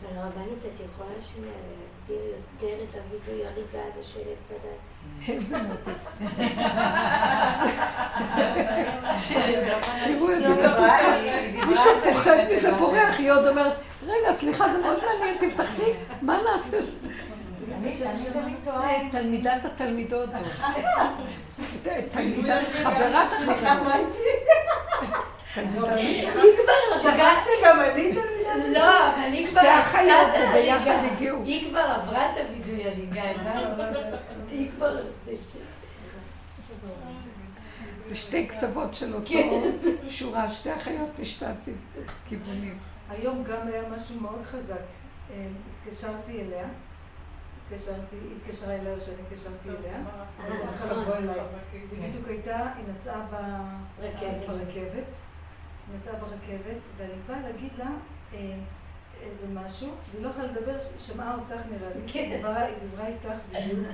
[0.00, 5.28] אבל הרבנית, את יכולה שנייה להגדיר יותר את הווידוי הריגה הזה של עץ הדת?
[5.28, 5.90] איזה מוטי.
[10.04, 11.66] תראו איזה מצוקה.
[11.66, 13.72] מישהו פוחד מזה, בורח, היא עוד אומרת,
[14.06, 15.92] רגע, סליחה, זה מאוד מעניין, תפתחי,
[16.22, 16.78] מה נעשה?
[19.10, 20.66] תלמידת התלמידות זאת.
[22.12, 24.16] תלמידת חברת החברות.
[25.54, 28.78] תלמידת היא כבר שכחת שגם אני תלמידה?
[28.80, 31.12] לא, אבל היא כבר עשתה את.
[31.12, 31.42] הגיעו.
[31.44, 33.96] היא כבר עברה את הווידוי הריגה, הבנת?
[34.50, 34.96] היא כבר...
[35.36, 35.56] ש-
[38.08, 39.30] זה שתי קצוות של אותו
[40.08, 41.44] שורה, שתי אחיות משתי
[42.28, 42.78] כיוונים.
[43.10, 44.74] היום גם היה משהו מאוד חזק.
[45.30, 45.46] אה,
[45.86, 46.64] התקשרתי אליה,
[47.72, 49.96] התקשרתי, היא התקשרה אליי או שאני התקשרתי אליה,
[50.46, 51.40] היא צריכה לבוא אליי.
[52.08, 53.26] בדיוק הייתה, היא נסעה.
[54.46, 55.04] ברכבת,
[55.88, 57.86] היא נסעה ברכבת, ואני באה להגיד לה
[58.34, 58.54] אה,
[59.22, 62.18] איזה משהו, והיא לא יכולה לדבר, שמעה אותך נראה לי, כן.
[62.18, 62.74] היא דיברה- היא
[63.06, 63.84] איתך בדיוק,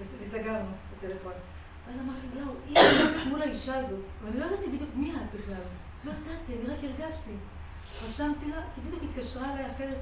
[0.00, 1.32] וס- וסגרנו את הטלפון.
[1.88, 5.62] אז אמרתי, לא, היא נכנסת מול האישה הזאת, ואני לא ידעתי בדיוק מי את בכלל.
[6.04, 7.30] לא ידעתי, אני רק הרגשתי.
[8.06, 9.96] רשמתי לה, כי בדיוק התקשרה אליי אחרת,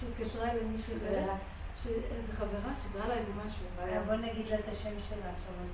[0.00, 0.94] שהתקשרה אליי מישהי,
[1.86, 3.64] איזה חברה שקראה לה איזה משהו.
[4.06, 5.30] בוא נגיד לה את השם שלה.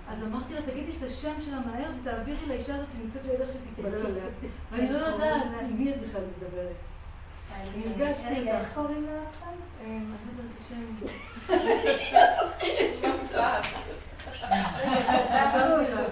[0.09, 4.25] אז אמרתי לה, תגידי את השם שלה מהר ותעבירי לאישה הזאת שנמצאת לידך שתתפלל עליה.
[4.73, 6.77] ואני לא יודעת עם מי את בכלל מדברת.
[7.97, 8.21] רגע, אותך.
[8.27, 9.49] איך קוראים לה עכשיו?
[9.81, 10.85] אה, אני לא יודעת את השם.
[15.47, 16.11] חשבתי לך.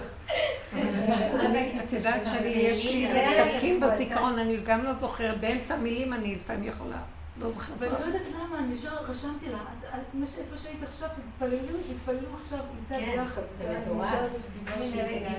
[1.83, 3.07] את יודעת שאני, יש לי
[3.53, 6.97] פתקים בזיכרון, אני גם לא זוכרת, באמצע מילים אני לפעמים יכולה.
[7.39, 9.57] לא ואני לא יודעת למה, אני ישר רשמתי לה,
[10.27, 13.41] שאיפה שהיית עכשיו, תתפללו, תתפללו עכשיו איתה כן, ביחד.
[13.57, 14.09] זה מטורף.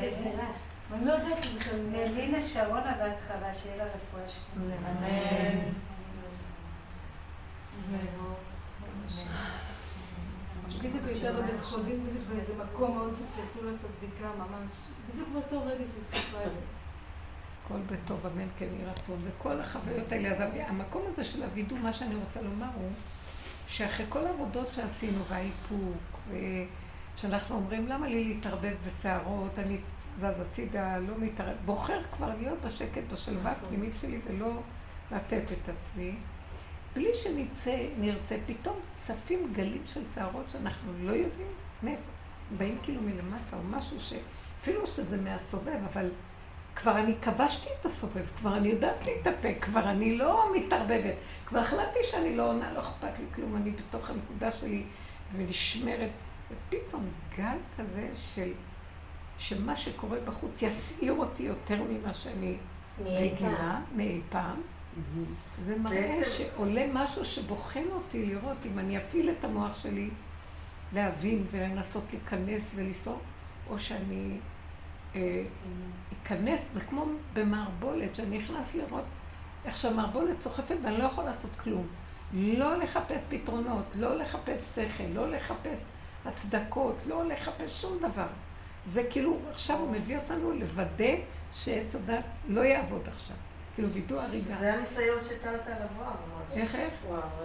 [0.08, 0.56] את זה לך.
[0.90, 1.78] ואני לא יודעת בכלל.
[2.14, 4.90] לינה שרונה בהתחלה, שיהיה לה רפואה שלמה.
[4.90, 5.72] אמן.
[10.78, 14.70] בדיוק הייתה בבית חולים, באיזה מקום מאוד, שעשו לה את הבדיקה ממש,
[15.12, 16.75] בדיוק באותו רגע שהתקשרה אליי.
[17.68, 19.18] כל בטוב, אמן כן יהי רצון.
[19.22, 22.90] וכל החוויות האלה, אז המקום הזה של הווידוא, מה שאני רוצה לומר הוא,
[23.68, 26.18] שאחרי כל העבודות שעשינו, והאיפוק,
[27.16, 29.78] ושאנחנו אומרים, למה לי להתערבב בסערות, אני
[30.16, 34.62] זז הצידה, לא מתערב, בוחר כבר להיות בשקט, בשלווה הפנימית שלי, ולא
[35.12, 36.14] לתת את עצמי.
[36.94, 41.48] בלי שנצא, נרצה, פתאום צפים גלים של שערות שאנחנו לא יודעים
[41.82, 42.10] מאיפה,
[42.58, 44.12] באים כאילו מלמטה, או משהו ש...
[44.62, 46.10] אפילו שזה מהסובב, אבל
[46.76, 51.14] כבר אני כבשתי את הסובב, כבר אני יודעת להתאפק, כבר אני לא מתערבבת,
[51.46, 54.82] כבר החלטתי שאני לא עונה, לא אכפת לי כלום, אני בתוך הנקודה שלי
[55.32, 56.10] ונשמרת,
[56.50, 58.52] ופתאום גל כזה של,
[59.38, 62.56] שמה שקורה בחוץ יסעיר אותי יותר ממה שאני
[63.04, 63.80] רגילה.
[63.96, 64.60] מאי פעם.
[65.64, 70.10] זה מראה שעולה משהו שבוחן אותי לראות אם אני אפעיל את המוח שלי
[70.92, 73.16] להבין ולנסות להיכנס ולנסוע,
[73.70, 74.38] או שאני
[75.14, 75.42] אה,
[76.22, 79.04] אכנס, זה כמו במערבולת, שאני נכנס לראות
[79.64, 81.86] איך שהמערבולת סוחפת ואני לא יכול לעשות כלום.
[82.32, 85.90] לא לחפש פתרונות, לא לחפש שכל, לא לחפש
[86.24, 88.26] הצדקות, לא לחפש שום דבר.
[88.86, 91.14] זה כאילו, עכשיו הוא מביא אותנו לוודא
[91.52, 93.36] שעץ הדת לא יעבוד עכשיו.
[93.74, 94.56] כאילו וידוא הריגה.
[94.56, 96.58] זה הניסיון שטלת על אברהם, ממש.
[96.58, 96.94] איך איך?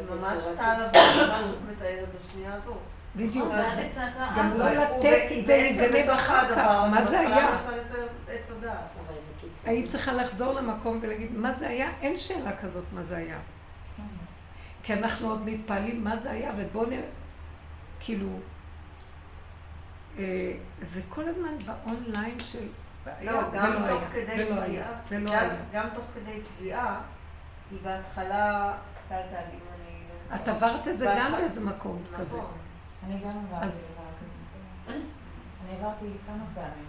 [0.09, 2.77] ממש טל אברהם, מה שאת מתארת בשנייה הזאת.
[3.15, 3.47] בדיוק.
[3.51, 4.33] מה זה צעקה?
[4.37, 7.57] גם לא לתת ולהיגנב אחר כך, מה זה היה?
[9.65, 11.89] היית צריכה לחזור למקום ולהגיד, מה זה היה?
[12.01, 13.37] אין שאלה כזאת מה זה היה.
[14.83, 16.93] כי אנחנו עוד מתפעלים מה זה היה, ובואו נ...
[17.99, 18.27] כאילו,
[20.17, 20.51] אה,
[20.81, 22.67] זה כל הזמן באונליין של...
[23.21, 25.31] לא, גם ולא תוך כדי היה, תביעה, ולא
[25.73, 27.01] גם- תוך כדי תביעה,
[27.71, 28.73] היא בהתחלה.
[30.35, 32.37] את עברת את זה גם באיזה מקום כזה.
[33.05, 34.93] אני גם עברתי דבר כזה.
[35.65, 36.85] אני עברתי כמה פעמים.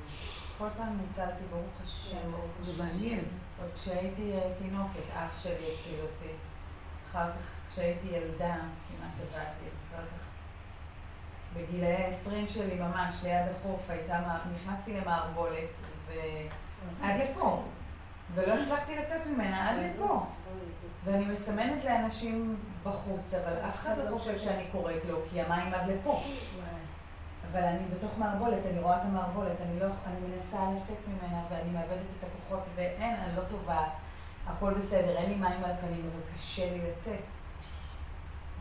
[0.58, 2.72] כל פעם ניצלתי, ברוך השם, ברוך השם.
[2.72, 3.24] זה מעניין.
[3.62, 6.32] עוד כשהייתי תינוקת, אח שלי הציל אותי.
[7.10, 9.66] אחר כך, כשהייתי ילדה, כמעט עבדתי.
[9.88, 10.22] אחר כך,
[11.56, 15.76] בגילאי ה-20 שלי ממש, ליד החוף, הייתה, נכנסתי למערבולת,
[16.06, 17.64] ועד לפה.
[18.34, 20.26] ולא הצלחתי לצאת ממנה עד לפה.
[21.04, 25.88] ואני מסמנת לאנשים בחוץ, אבל אף אחד לא חושב שאני קוראת לו, כי המים עד
[25.88, 26.22] לפה.
[27.52, 31.70] אבל אני בתוך מערבולת, אני רואה את המערבולת, אני לא, אני מנסה לצאת ממנה, ואני
[31.70, 33.92] מאבדת את הכוחות, ואין, אני לא טובעת,
[34.46, 37.20] הכל בסדר, אין לי מים על הפנים, אבל קשה לי לצאת.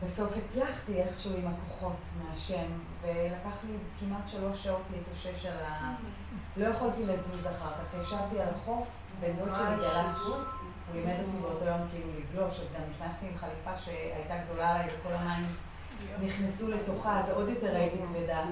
[0.02, 2.70] בסוף הצלחתי איכשהו עם הכוחות מהשם,
[3.02, 5.94] ולקח לי כמעט שלוש שעות להתאושש על ה...
[6.56, 8.88] לא יכולתי לזוז אחר כך, ישבתי על החוף,
[9.20, 10.18] בן דוד שלי גלש,
[10.86, 14.86] הוא לימד אותי באותו יום כאילו לגלוש, אז גם נכנסתי עם חליפה שהייתה גדולה עליי
[14.86, 15.46] וכל המים
[16.22, 18.44] נכנסו לתוכה, אז עוד יותר הייתי כבדה.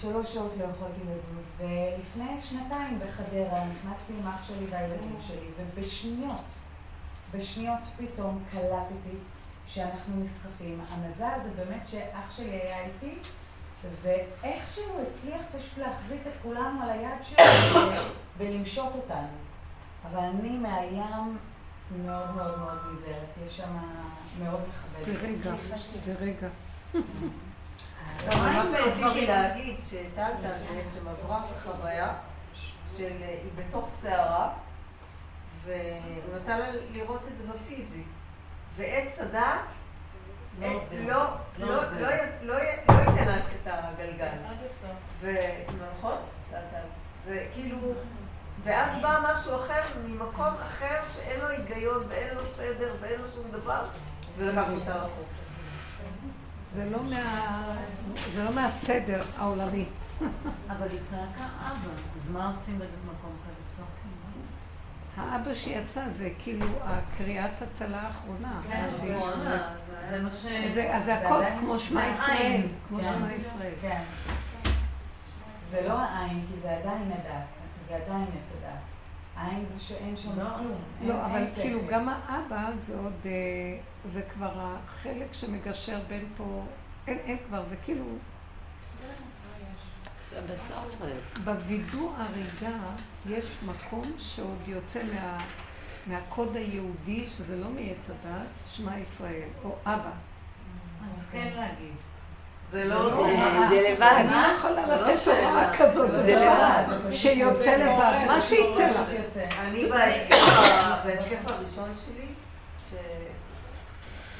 [0.00, 6.44] שלוש שעות לא יכולתי לזוז, ולפני שנתיים בחדרה נכנסתי עם אח שלי והילדים שלי, ובשניות,
[7.34, 9.16] בשניות פתאום קלטתי
[9.66, 10.80] שאנחנו נסחפים.
[10.90, 13.18] המזל זה באמת שאח שלי היה איתי,
[14.02, 17.80] ואיכשהו הצליח פשוט להחזיק את כולנו על היד שלו
[18.38, 19.45] ולמשות אותנו.
[20.10, 21.38] אבל אני מהים
[22.04, 23.76] מאוד מאוד מאוד נזהרת, יש שם
[24.42, 25.06] מאוד מכבדת.
[26.06, 26.48] לרגע.
[28.26, 32.14] לא, מה שרציתי להגיד, שטלטל בעצם עברה בחוויה
[32.96, 34.52] של, היא בתוך סערה,
[35.64, 38.02] והוא נתן לה לראות את זה בפיזי.
[38.76, 39.68] ועץ הדעת,
[40.60, 41.24] לא.
[41.58, 42.08] לא, לא
[42.42, 44.28] לא, ייתן לה את הגלגל.
[45.98, 46.16] נכון?
[47.24, 47.78] זה כאילו,
[48.66, 53.44] ואז בא משהו אחר, ממקום אחר שאין לו היגיון ואין לו סדר ואין לו שום
[53.52, 53.84] דבר,
[54.38, 55.28] ולקח אותה רחוק.
[56.74, 57.62] זה לא מה...
[58.32, 59.84] זה לא מהסדר העולמי.
[60.68, 61.90] אבל היא צעקה אבא,
[62.22, 64.12] אז מה עושים במקום כזה צועקים?
[65.16, 68.60] האבא שיצא זה כאילו הקריאת הצלה האחרונה.
[68.68, 69.40] כן, שהיא- נכון,
[70.10, 70.46] זה מה ש...
[70.70, 72.66] זה- אז זה זה הכל עדיין- כמו שמע ישראל.
[72.88, 73.04] כמו כן.
[73.04, 73.72] שמע ישראל.
[73.80, 74.02] כן.
[75.60, 78.78] זה לא העין, כי זה עדיין הדת, זה עדיין עץ הדת.
[79.36, 80.44] העין זה שאין שם לא.
[80.56, 80.80] כלום.
[81.02, 81.44] לא, אבל.
[81.62, 86.62] כאילו גם האבא זה עוד, אה, זה כבר החלק שמגשר בין פה,
[87.06, 88.04] אין, אין כבר, זה כאילו,
[90.30, 91.40] זה הבשר צריך.
[91.44, 92.78] בווידוא הריגה
[93.26, 95.38] יש מקום שעוד יוצא מה...
[96.06, 100.12] מהקוד היהודי, שזה לא מעץ הדת, שמע ישראל, או אבא.
[101.10, 101.94] אז כן להגיד.
[102.70, 103.28] זה לא...
[103.68, 104.02] זה לבד.
[104.02, 105.26] אני לא יכולה לא לתת.
[105.26, 107.12] הוראה כזאת, זה לבד.
[107.12, 109.00] שיוצא לבד, מה שיצא לך.
[109.58, 109.88] אני
[111.04, 112.26] בהתקף הראשון שלי,
[112.90, 112.94] ש...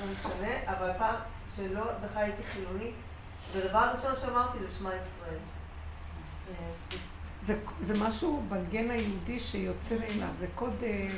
[0.00, 1.14] לא משנה, אבל פעם
[1.56, 2.94] שלא, בכלל הייתי חילונית,
[3.52, 5.38] והדבר הראשון שאמרתי זה שמע ישראל.
[7.42, 11.08] זה, זה משהו בגן היהודי שיוצא מאליו, זה קוד אה,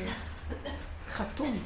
[1.10, 1.58] חתום.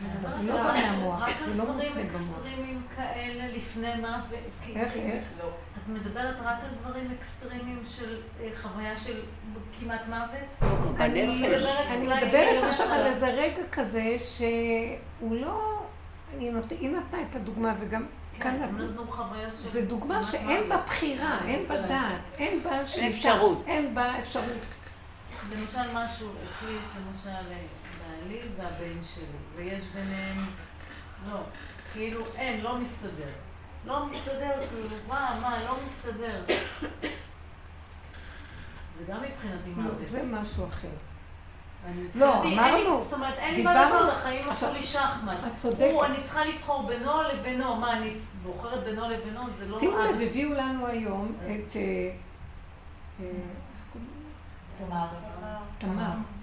[0.00, 2.20] זה לא בא מהמוח, רק זה על לא דברים מותנה במוח.
[2.38, 4.24] אקסטרימיים כאלה לפני מוות.
[4.62, 5.24] כי- איך, איך?
[5.42, 5.48] לא.
[5.48, 9.20] את מדברת רק על דברים אקסטרימיים של אה, חוויה של
[9.80, 10.70] כמעט מוות?
[11.00, 11.26] אני.
[11.48, 15.80] מדברת אני מדברת עכשיו על איזה רגע כזה שהוא לא...
[16.38, 16.98] היא נתנה
[17.30, 18.06] את הדוגמה וגם
[18.40, 18.68] כאן כן,
[19.62, 19.70] של...
[19.72, 20.76] זו דוגמה שאין בה.
[20.86, 23.64] בחירה, אין בה דעת, אין בה אפשרות.
[23.66, 24.44] אין בה אפשרות.
[25.52, 27.56] למשל משהו, אצלי יש למשל אה,
[28.24, 29.24] בעלי והבן שלי,
[29.54, 30.36] ויש ביניהם,
[31.30, 31.38] לא,
[31.92, 33.30] כאילו אין, לא מסתדר.
[33.86, 36.44] לא מסתדר, כאילו, מה, מה, לא מסתדר.
[38.98, 40.08] זה גם מבחינתי לא, מוות.
[40.10, 40.88] זה משהו אחר.
[42.14, 45.38] לא, אמרנו, זאת אומרת, אין לי מה לעשות, החיים עשו לי שחמט.
[45.46, 45.80] את צודקת.
[46.06, 47.76] אני צריכה לבחור בינו לבינו.
[47.76, 49.50] מה, אני בוחרת בינו לבינו?
[49.50, 49.80] זה לא...
[49.80, 51.76] שימו לב, הביאו לנו היום את...
[51.76, 52.10] אה,
[53.20, 55.58] אה, איך קוראים לה?
[55.78, 56.33] תמר.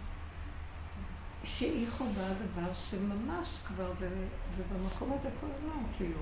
[1.44, 4.10] שהיא חווה דבר שממש כבר זה,
[4.58, 6.20] זה במקום הזה כל הזמן, כאילו.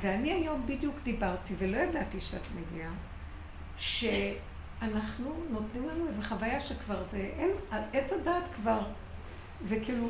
[0.00, 2.92] ואני היום בדיוק דיברתי, ולא ידעתי שאת מגיעה,
[3.78, 7.50] שאנחנו נותנים לנו איזו חוויה שכבר זה, אין,
[7.92, 8.80] עץ הדעת כבר,
[9.64, 10.08] זה כאילו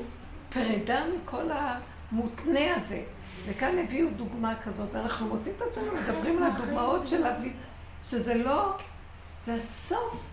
[0.48, 3.02] פרידה מכל המותנה הזה.
[3.46, 7.52] וכאן הביאו דוגמה כזאת, ואנחנו מוצאים את עצמנו מדברים על הדוגמאות של אבי,
[8.10, 8.76] שזה לא,
[9.44, 10.29] זה הסוף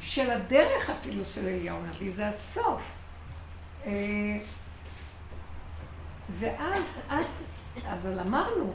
[0.00, 2.82] של הדרך אפילו של אליהו הנביא, זה הסוף.
[3.86, 3.92] אה,
[6.30, 8.72] ואז את, אבל אמרנו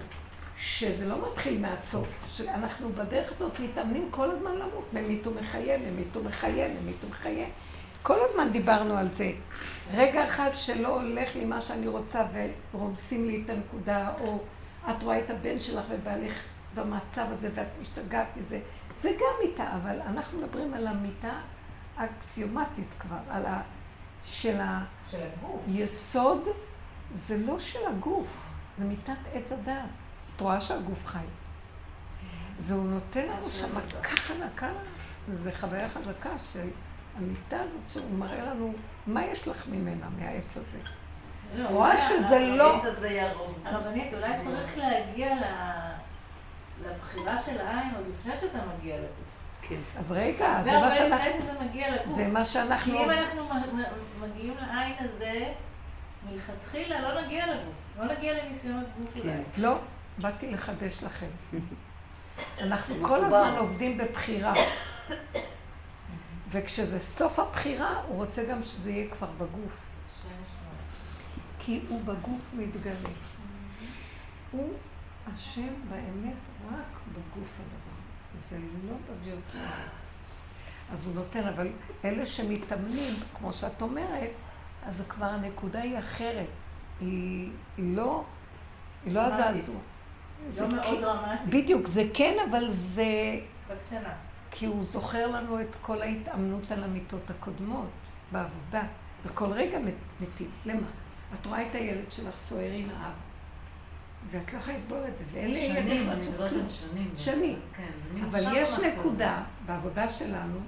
[0.58, 6.68] שזה לא מתחיל מהסוף, שאנחנו בדרך הזאת מתאמנים כל הזמן למות, ממית ומחיה, ממית ומחיה,
[6.68, 7.46] ממית ומחיה.
[8.04, 9.32] כל הזמן דיברנו על זה.
[9.94, 12.26] רגע אחד שלא הולך לי מה שאני רוצה
[12.74, 14.40] ורומסים לי את הנקודה, או
[14.90, 16.34] את רואה את הבן שלך ובעלך
[16.76, 18.60] במצב הזה ואת משתגעת מזה,
[19.04, 21.34] זה גם מיטה, אבל אנחנו מדברים על המיטה
[21.98, 23.62] האקסיומטית כבר, על ה...
[24.26, 24.60] של
[25.12, 25.62] של הגוף.
[25.68, 26.48] היסוד,
[27.28, 29.86] זה לא של הגוף, זה מיטת עץ הדעת.
[30.36, 31.18] את רואה שהגוף חי.
[32.60, 34.70] זה הוא נותן לנו שם מכה חזקה,
[35.44, 36.68] זו חוויה חזקה של
[37.18, 38.74] המיטה הזאת, שהוא מראה לנו
[39.08, 40.80] מה יש לך ממנה, מהעץ הזה.
[41.56, 42.74] לא, רואה אולי שזה לא...
[42.74, 43.54] העץ הזה ירום.
[43.66, 45.94] הרבנית, אולי צריך להגיע ל-
[46.82, 49.34] לבחירה של העין עוד לפני שזה מגיע לגוף.
[49.62, 49.80] כן.
[49.98, 51.30] אז רגע, זה מה שאנחנו...
[51.30, 52.16] לפני שזה מגיע לגוף.
[52.16, 53.04] זה מה כי שאנחנו...
[53.04, 53.50] אם אנחנו
[54.22, 55.54] מגיעים לעין הזה,
[56.30, 57.74] מלכתחילה לא נגיע לגוף.
[58.00, 59.30] לא נגיע לניסיונות גוף כן.
[59.30, 59.42] אולי.
[59.58, 59.78] לא,
[60.18, 61.28] באתי לחדש לכם.
[62.62, 62.96] אנחנו.
[63.02, 64.54] כל הזמן עובדים בבחירה.
[66.52, 69.80] וכשזה סוף הבחירה, הוא רוצה גם שזה יהיה כבר בגוף.
[71.60, 73.10] כי הוא בגוף מתגלה.
[74.52, 74.74] הוא
[75.28, 76.34] השם באמת
[76.72, 77.94] רק בגוף הדבר.
[78.50, 78.58] זה
[78.90, 79.64] לא בווירטואל.
[80.92, 81.68] אז הוא נותן, אבל
[82.06, 84.30] אלה שמתאמנים, כמו שאת אומרת,
[84.86, 86.48] אז כבר הנקודה היא אחרת.
[87.00, 88.24] היא, היא לא,
[89.06, 89.64] היא לא דרמטית.
[89.64, 89.76] הזעזוע.
[90.58, 91.50] לא מאוד כי- דרמטי.
[91.62, 93.06] בדיוק, זה כן, אבל זה...
[93.70, 94.14] בקטנה.
[94.52, 97.90] כי הוא זוכר לנו את כל ההתאמנות על המיטות הקודמות
[98.32, 98.84] בעבודה,
[99.26, 100.50] וכל רגע מת- מתים.
[100.66, 100.88] למה?
[101.34, 103.12] את רואה את הילד שלך סוער עם האב,
[104.32, 106.52] ואת לא יכולה לסבול את זה, ואין לידך שנים, אני מדברת.
[106.54, 107.12] על שנים.
[107.18, 107.60] שנים.
[107.78, 108.24] כן.
[108.26, 108.80] אבל יש.
[108.80, 110.60] נקודה בעבודה שלנו,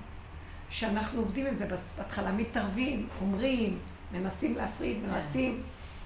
[0.69, 1.65] שאנחנו עובדים עם זה
[1.98, 3.80] בהתחלה, מתערבים, אומרים,
[4.11, 5.11] מנסים להפריד, כן.
[5.11, 5.61] מנסים,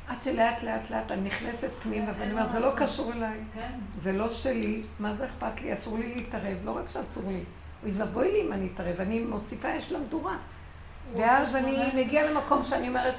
[0.08, 3.38] עד שלאט לאט לאט אני נכנסת פנימה ואני אומרת, זה לא קשור אליי.
[3.54, 3.72] כן.
[3.98, 5.74] זה לא שלי, מה זה אכפת לי?
[5.74, 7.44] אסור לי להתערב, לא רק שאסור לי,
[7.84, 10.38] אוי ואבוי לי אם אני אתערב, אני מוסיפה אש למדורה.
[11.16, 13.16] ואז אני מגיעה למקום שאני אומרת,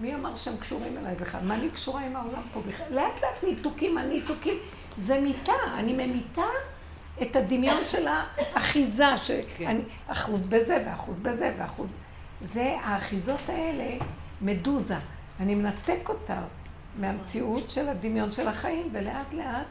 [0.00, 1.40] מי אמר שהם קשורים אליי בכלל?
[1.42, 2.86] מה אני קשורה עם העולם פה בכלל?
[2.90, 4.54] לאט לאט ניתוקים, הניתוקים,
[5.02, 6.46] זה מיטה, אני ממיתה
[7.22, 11.88] את הדמיון של האחיזה, שאני אחוז בזה ואחוז בזה ואחוז...
[12.44, 14.04] זה, האחיזות האלה,
[14.42, 14.96] מדוזה.
[15.40, 16.42] אני מנתק אותה
[16.98, 19.66] מהמציאות של הדמיון של החיים, ולאט לאט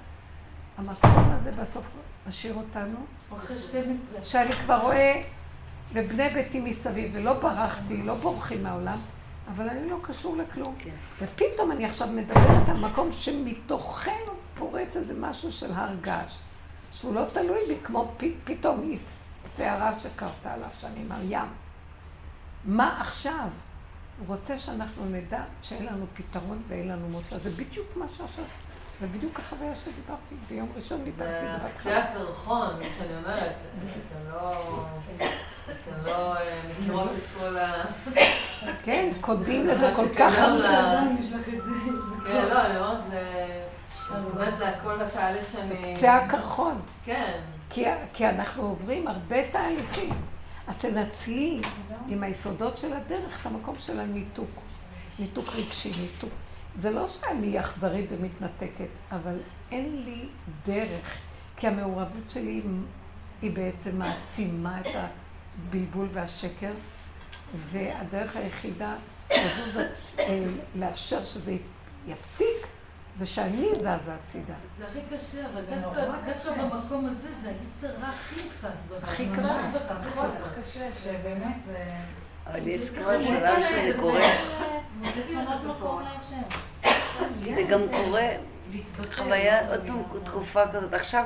[0.77, 1.91] המקום הזה בסוף
[2.27, 2.97] משאיר אותנו,
[3.37, 4.23] אחרי 12.
[4.23, 5.21] שאני כבר רואה
[5.93, 8.97] ובני ביתי מסביב, ולא ברחתי, לא בורחים מהעולם,
[9.55, 10.75] אבל אני לא קשור לכלום.
[10.79, 10.95] כן.
[11.19, 16.37] ופתאום אני עכשיו מדברת על מקום שמתוכנו פורץ איזה משהו של הר געש,
[16.93, 18.99] שהוא לא תלוי בי, כמו פ, פתאום היא
[19.55, 21.47] סערה שקרתה לה שאני הים.
[22.65, 23.47] מה עכשיו?
[24.19, 27.37] הוא רוצה שאנחנו נדע שאין לנו פתרון ואין לנו מוצא.
[27.37, 28.45] זה בדיוק מה שעכשיו,
[28.99, 31.45] זה בדיוק החוויה שדיברתי, ביום ראשון דיברתי.
[31.63, 33.55] זה קצה הקרחון, מה שאני אומרת.
[33.77, 34.53] אתם לא...
[35.65, 37.85] אתם לא אה, מכירות את כל ה...
[38.83, 40.61] כן, קודים לזה כל כך הרבה.
[41.21, 41.37] זה.
[42.27, 43.47] כן, לא, אני אומרת, זה...
[44.07, 45.95] את אומרת לה כל התהליך שאני...
[45.97, 46.81] קצה הקרחון.
[47.05, 47.39] כן.
[47.69, 50.13] כי, כי אנחנו עוברים הרבה תהליכים.
[50.67, 51.61] אז תנצלי
[52.07, 54.49] עם היסודות של הדרך את המקום של הניתוק.
[55.19, 56.29] ניתוק רגשי, ניתוק.
[56.75, 59.37] זה לא שאני אכזרית ומתנתקת, אבל
[59.71, 60.25] אין לי
[60.65, 61.19] דרך,
[61.57, 62.61] כי המעורבות שלי
[63.41, 66.71] היא בעצם מעצימה את הבלבול והשקר,
[67.55, 68.95] והדרך היחידה
[69.31, 69.77] לזוז,
[70.19, 70.43] אה,
[70.75, 71.57] לאפשר שזה
[72.07, 72.67] יפסיק,
[73.17, 74.53] זה שאני זזה הצידה.
[74.77, 79.03] זה הכי קשה, אבל דווקא במקום הזה זה היצר הכי נתפס בך.
[79.03, 79.71] הכי קשה.
[80.15, 80.31] זאת.
[80.61, 81.85] קשה, שבאמת זה...
[82.51, 84.21] אבל יש כבר שלב שזה קורה,
[87.43, 88.27] זה גם קורה,
[89.15, 91.23] חוויה, עוד פעם תקופה כזאת, עכשיו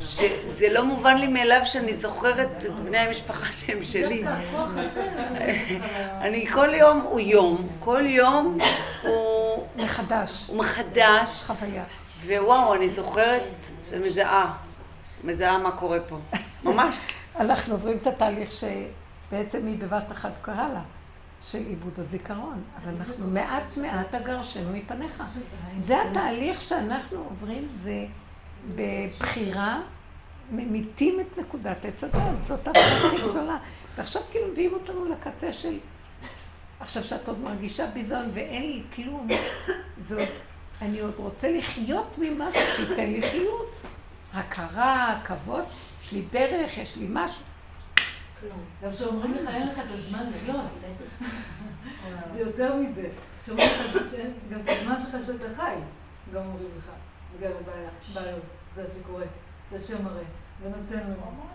[0.00, 4.24] שזה לא מובן לי מאליו שאני זוכרת את בני המשפחה שהם שלי.
[6.20, 8.58] אני כל יום הוא יום, כל יום
[9.02, 11.84] הוא מחדש, הוא מחדש, חוויה.
[12.26, 14.52] ווואו, אני זוכרת, זה מזהה,
[15.24, 16.18] מזהה מה קורה פה,
[16.64, 16.96] ממש.
[17.40, 18.52] אנחנו עוברים את התהליך
[19.30, 20.82] שבעצם היא בבת אחת קרה לה,
[21.42, 22.62] של עיבוד הזיכרון.
[22.76, 25.22] אבל אנחנו מעט מעט אגרשנו מפניך.
[25.80, 28.06] זה התהליך שאנחנו עוברים, זה
[28.74, 29.80] בבחירה,
[30.50, 33.58] ממיתים את נקודת עץ הדת, זאת העבודה הכי גדולה.
[33.96, 35.78] ועכשיו כאילו מביאים אותנו לקצה של...
[36.80, 39.28] עכשיו שאת עוד מרגישה ביזון ואין לי כלום,
[40.08, 40.28] זאת,
[40.82, 43.80] אני עוד רוצה לחיות ממשהו שייתן לי חיות.
[44.34, 45.64] הכרה, כבוד,
[46.02, 47.44] יש לי דרך, יש לי משהו.
[48.82, 50.60] גם כשאומרים לך אין לך את הזמן, זה לא,
[52.32, 53.08] זה יותר מזה.
[53.44, 54.14] שאומרים לך
[54.50, 55.74] גם את הזמן שלך שאתה חי,
[56.34, 56.90] גם אומרים לך,
[57.36, 57.52] בגלל
[58.10, 58.42] הבעיות,
[58.74, 59.24] זה שקורה,
[59.70, 60.22] שהשם מראה,
[60.62, 61.50] ונותן לנו.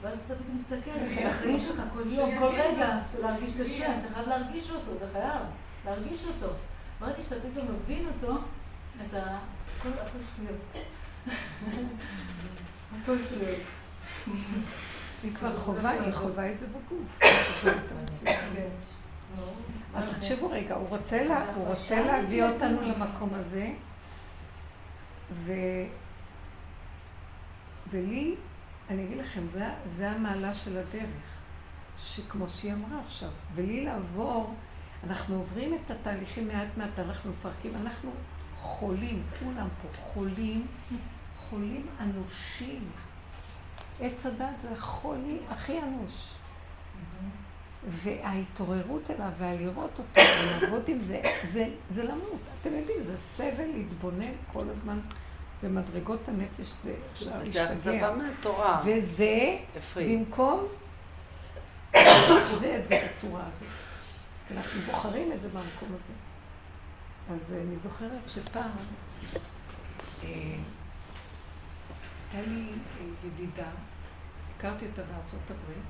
[0.00, 0.90] ואז אתה פתאום מסתכל,
[1.30, 5.06] החיים שלך כל יום, כל רגע, של להרגיש את השם, אתה חייב להרגיש אותו, אתה
[5.12, 5.42] חייב
[5.84, 6.54] להרגיש אותו.
[7.00, 8.38] ברגע שאתה פתאום מבין אותו,
[9.06, 9.38] אתה...
[9.80, 10.86] הכל שטויות.
[13.02, 13.60] הכל שטויות.
[15.22, 17.20] היא כבר חווה, היא חווה את זה בגוף.
[19.94, 23.70] אז תחשבו רגע, הוא רוצה, לה, הוא רוצה להביא אותנו למקום הזה,
[25.32, 25.52] ו...
[27.90, 28.34] ולי,
[28.90, 29.64] אני אגיד לכם, זה,
[29.96, 31.10] זה המעלה של הדרך,
[31.98, 34.54] שכמו שהיא אמרה עכשיו, ולי לעבור,
[35.04, 38.10] אנחנו עוברים את התהליכים מעט מעט, אנחנו מפרקים, אנחנו
[38.60, 40.66] חולים, כולם פה חולים,
[41.50, 42.90] חולים אנושים.
[44.00, 46.32] עץ הדת זה החולי הכי אנוש.
[47.88, 50.20] וההתעוררות אליו והלראות אותו
[50.60, 52.40] ולעבוד עם זה, זה, זה למות.
[52.60, 55.00] אתם יודעים, זה סבל להתבונן כל הזמן
[55.62, 57.64] במדרגות הנפש, זה אפשר זה להשתגע.
[57.64, 58.82] אכזבה מהתורה.
[58.84, 59.58] וזה.
[59.96, 60.66] במקום
[61.94, 63.68] להתמודד בצורה הזאת.
[64.50, 66.14] אנחנו בוחרים את זה במקום הזה.
[67.30, 68.70] אז אני זוכרת שפעם
[70.24, 70.28] אה,
[72.32, 72.66] הייתה לי
[73.00, 73.70] אה, ידידה,
[74.58, 75.84] הכרתי אותה בארצות הברית,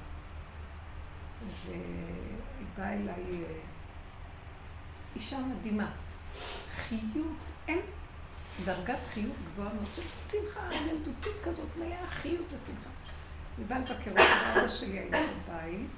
[1.66, 3.60] והיא באה אליי אה,
[5.16, 5.90] אישה מדהימה.
[6.76, 7.36] חיות,
[7.68, 7.80] אין
[8.64, 12.90] דרגת חיות גבוהה מאוד של שמחה ילדותית כזאת, מלאה חיות ושמחה.
[13.58, 15.90] היא באה לבקר אותי, אבא שלי היה בבית,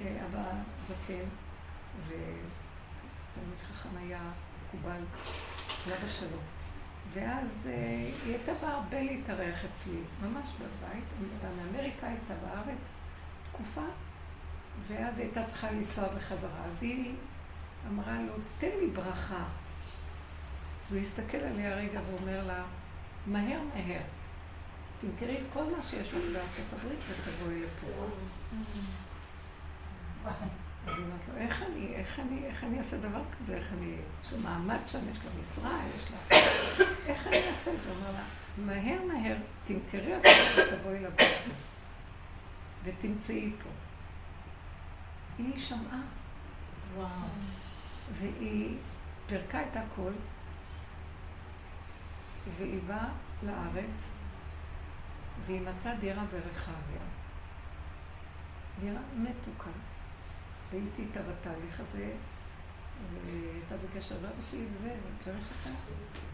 [0.00, 0.44] אה, אבא
[0.88, 1.28] זקן,
[2.06, 4.20] ותלמיד חכם היה
[4.66, 5.00] מקובל,
[5.86, 6.38] לאבא שלו.
[7.14, 12.78] ואז אה, היא הייתה באה הרבה להתארח אצלי, ממש בבית, היא הייתה מאמריקה, הייתה בארץ
[13.42, 13.84] תקופה,
[14.88, 16.64] ואז היא הייתה צריכה לנסוע בחזרה.
[16.64, 17.14] אז היא
[17.88, 19.44] אמרה לו, תן לי ברכה.
[20.86, 22.64] אז הוא הסתכל עליה רגע ואומר לה,
[23.26, 24.00] מהר מהר,
[25.00, 28.06] תמכרי את כל מה שיש לך בארצות הברית ותבואי לפה.
[30.86, 33.56] אז היא אומרת לו, איך אני, איך אני, איך אני אעשה דבר כזה?
[33.56, 36.36] איך אני, יש לה מעמד שם, יש לה משרה, יש לה...
[37.06, 37.90] איך אני אעשה את זה?
[37.90, 38.24] הוא אומר לה,
[38.58, 39.36] מהר מהר,
[39.66, 41.26] תמכרי אותה ותבואי לבוא.
[42.84, 43.70] ותמצאי פה.
[45.38, 46.00] היא שמעה.
[46.96, 47.28] וואו.
[48.12, 48.76] והיא
[49.26, 50.12] פירקה את הכל,
[52.58, 53.08] והיא באה
[53.42, 54.10] לארץ,
[55.46, 57.02] והיא מצאה דירה ברחביה.
[58.80, 59.70] דירה מתוקה.
[60.72, 62.12] והייתי איתה בתהליך הזה,
[63.24, 65.70] והייתה בקשר לאבא שלי וזה, ודרך אחת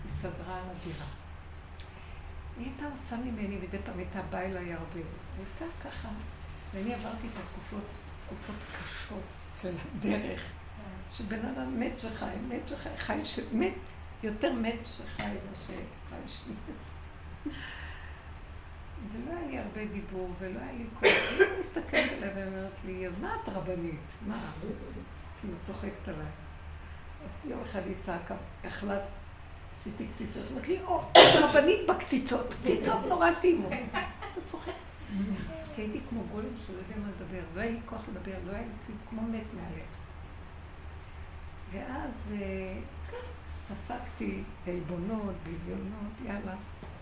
[0.05, 1.07] היא סגרה על הדירה.
[2.59, 4.95] היא הייתה עושה ממני, מדי פעם הייתה באה אליי הרבה.
[4.95, 5.05] היא
[5.39, 6.09] הייתה ככה,
[6.75, 7.85] ואני עברתי את התקופות,
[8.27, 9.23] תקופות קשות
[9.63, 10.43] של הדרך.
[11.13, 13.79] שבן אדם מת שחי, מת שחי, חי שמת,
[14.23, 16.75] יותר מת שחי מאשר חי שמת.
[19.13, 21.03] ולא היה לי הרבה דיבור, ולא היה לי כוח.
[21.41, 24.01] היא מסתכלת עליה ואומרת לי, אז מה את רבנית?
[24.27, 24.39] מה?
[25.41, 26.27] כאילו צוחקת עליי.
[27.25, 28.35] אז יום אחד היא צעקה,
[28.65, 29.03] החלט,
[29.81, 31.03] עשיתי קציצות, אמרתי לי, או,
[31.43, 33.69] רבנית בקציצות, קציצות נורא תימו.
[33.69, 34.73] אתה צוחק.
[35.75, 38.63] כי הייתי כמו גולם שלא יודע מה לדבר, לא היה לי כוח לדבר, לא היה
[38.63, 39.89] לי כמו מת מעליך.
[41.73, 42.79] ואז אה,
[43.57, 46.55] ספגתי עלבונות, ביזיונות, יאללה.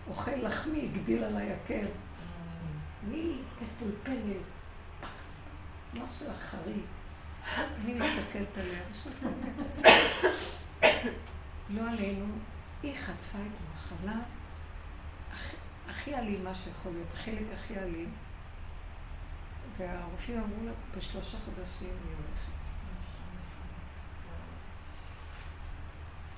[0.08, 1.86] אוכל לחמי, הגדיל עליי הקר.
[3.04, 4.36] אני מפולפלת,
[5.94, 6.82] מוח של החריג.
[7.56, 8.80] אני מסתכלת עליה,
[11.70, 12.26] לא עלינו,
[12.82, 14.20] היא חטפה את המחלה
[15.88, 18.12] הכי אלימה שיכול להיות, החלק הכי אלים.
[19.78, 22.56] והרופאים אמרו לה, בשלושה חודשים היא הולכת.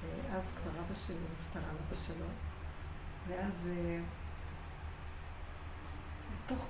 [0.02, 2.26] ואז כבר אבא שלי נפטר, אבא שלו.
[3.28, 4.00] ואז אה,
[6.32, 6.68] בתוך,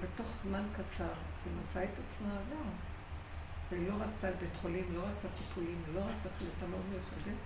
[0.00, 1.12] בתוך זמן קצר
[1.44, 2.58] היא מצאה את עצמה, זהו.
[3.70, 7.38] והיא לא רצתה בית חולים, לא רצתה טיפולים, לא רצתה חלטה מאוד מיוחדת,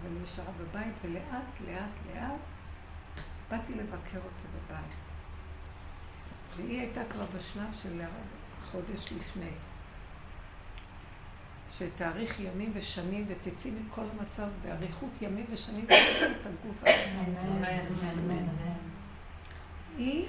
[0.00, 2.40] אבל היא נשארה בבית, ולאט, לאט, לאט,
[3.50, 4.92] באתי לבקר אותה בבית.
[6.56, 8.02] והיא הייתה כבר בשלב של
[8.70, 9.50] חודש לפני.
[11.78, 17.28] שתאריך ימים ושנים ותצאי מכל המצב באריכות ימים ושנים ותצאי את הגוף הזה.
[19.96, 20.28] היא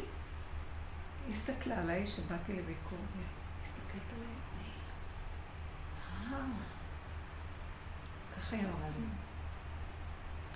[1.34, 3.00] הסתכלה עליי שבאתי לביקור,
[3.64, 4.36] הסתכלת עליי,
[6.34, 6.46] אה,
[8.38, 9.06] ככה היא אמרה לי,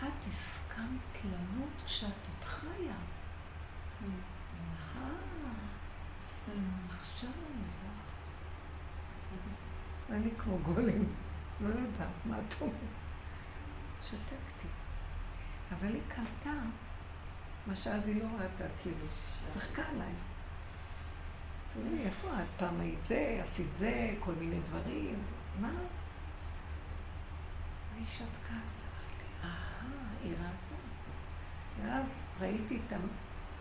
[0.07, 2.95] את הסכמת למות כשאת עוד חיה.
[4.91, 5.10] אה,
[7.02, 7.64] עכשיו אני
[10.14, 11.03] אני כמו גולם,
[11.61, 12.76] לא יודעת מה את אומרת.
[14.03, 14.68] שתקתי.
[15.72, 16.60] אבל היא קלטה
[17.68, 18.98] מה שאז היא לא ראתה, כאילו,
[19.53, 20.14] צחקה עליי.
[21.73, 22.48] תראי, איפה את?
[22.57, 25.15] פעם היית זה, עשית זה, כל מיני דברים.
[25.61, 25.72] מה?
[27.94, 28.60] והיא שתקה,
[29.44, 29.49] אה,
[30.23, 30.76] היא ראתה.
[31.81, 32.07] ואז
[32.40, 32.94] ראיתי את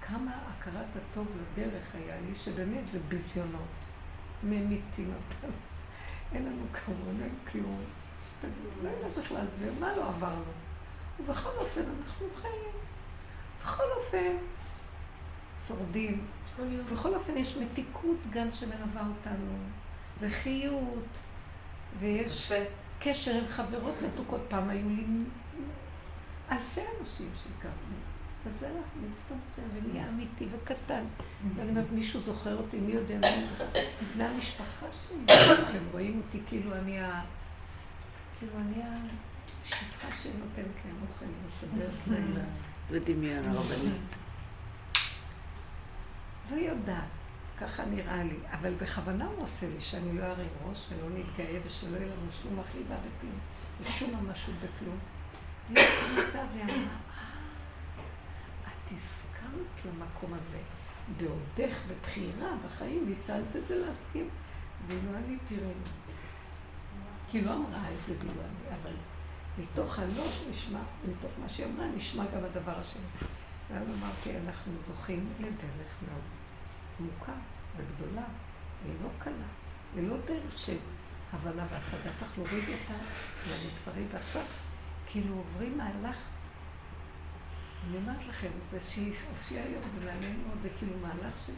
[0.00, 3.68] כמה הכרת הטוב לדרך היה לי, שבאמת זה ביזיונות.
[4.42, 5.71] ממיתים אותם.
[6.34, 7.80] אין לנו כבוד, אין כלום.
[8.82, 10.42] לא יודע בכלל זה, מה לא עברנו?
[11.20, 12.72] ובכל אופן אנחנו חיים.
[13.62, 14.36] בכל אופן,
[15.68, 16.26] שורדים.
[16.92, 19.56] בכל אופן יש מתיקות גם שמלווה אותנו,
[20.20, 21.08] וחיות,
[21.98, 22.52] ויש
[23.00, 24.40] קשר עם חברות מתוקות.
[24.48, 25.04] פעם היו לי
[26.52, 28.11] אלפי אנשים שהכרנו.
[28.44, 31.04] וזה מצטמצם ונהיה אמיתי וקטן.
[31.56, 33.46] ואני אומרת, מישהו זוכר אותי, מי יודע מי?
[34.14, 35.34] בני המשפחה שלי,
[35.74, 37.22] הם רואים אותי כאילו אני ה...
[38.38, 42.44] כאילו אני המשפחה שנותנת להם אוכל, מסדרת לילה.
[42.90, 44.16] ודמיון הרבנית.
[46.50, 47.04] לא יודעת,
[47.60, 51.96] ככה נראה לי, אבל בכוונה הוא עושה לי שאני לא ארים ראש ולא נתגאה ושלא
[51.96, 53.38] יהיה לנו שום אחיזה וכלום,
[53.82, 54.98] ושום ממשות בכלום.
[55.68, 56.96] היא עשתה ואמרה,
[58.96, 60.58] הסכמת למקום הזה.
[61.16, 64.28] בעודך בבחירה בחיים, ניצלת את זה להסכים.
[64.86, 65.90] ולא עניתי רגע.
[67.30, 68.94] כי לא אמרה את זה ולא אני, אבל
[69.58, 73.02] מתוך הלא נשמע, מתוך מה שהיא אמרה, נשמע גם הדבר השני.
[73.70, 76.22] ואז אמרתי, אנחנו זוכים לדרך מאוד
[77.00, 77.32] עמוקה
[77.76, 78.24] וגדולה,
[78.86, 79.48] ולא קלה,
[79.94, 80.76] ולא דרך של
[81.32, 82.10] הבנה והשגה.
[82.18, 83.04] צריך להוריד אותה
[83.50, 84.42] למבשרי, ועכשיו
[85.06, 86.16] כאילו עוברים מהלך
[87.88, 91.52] אני אומרת לכם, זה שהופיע היום, זה מעניין מאוד, זה כאילו מהלך של...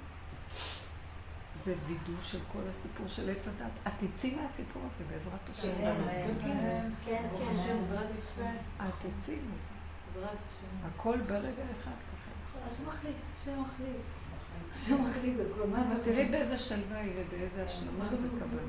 [1.64, 3.70] זה וידוא של כל הסיפור של עץ הדת.
[3.86, 5.68] את תצאי מהסיפור הזה בעזרת השם.
[5.78, 7.76] כן, כן, כן, כן.
[7.78, 8.56] בעזרת השם.
[8.80, 9.74] את תצאי מזה.
[10.84, 12.66] הכל ברגע אחד ככה.
[12.66, 13.96] השם מחליט, השם מחליט.
[14.74, 15.68] השם מחליט הכל.
[16.04, 18.62] תראי באיזה שלווה היא ובאיזה השלמה וקבלה.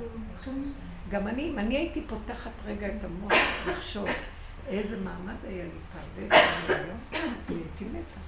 [1.10, 3.34] גם אני, אם אני הייתי פותחת רגע את המוח
[3.68, 4.08] לחשוב
[4.68, 6.98] איזה מעמד היה לי פעם, ואיזה היום,
[7.48, 8.20] הייתי מתה.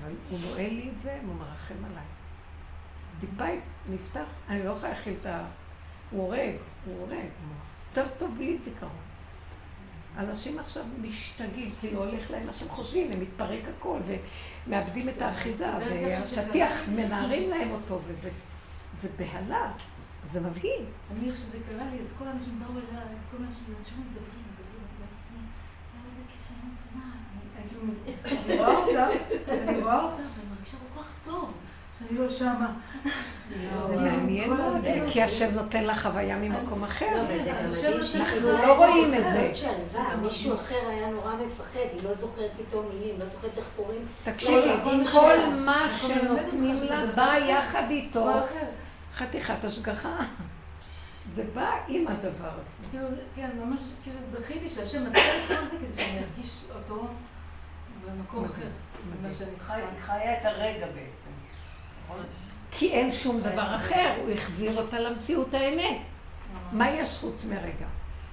[0.00, 2.04] אבל הוא נועל לי את זה, הוא מרחם עליי.
[3.20, 3.44] טיפה
[3.90, 5.44] נפתח, אני לא יכולה להכיל את ה...
[6.10, 6.54] הוא הורג,
[6.86, 7.28] הוא הורג.
[7.88, 8.92] יותר טוב בלי זיכרון.
[10.18, 13.98] אנשים עכשיו משתגעים, כאילו הולך להם מה שהם חושבים, הם מתפרק הכל,
[14.66, 19.72] ומאבדים את האחיזה, והשטיח, מנערים להם אותו, וזה בהלה.
[20.32, 20.84] זה מבהיל.
[21.12, 25.46] אני, איך שזה קרה לי, אז כל האנשים באו אליי, כל האנשים מדברים, מדברים, מדברים,
[25.94, 28.46] למה זה כיף אני מבינה?
[28.46, 29.08] אני רואה אותה,
[29.68, 31.52] אני רואה אותה, ואני מרגישה כל כך טוב.
[32.00, 32.72] אני לא שמה.
[33.88, 34.74] זה מעניין מאוד,
[35.08, 37.06] כי השם נותן לך חוויה ממקום אחר.
[37.14, 39.52] לא, אנחנו שהיא לא רואים את זה.
[40.22, 44.06] מישהו אחר היה נורא מפחד, היא לא זוכרת פתאום מילים, לא זוכרת איך קוראים.
[44.24, 45.36] תקשיבי, לילדים כל.
[45.64, 47.34] מה שנותנים לה בא.
[47.48, 48.26] יחד איתו.
[49.16, 50.16] חתיכת השגחה.
[51.26, 52.90] זה בא עם הדבר הזה.
[52.90, 53.06] כאילו,
[53.36, 57.08] כן, ממש, כאילו, זכיתי שהשם עשה את כל זה כדי שאני ארגיש אותו
[58.06, 58.68] במקום אחר.
[59.20, 61.30] ממה שאני היא חיה את הרגע בעצם.
[62.04, 62.22] נכון?
[62.70, 65.98] כי אין שום דבר אחר, הוא החזיר אותה למציאות האמת.
[66.72, 67.86] מה יש חוץ מרגע?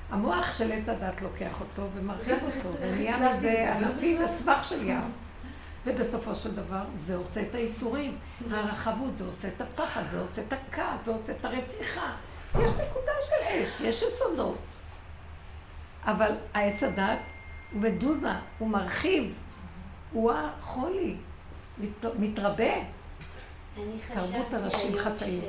[0.09, 4.35] המוח של עץ הדת לוקח אותו ומרחיב אותו, ונהיה מזה ענפים בכלל?
[4.35, 5.11] וסבך של ים.
[5.85, 8.17] ובסופו של דבר זה עושה את האיסורים.
[8.51, 12.15] הרחבות, זה עושה את הפחד, זה עושה את הכעס, זה עושה את הרציחה.
[12.55, 14.57] יש נקודה של אש, יש יסודות.
[16.05, 17.19] אבל העץ הדת
[17.73, 18.29] הוא מדוזה,
[18.59, 19.33] הוא מרחיב,
[20.11, 21.15] הוא החולי,
[21.77, 22.73] מת- מתרבה.
[23.77, 25.41] אני תרבות אנשים חטאים.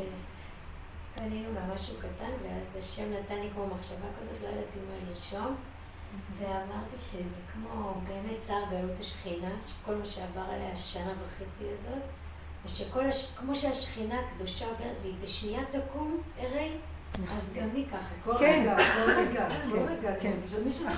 [1.16, 5.56] שקנינו לה משהו קטן, ואז השם נתן לי כמו מחשבה כזאת, לא ידעתי מה לרשום,
[6.38, 12.02] ואמרתי שזה כמו באמת צער גלות השכינה, שכל מה שעבר עליה השנה וחצי הזאת,
[12.64, 13.32] ושכל, הש...
[13.36, 16.72] כמו שהשכינה הקדושה עוברת והיא בשנייה תקום, הרי,
[17.30, 18.14] אז גם היא ככה.
[18.24, 18.60] כל כן.
[18.60, 20.20] רגע, כל רגע, כל כן, רגע.
[20.20, 20.32] כן.
[20.44, 20.90] בשביל מי שזה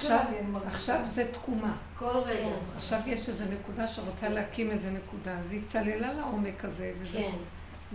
[0.66, 1.76] עכשיו, זה תקומה.
[1.98, 2.40] כל רגע.
[2.40, 2.76] כן.
[2.76, 7.36] עכשיו יש איזו נקודה שרוצה להקים איזו נקודה, אז היא צללה לעומק הזה, וזה כן,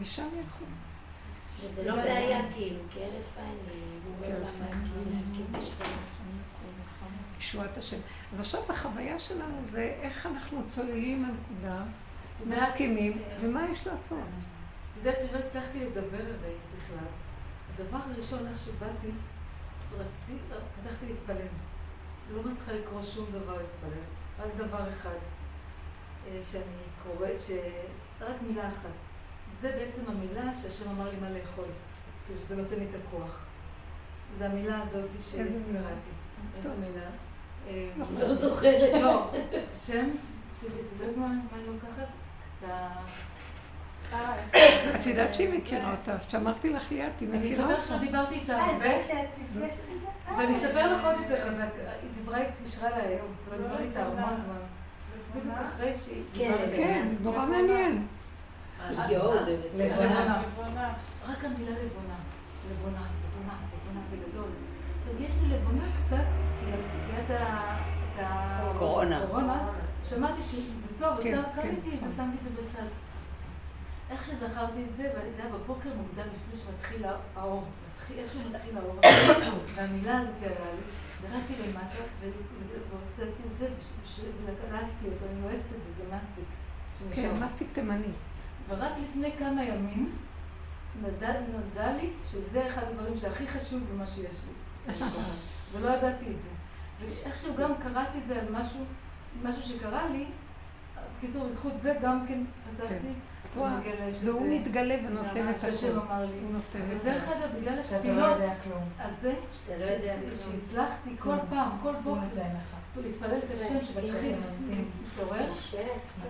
[0.01, 0.67] משם יקום.
[1.63, 3.57] וזה לא בעיה כאילו, כהרף עין,
[4.05, 4.83] הוא בעולם עין.
[5.11, 5.97] להקים את השכינה.
[7.41, 7.97] ישועת השם.
[8.33, 11.83] אז עכשיו בחוויה שלנו זה איך אנחנו צוללים מהנקודה,
[12.41, 14.17] יודעת, מסכימים, ומה יש לעשות.
[14.91, 17.07] את יודעת שלא הצלחתי לדבר עברית בכלל.
[17.75, 19.07] הדבר הראשון, איך שבאתי,
[19.93, 20.37] רציתי,
[20.83, 21.47] פתחתי להתפלל.
[22.33, 24.03] לא מצליחה לקרוא שום דבר להתפלל.
[24.39, 25.17] רק דבר אחד,
[26.27, 26.63] אה, שאני
[27.03, 27.51] קוראת, ש...
[28.21, 28.89] רק מילה אחת.
[29.59, 31.65] זה בעצם המילה שהשם אמר לי מה לאכול.
[32.25, 33.45] כאילו שזה נותן לי את הכוח.
[34.37, 35.09] זו המילה הזאת?
[35.21, 36.11] שקראתי.
[36.57, 36.75] איזה.
[36.75, 37.09] מילה?
[37.67, 37.89] אה,
[38.19, 39.01] לא זוכרת.
[39.01, 39.31] לא,
[39.85, 40.09] שם,
[41.15, 42.07] מה אני לוקחת?
[44.95, 47.81] את יודעת שהיא מכירה אותה, שאמרתי לך ליאת, היא אני מכירה אספר אותה.
[47.81, 48.89] לך שדיברתי איתה אה, הרבה?
[50.37, 51.69] ואני אספר לך עוד יותר חזק.
[52.01, 54.55] היא דיברה, התקשרה אליי היום, לא דיברתי איתה המון זמן.
[55.35, 56.23] בדיוק אחרי שהיא...
[56.33, 57.07] כן, כן.
[57.21, 58.07] נורא מעניין.
[59.09, 60.39] יואו, זה לבונה.
[61.27, 62.15] רק המילה לבונה.
[62.71, 64.49] לבונה, לבונה, לבונה בגדול.
[64.97, 66.50] עכשיו, יש לי לבונה קצת.
[67.29, 67.31] את
[68.19, 69.25] ה- קורונה.
[69.27, 69.69] קורונה,
[70.05, 71.69] שמעתי שזה טוב, אז כן, קראתי
[71.99, 72.07] כן.
[72.07, 72.87] ושמתי את זה בצד.
[74.11, 77.63] איך שזכרתי את זה, וזה היה בבוקר מוקדם לפני שמתחיל האור,
[77.97, 78.95] מתחיל- איך שמתחיל האור,
[79.75, 80.81] והמילה הזאת עלה לי,
[81.29, 82.03] ירדתי למטה
[82.89, 83.67] והוצאתי את זה
[84.45, 86.45] ולסתי אותו, אני אוהבת את זה, זה מסטיק.
[87.15, 88.11] כן, מסטיק תימני.
[88.69, 90.15] ורק לפני כמה ימים
[91.01, 94.93] נודע, נודע לי שזה אחד הדברים שהכי חשוב במה שיש לי.
[95.71, 96.49] ולא ידעתי את זה.
[97.01, 98.79] ואיכשהו גם קראתי את זה על משהו,
[99.43, 100.25] משהו שקרה לי,
[101.17, 102.43] בקיצור, בזכות זה גם כן
[102.77, 102.93] פתחתי.
[103.51, 105.63] את רואה, ומגלה שזה- זה הוא מתגלה ונותן את.
[105.97, 106.39] אמר לי.
[106.43, 107.37] הוא נותן את ודרך הכול.
[107.43, 108.83] אגב, בגלל לא התפילות, יודע כלום.
[108.99, 110.35] אז זה, שאתה לא.
[110.35, 112.21] שהצלחתי כל פעם, כל בוקר.
[113.03, 114.35] להתפלל את השם שמתחיל.
[115.15, 115.37] נכון,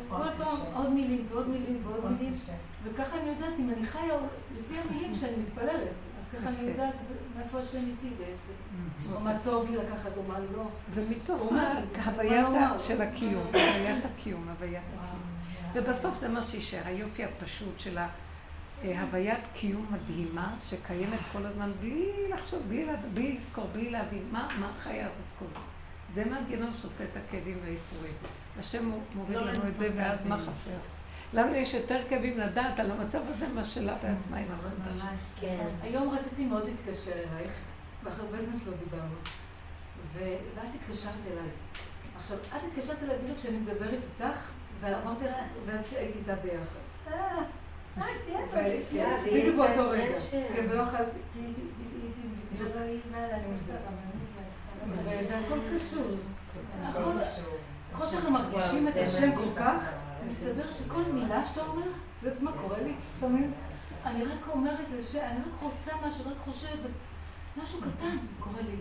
[0.09, 0.75] כל זה פעם.
[0.75, 2.33] עוד מילים ועוד מילים ועוד מאוד מילים.
[2.83, 4.13] וככה אני יודעת אם אני חיה
[4.59, 5.91] לפי המילים שאני מתפללת.
[6.37, 6.61] אז ככה אני.
[6.71, 6.93] יודעת
[7.37, 9.13] מאיפה השם איתי בעצם.
[9.15, 10.67] או מה טוב לי לקחת או מה לא.
[10.93, 11.51] זה מתוך
[12.05, 12.79] הוויית?
[12.79, 15.21] של הקיום, הוויית הקיום, הוויית הקיום.
[15.73, 17.97] ובסוף זה מה שיישאר, היופי הפשוט של
[18.83, 22.61] ההוויית קיום מדהימה, שקיימת כל הזמן בלי לחשוב,
[23.13, 25.59] בלי, לזכור, בלי להבין, מה, מה חיה הזאת כל זה.
[26.15, 28.13] זה מנגנון שעושה את הכאבים והאיסורים.
[28.59, 30.37] השם מו- מוריד לא לנו את זה, ואז מה.
[30.37, 30.71] חסר?
[31.33, 35.05] לנו יש יותר כאבים לדעת על המצב הזה, מה שלה בעצמה עם המצב.
[35.39, 35.67] כן.
[35.81, 37.53] היום רציתי מאוד להתקשר אלייך,
[38.03, 39.15] ואחרי הרבה זמן שלא דיברנו.
[40.13, 41.49] ואת התקשרת אליי.
[42.19, 44.49] עכשיו, את התקשרת אליי בדיוק כשאני מדברת איתך,
[44.81, 45.35] ואמרתי לך,
[45.65, 47.11] ואת היית איתה ביחד.
[47.11, 47.43] אה,
[47.97, 48.39] אה, תהיה
[48.91, 50.19] כן, והיא בדיוק באותו רגע.
[50.31, 51.03] כן, ולא יכולתי,
[51.33, 51.61] כי הייתי
[52.51, 52.71] בדיוק.
[53.67, 53.73] זה.
[55.03, 56.07] וזה הכל קשור.
[58.11, 59.35] שאנחנו מרגישים את השם.
[59.35, 59.91] כל כך,
[60.31, 61.81] מסתבר שכל מילה שאתה אומר,
[62.19, 63.51] את יודעת מה קורה לי לפעמים?
[64.05, 64.79] אני רק אומרת
[65.15, 66.89] אני רק רוצה משהו, רק חושבת,
[67.63, 68.75] משהו קטן קורה לי.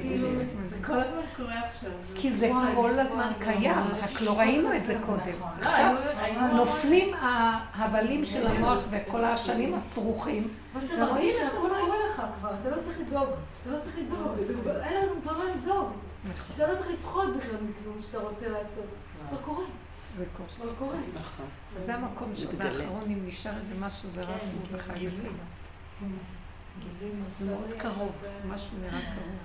[0.00, 0.28] כאילו,
[0.68, 1.90] זה כל הזמן קורה עכשיו.
[2.14, 3.74] כי זה כל הזמן קיים.
[3.78, 5.18] רק לא ראינו את זה קודם.
[5.38, 5.48] נכון.
[5.60, 5.94] עכשיו
[6.36, 6.56] ממש.
[6.56, 11.56] נופלים ההבלים של המוח וכל השנים הסרוכים, ואז אתה ורואים מרגיש שהכל.
[11.56, 13.28] קורה לך כבר, אתה לא צריך לדאוג.
[13.62, 15.88] אתה לא צריך לדאוג, זה- אין לנו כבר מה לדאוג.
[16.24, 16.56] נכון.
[16.56, 18.84] אתה לא צריך לפחוד בכלל מכלום שאתה רוצה לעשות.
[19.28, 19.64] כבר קורה.
[20.68, 20.96] זה קורה.
[21.14, 21.46] נכון.
[21.86, 22.32] זה המקום.
[22.82, 25.36] האחרון, אם נשאר איזה משהו, זה רק הוא וחי וקיים.
[27.38, 29.36] זה מאוד קרוב, משהו נראה קרוב.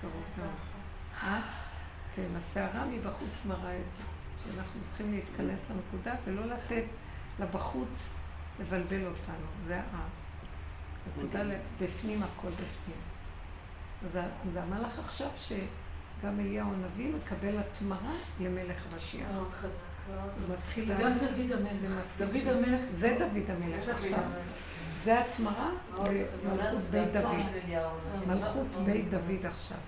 [0.00, 0.50] קרוב מאוד.
[1.22, 1.40] אה?
[2.14, 4.04] כן, הסערה מבחוץ מראה את זה.
[4.52, 6.84] שאנחנו צריכים להתכנס לנקודה ולא לתת
[7.40, 8.14] לבחוץ
[8.60, 9.46] לבלבל אותנו.
[9.66, 10.06] זה ה...
[11.08, 12.98] נקודה ל- בפנים, הכל בפנים.
[14.52, 15.28] זה המלאך עכשיו
[16.20, 19.26] שגם אליהו הנביא מקבל התמרה למלך המשיח.
[19.34, 19.70] מאוד חזק.
[20.14, 20.30] מאוד.
[20.48, 20.84] הוא מתחיל...
[20.92, 21.92] וגם לה- דוד המלך.
[22.18, 22.80] זה דוד המלך.
[22.94, 24.18] זה דוד המלך עכשיו.
[25.04, 26.08] זה התמרה מאוד
[26.44, 27.36] למלכות זה בית דוד.
[28.26, 29.78] מלכות בית דוד עכשיו.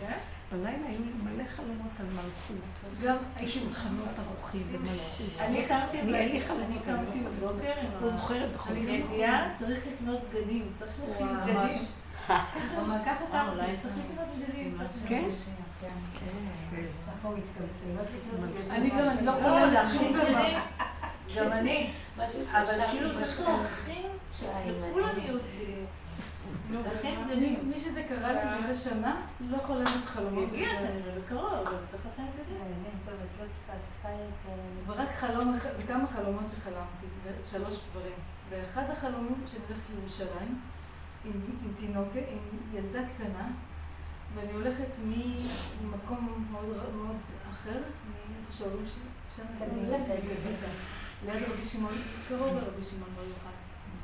[0.00, 0.18] כן?
[0.52, 2.56] בלילה היו לי מלא חלומות על מלכות.
[3.04, 3.16] גם
[3.46, 5.40] שולחנות ערוכים ומלכות.
[5.48, 8.16] אני קמתי, אני אין לי אני חלומות, אני קמתי לא בבוקר עם לא ה...
[8.18, 9.10] זוכרת בכל אני זאת.
[9.10, 11.54] מגיעה, צריך לקנות בגדים, צריך להכין וואו, בגדים.
[11.56, 11.72] ממש.
[11.72, 12.05] ממש ככה אה, קמתי, אולי צריך לקנות בגדים.
[13.80, 13.94] צריך
[15.08, 15.28] כן?
[15.80, 15.88] כן.
[17.22, 18.14] הוא התקלצל.
[18.70, 20.22] אני גם, אני לא לא, חולמת להכין שום דבר.
[20.24, 20.58] בגדים.
[21.36, 21.92] גם אני.
[22.16, 22.26] אבל
[22.90, 23.40] כאילו צריך.
[23.40, 24.06] להכין,
[24.38, 25.08] שכולם
[27.26, 27.70] בגדים.
[27.70, 30.44] מי שזה קרה לי לפני שנה, לא חולמת חלומות.
[30.52, 33.50] יגיע כנראה בקרוב, אז צריך לא את
[33.92, 34.50] צריכה את...
[34.86, 37.06] ורק חלום, בכמה חלומות שחלמתי,
[37.50, 38.12] שלוש דברים.
[38.50, 40.60] באחד החלומים שאני הולכת לירושלים,
[41.26, 43.48] עם, עם תינוקת, עם ילדה קטנה,
[44.34, 44.86] ואני הולכת
[45.82, 47.16] ממקום מאוד, מאוד
[47.50, 49.42] אחר, מאיפה שההורים שלי, שם,
[51.24, 51.94] ליד רבי שמעון,
[52.28, 53.52] קרוב לרבי שמעון בר יוחאי.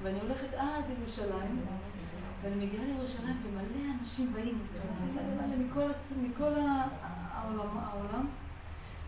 [0.03, 1.61] ואני הולכת עד ירושלים,
[2.43, 4.59] ואני מגיעה לירושלים ומלא אנשים באים,
[6.23, 6.53] מכל,
[7.43, 8.27] העולם.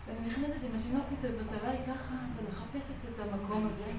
[0.07, 3.91] ואני נכנסת עם התינוקת הזאת עליי ככה, ומחפשת את המקום הזה.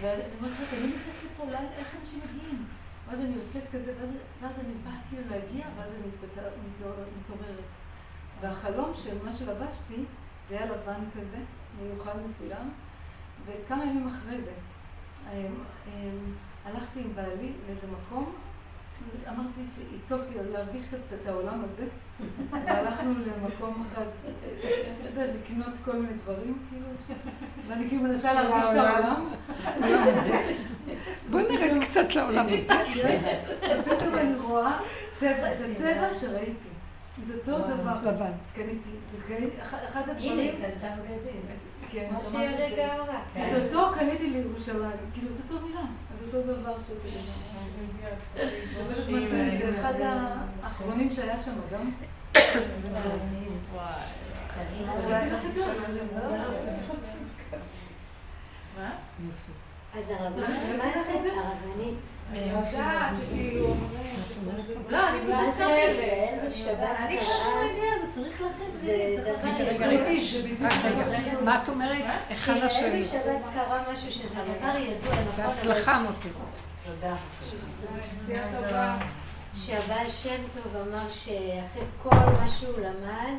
[0.00, 1.44] ואני אומרת לה, אני נכנסת לפה,
[1.78, 2.66] איך אנשים מגיעים?
[3.12, 4.10] ואז אני יוצאת כזה, ואז,
[4.42, 6.08] ואז אני באה כאילו להגיע, ואז אני
[7.20, 7.64] מתעוררת.
[8.40, 10.04] והחלום של מה שלבשתי,
[10.48, 11.36] זה היה לבן כזה,
[11.82, 12.70] מיוחד מסוים,
[13.46, 14.52] וכמה ימים אחרי זה,
[15.32, 15.36] אמ,
[15.86, 16.34] אמ,
[16.64, 18.34] הלכתי עם בעלי לאיזה מקום,
[19.28, 21.86] אמרתי שאיתו כאילו להרגיש קצת את העולם הזה,
[22.50, 24.04] והלכנו למקום אחד,
[25.00, 26.86] אתה יודע, לקנות כל מיני דברים, כאילו,
[27.68, 29.28] ואני כאילו מנסה להרגיש את העולם.
[31.30, 33.20] בוא נרד קצת לעולם הזה.
[33.80, 34.78] ופתאום אני רואה
[35.16, 36.68] צבע, זה צבע שראיתי.
[37.44, 37.94] זה אותו דבר.
[38.04, 38.32] לבן.
[38.54, 38.90] קניתי,
[39.62, 41.42] אחד אחד הנה, הדברים, קנתה בגדים.
[41.90, 42.64] כן, מה אמרתי שהיא את זה.
[42.64, 43.20] הרגע אמרה.
[43.32, 45.80] את אותו קניתי לירושלים, כאילו זאת אותו מילה,
[46.34, 46.90] אותו דבר ש...
[49.58, 49.94] זה אחד
[50.62, 51.90] האחרונים שהיה שם גם.
[59.94, 60.48] אז הרבנית,
[60.78, 61.12] מה זה?
[61.36, 61.98] הרבנית?
[62.32, 63.74] אני יודעת שכאילו...
[64.88, 65.96] לא, אני פשוט שואלת.
[65.96, 67.62] באיזה שבת אני קרה?
[68.00, 68.42] זה צריך
[68.72, 69.48] זה דבר
[71.44, 72.04] מה את אומרת?
[72.34, 72.72] שבת
[73.92, 75.44] משהו שזה דבר ידוע, נכון?
[75.44, 76.28] בהצלחה מוטי.
[79.54, 83.38] שהבעל שם טוב אמר שאחרי כל מה שהוא למד,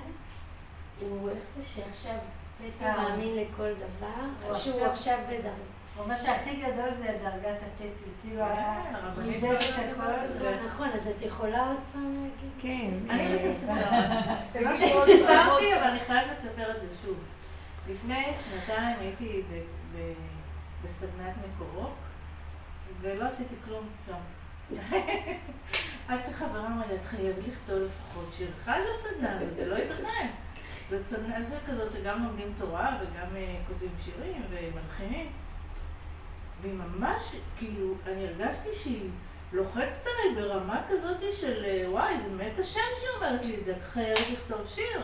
[0.99, 2.15] הוא, איך זה שעכשיו
[2.57, 3.09] פתע אה.
[3.09, 5.72] מאמין לכל דבר, שהוא עכשיו בדרכו.
[5.95, 7.87] הוא אומר שהכי גדול זה דרגת הפטי,
[8.21, 10.65] כאילו כן, היה הרבנית נידב את הכל.
[10.65, 12.51] נכון, אז את יכולה עוד פעם להגיד?
[12.59, 13.09] כן.
[13.09, 13.91] אני אה, רוצה לספר.
[13.91, 17.17] מה תגידי עוד שסיפרתי, אבל אני חייבת לספר את זה שוב.
[17.89, 19.41] לפני שנתיים הייתי
[20.83, 21.93] בסדנת מקורות,
[23.01, 24.77] ולא עשיתי כלום שם.
[26.07, 30.27] עד שחברה אמרה לי, את חייבת לכתוב לפחות שיר אחד לסדנה הזאת, זה לא ייתכן.
[30.89, 35.27] זאת סדנה כזאת שגם לומדים תורה וגם אה, כותבים שירים ומלחינים.
[36.63, 39.09] והיא ממש, כאילו, אני הרגשתי שהיא
[39.53, 43.71] לוחצת עליי ברמה כזאת של אה, וואי, זה מת השם שהיא אומרת לי את זה,
[43.77, 45.01] את חייבת לכתוב שיר.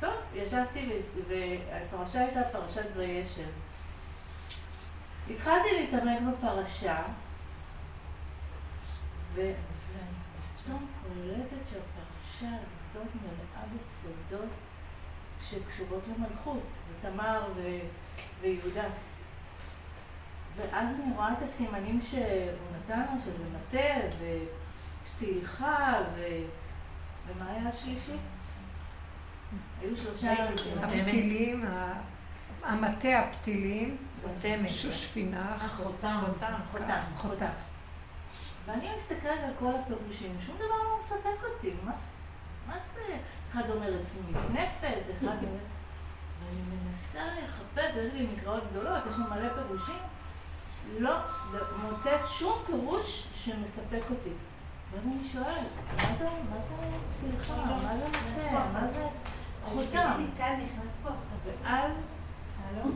[0.00, 0.88] טוב, ישבתי
[1.28, 3.48] והפרשה הייתה פרשת וישב.
[5.30, 7.02] התחלתי להתעמק בפרשה,
[9.34, 9.54] ואני
[10.62, 14.48] פתאום קולטת שהפרשה הזאת מלאה בסודות
[15.40, 17.48] שקשורות למלכות, זה תמר
[18.40, 18.88] ויהודה.
[20.56, 22.20] ואז אני רואה את הסימנים שהוא
[22.78, 24.16] נתן לה, שזה מטה
[25.18, 26.24] ופתיחה ו...
[27.26, 28.16] ומה היה השלישי?
[29.80, 30.84] היו שלושה סימנים.
[30.84, 31.64] הפתילים,
[32.62, 33.96] המטה הפתילים.
[34.70, 36.20] שושפינה, חותם.
[36.70, 37.00] חותם.
[37.16, 37.46] חותם.
[38.66, 41.70] ואני מסתכלת על כל הפירושים, שום דבר לא מספק אותי.
[41.84, 43.16] מה, זה-?
[43.52, 44.00] אחד אומר
[44.30, 45.58] מצנפת, אחד אומר...
[46.40, 49.98] ואני מנסה לחפש, יש לי מקראות גדולות, יש לי מלא פירושים.
[50.98, 51.10] לא
[51.52, 51.60] לא
[51.90, 54.30] מוצאת שום פירוש שמספק אותי.
[54.92, 56.74] ואז אני שואלת, מה זה, מה זה
[57.20, 57.54] פתיחה?
[57.54, 58.64] מה זה מטה?
[58.72, 59.06] מה זה...
[59.64, 60.26] חותם.
[61.62, 62.12] ואז?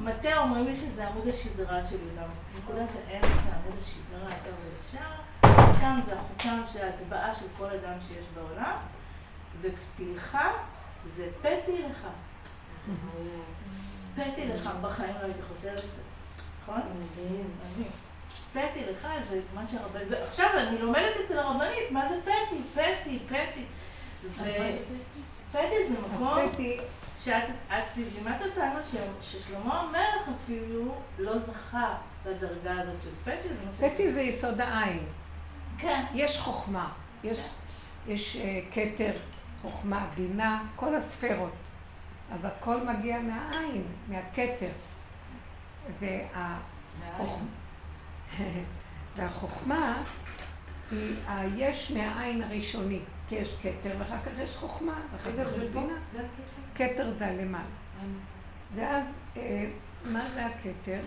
[0.01, 5.09] מטה אומרים לי שזה עמוד השדרה שלי, גם נקודת האמצע, עמוד השדרה, אתה וישר.
[5.73, 8.77] חותם זה החותם של ההטבעה של כל אדם שיש בעולם,
[9.61, 10.39] ופתילך
[11.07, 12.07] זה פתי לך.
[14.15, 15.83] פתי לך, בחיים לא הייתי חושבת
[16.69, 16.81] נכון?
[17.15, 17.91] מדהים.
[18.53, 19.99] פתי לך זה מה שהרבה...
[20.11, 22.63] ועכשיו אני לומדת אצל הרבנית, מה זה פתי?
[22.75, 23.65] פתי, פתי.
[25.53, 26.39] פתי זה מקום
[27.19, 31.95] שאת את לימדת אותנו ששלמה המלך אפילו לא זכה
[32.27, 33.33] לדרגה הזאת של
[33.67, 33.89] נושא...
[33.89, 35.05] פתי זה יסוד העין.
[35.79, 36.05] כן.
[36.15, 36.93] יש חוכמה,
[37.25, 37.39] יש,
[38.07, 39.13] יש אה, כתר,
[39.63, 41.53] חוכמה, בינה, כל הספרות.
[42.33, 44.71] אז הכל מגיע מהעין, מהכתר.
[49.17, 50.03] והחוכמה,
[50.91, 55.99] היא היש מהעין הראשוני, כי יש כתר ואחר כך יש חוכמה, ואחר כך זה בינה.
[56.75, 57.65] כתר זה הלמעלה.
[58.75, 59.05] ואז,
[59.37, 59.71] אה,
[60.05, 61.01] מה זה הכתר?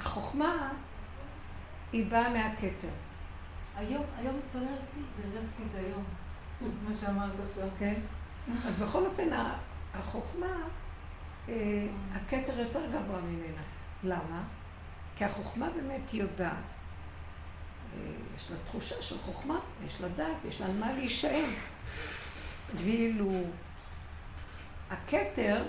[0.00, 0.68] החוכמה
[1.92, 2.88] היא באה מהכתר,
[3.76, 6.04] היום, היום התפללתי והרגשתי את זה היום.
[6.88, 7.68] מה שאמרת עכשיו.
[7.78, 7.94] כן?
[8.66, 9.28] אז בכל אופן,
[9.94, 10.56] החוכמה,
[11.48, 13.62] אה, הכתר יותר גבוה ממנה.
[14.04, 14.42] למה?
[15.16, 16.54] כי החוכמה באמת יודעת.
[17.94, 18.00] אה,
[18.36, 21.44] יש לה תחושה של חוכמה, יש לה דעת, יש לה על מה להישאר.
[22.74, 23.42] ואילו
[24.90, 25.64] הכתר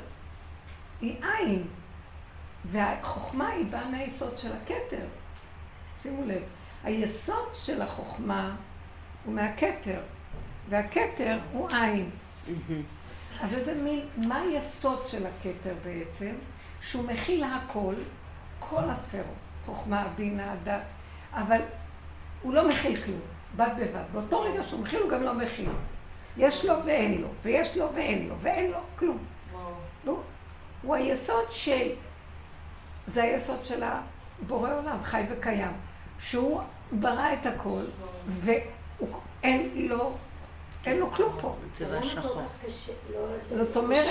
[1.02, 1.68] היא עין,
[2.66, 5.06] והחוכמה היא באה מהיסוד של הכתר.
[6.04, 6.44] שימו לב,
[6.84, 8.56] היסוד של החוכמה
[9.26, 10.02] הוא מהכתר,
[10.70, 12.10] והכתר הוא עין.
[13.42, 16.36] אז איזה מין, מה היסוד של הכתר בעצם?
[16.82, 17.94] שהוא מכיל הכל,
[18.70, 19.26] כל הספרות,
[19.66, 20.82] חוכמה, בינה, דת,
[21.34, 21.62] אבל
[22.42, 23.20] הוא לא מכיל כלום,
[23.56, 24.04] בד בבד.
[24.12, 25.70] באותו רגע שהוא מכיל, הוא גם לא מכיל.
[26.38, 29.18] יש לו ואין לו, ויש לו ואין לו, ואין לו כלום.
[30.06, 30.20] לא,
[30.82, 31.92] הוא היסוד של,
[33.08, 35.72] זה היסוד של הבורא עולם, חי וקיים,
[36.20, 36.62] שהוא
[36.92, 37.82] ברא את הכל,
[38.28, 40.14] ואין לו,
[40.86, 41.56] אין לו כלום פה.
[43.14, 44.06] לא, זה זאת אומרת.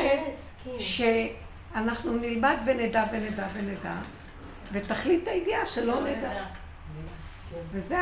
[0.78, 3.94] שאנחנו נלמד ונדע ונדע ונדע,
[4.74, 6.42] ותכלית הידיעה שלא נדע.
[7.70, 7.98] וזה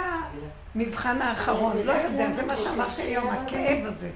[0.75, 3.47] המבחן האחרון, לא יודעת יודע, זה מה שאמרתי היום, אבל?
[3.47, 4.11] הכאב הזה.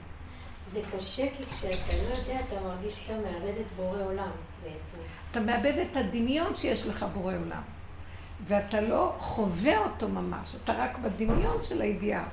[0.72, 4.30] זה קשה כי כשאתה לא יודע, אתה מרגיש שאתה מאבד את בורא עולם
[4.62, 4.96] בעצם.
[5.30, 7.62] אתה מאבד את הדמיון שיש לך בורא עולם,
[8.46, 12.24] ואתה לא חווה אותו ממש, אתה רק בדמיון של הידיעה.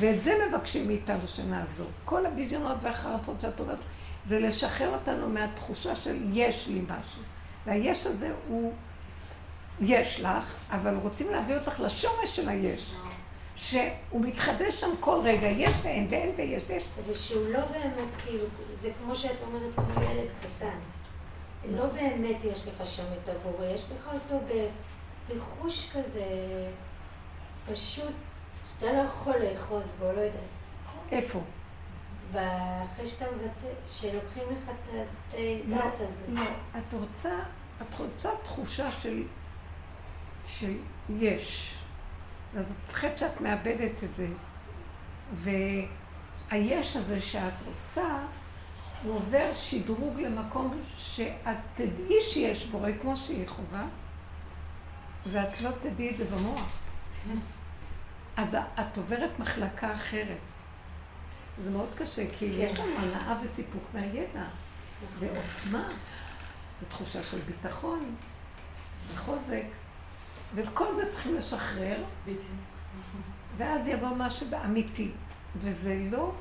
[0.00, 1.90] ואת זה מבקשים מאיתנו שנעזוב.
[2.04, 3.78] כל הביזיונות והחרפות שאת אומרת,
[4.24, 7.22] זה לשחרר אותנו מהתחושה של יש לי משהו.
[7.66, 8.72] והיש הזה הוא,
[9.80, 12.94] יש לך, אבל רוצים להביא אותך לשורש של היש.
[13.56, 16.84] שהוא מתחדש שם כל רגע, יש ואין ואין ויש ויש.
[17.06, 20.78] ושהוא לא באמת, כאילו, זה כמו שאת אומרת כמו ילד קטן.
[21.70, 24.44] לא באמת יש לך שם את הבורא, יש לך אותו
[25.28, 26.24] בריחוש כזה,
[27.72, 28.12] פשוט,
[28.64, 30.40] שאתה לא יכול לאחוז בו, לא יודעת.
[31.12, 31.40] איפה?
[32.32, 34.94] ואחרי שאתה מבטא, שלוקחים לך את
[35.68, 36.28] לא, הדת הזאת.
[36.28, 36.42] לא.
[36.78, 37.34] את רוצה,
[37.82, 39.22] את רוצה תחושה של,
[40.46, 40.76] של
[41.18, 41.74] יש.
[42.56, 44.28] אז את מפחדת שאת מאבדת את זה.
[45.32, 48.18] והיש הזה שאת רוצה,
[49.02, 53.84] הוא עובר שדרוג למקום שאת תדעי שיש בורא כמו שהיא חובה,
[55.26, 56.68] ואת לא תדעי את זה במוח.
[58.36, 60.38] אז את עוברת מחלקה אחרת.
[61.62, 64.44] זה מאוד קשה, כי יש לנו הנאה וסיפוק מהידע,
[65.18, 65.88] ועוצמה,
[66.82, 68.14] ותחושה של ביטחון,
[69.08, 69.64] וחוזק,
[70.54, 72.04] ואת כל זה צריכים לשחרר,
[73.56, 75.10] ואז יבוא משהו אמיתי,
[75.56, 76.32] וזה לא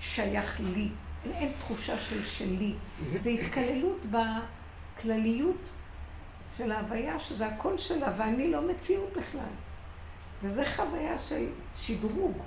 [0.00, 0.88] שייך לי,
[1.24, 2.74] אין תחושה של שלי,
[3.22, 5.60] זה התקללות בכלליות
[6.56, 9.52] של ההוויה, שזה הקול שלה, ואני לא מציאות בכלל.
[10.42, 11.46] וזה חוויה של
[11.76, 12.38] שדרוג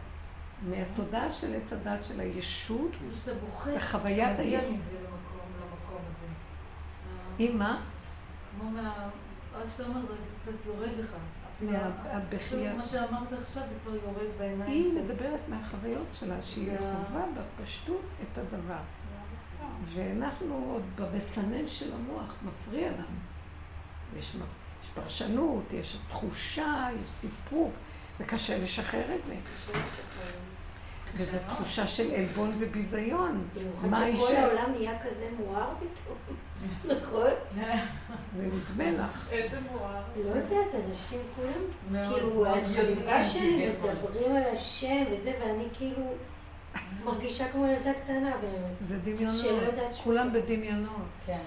[0.69, 2.91] מהתודעה של עץ הדת של הישות
[3.75, 4.75] וחוויית מגיע הישות.
[4.75, 6.25] מזה למקום, למקום הזה.
[7.39, 7.81] עם מה?
[8.51, 9.09] כמו מה...
[9.55, 11.15] רק שאתה אומר, זה קצת יורד לך.
[12.77, 14.71] מה שאמרת עכשיו, זה כבר יורד בעיניים.
[14.71, 15.03] היא.
[15.03, 18.81] מדברת מהחוויות שלה, שהיא חווה בפשטות את הדבר.
[19.93, 23.19] ואנחנו עוד במסנן של המוח, מפריע לנו.
[24.19, 24.35] יש,
[24.83, 27.73] יש פרשנות, יש תחושה, יש סיפוק,
[28.19, 29.35] וקשה לשחרר את זה.
[31.17, 33.47] וזו תחושה של עלבון וביזיון.
[33.81, 34.35] מה שכל יישאר?
[34.37, 36.17] העולם נהיה כזה מואר פתאום,
[36.97, 37.29] נכון?
[38.37, 39.27] זה נדמה לך.
[39.31, 40.01] איזה מואר.
[40.25, 43.69] לא יודעת, אנשים כולם, כאילו, הסביבה שלי.
[43.69, 46.13] מדברים על השם וזה, ואני כאילו,
[47.03, 48.71] מרגישה כמו ילדה קטנה באמת.
[48.81, 51.05] זה דמיונות, שלא יודעת שהוא- כולם בדמיונות.
[51.25, 51.39] כן.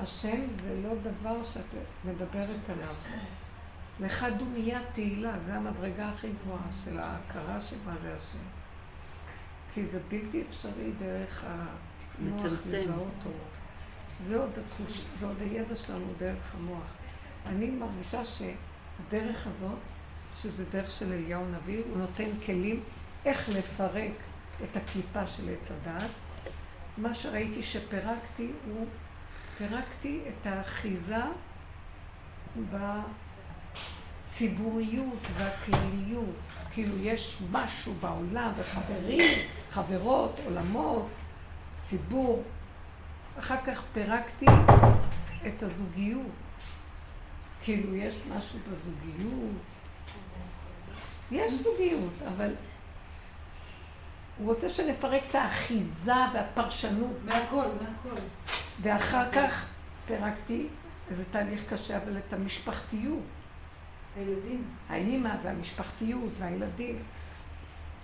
[0.00, 1.74] השם זה לא דבר שאת
[2.04, 2.94] מדברת עליו.
[4.00, 8.38] לך דומיית תהילה, זה המדרגה הכי גבוהה של ההכרה שמה זה השם.
[9.74, 12.44] כי זה בלתי אפשרי דרך המוח.
[12.44, 13.30] לזהות אותו.
[14.26, 16.92] זה עוד התחוש, זה עוד הידע שלנו דרך המוח.
[17.46, 19.78] אני מרגישה שהדרך הזאת,
[20.36, 22.80] שזה דרך של אליהו הנביא, הוא נותן כלים
[23.24, 24.12] איך לפרק
[24.64, 26.10] את הקליפה של עץ הדעת.
[26.98, 28.86] מה שראיתי שפירקתי הוא,
[29.58, 31.22] פירקתי את האחיזה
[34.26, 36.36] בציבוריות והכלליות.
[36.72, 39.38] כאילו יש משהו בעולם וחברים,
[39.70, 41.08] חברות, עולמות,
[41.88, 42.42] ציבור.
[43.38, 44.46] אחר כך פירקתי
[45.46, 46.26] את הזוגיות.
[47.62, 49.56] כאילו יש משהו בזוגיות.
[51.30, 52.54] יש זוגיות, אבל
[54.38, 57.16] הוא רוצה שנפרק את האחיזה והפרשנות.
[57.24, 58.20] מהכל, מהכל.
[58.82, 59.68] ואחר כך
[60.06, 60.66] פירקתי,
[61.10, 63.22] איזה תהליך קשה, אבל את המשפחתיות.
[64.18, 64.64] הילדים.
[64.88, 67.02] האימא והמשפחתיות והילדים.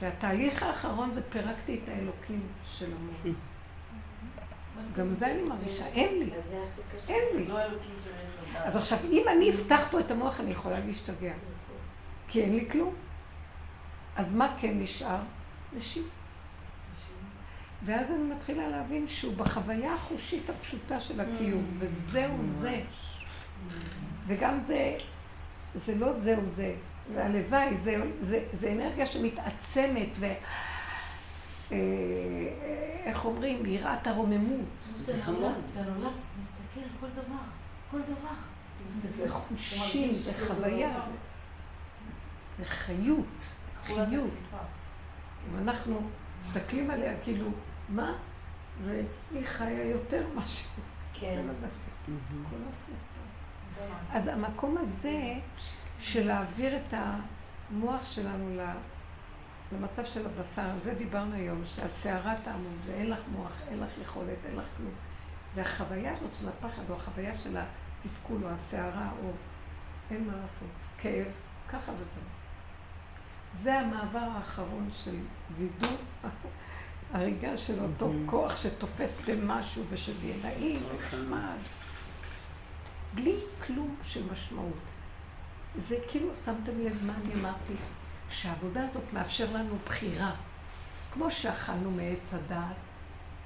[0.00, 3.36] והתהליך האחרון זה פירקתי את האלוקים של המוח.
[4.96, 6.30] גם זה אני מרגישה, אין לי.
[7.08, 7.44] אין לי.
[7.46, 7.58] לא.
[8.54, 11.32] אז עכשיו, אם אני אפתח פה את המוח, אני יכולה להשתגע.
[12.28, 12.94] כי אין לי כלום.
[14.16, 15.20] אז מה כן נשאר?
[15.76, 16.02] נשים.
[17.82, 22.82] ואז אני מתחילה להבין שהוא בחוויה החושית הפשוטה של הקיום, וזהו זה.
[24.26, 24.96] וגם זה,
[25.74, 26.74] זה לא זהו זה,
[27.12, 30.26] זה הלוואי, זה, זה, זה אנרגיה שמתעצמת, ו...
[31.72, 31.78] אה,
[33.04, 33.66] איך אומרים?
[33.66, 34.66] יראת הרוממות.
[34.96, 37.42] זה נולד, זה נולד, תסתכל על כל דבר,
[37.90, 38.34] כל דבר.
[39.16, 41.00] זה חושים, זה חוויה,
[42.58, 43.26] זה, חיות,
[43.86, 44.30] חיות.
[45.52, 46.00] ואנחנו
[46.46, 47.46] מסתכלים עליה כאילו,
[47.88, 48.12] מה?
[48.84, 50.70] והיא חיה יותר משהו.
[51.14, 51.42] כן.
[52.50, 53.13] כל הסיפור.
[54.12, 55.34] אז המקום הזה
[55.98, 58.60] של להעביר את המוח שלנו
[59.72, 64.38] למצב של הבשר, על זה דיברנו היום, שהסערה תעמוד ואין לך מוח, אין לך יכולת,
[64.48, 64.92] אין לך כלום.
[65.54, 69.30] והחוויה הזאת של הפחד, או החוויה של התסכול, או הסערה, או
[70.10, 70.68] אין מה לעשות,
[70.98, 71.32] כאב,
[71.68, 72.06] ככה וזהו.
[73.62, 75.16] זה המעבר האחרון של
[75.56, 75.96] וידוא,
[77.12, 81.58] הריגה של אותו כוח שתופס במשהו ושזה יהיה נעים ונחמד.
[83.14, 83.36] בלי
[83.66, 84.78] כלום של משמעות.
[85.78, 87.72] זה כאילו, שמתם לב מה אני אמרתי?
[88.30, 90.30] שהעבודה הזאת מאפשר לנו בחירה.
[91.12, 92.76] כמו שאכלנו מעץ הדעת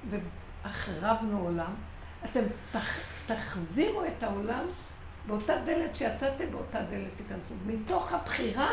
[0.09, 1.73] והחרבנו עולם,
[2.25, 2.41] אתם
[2.71, 4.65] תח, תחזירו את העולם
[5.27, 7.53] באותה דלת שיצאתם, באותה דלת תיכנסו.
[7.65, 8.69] מתוך הבחירה,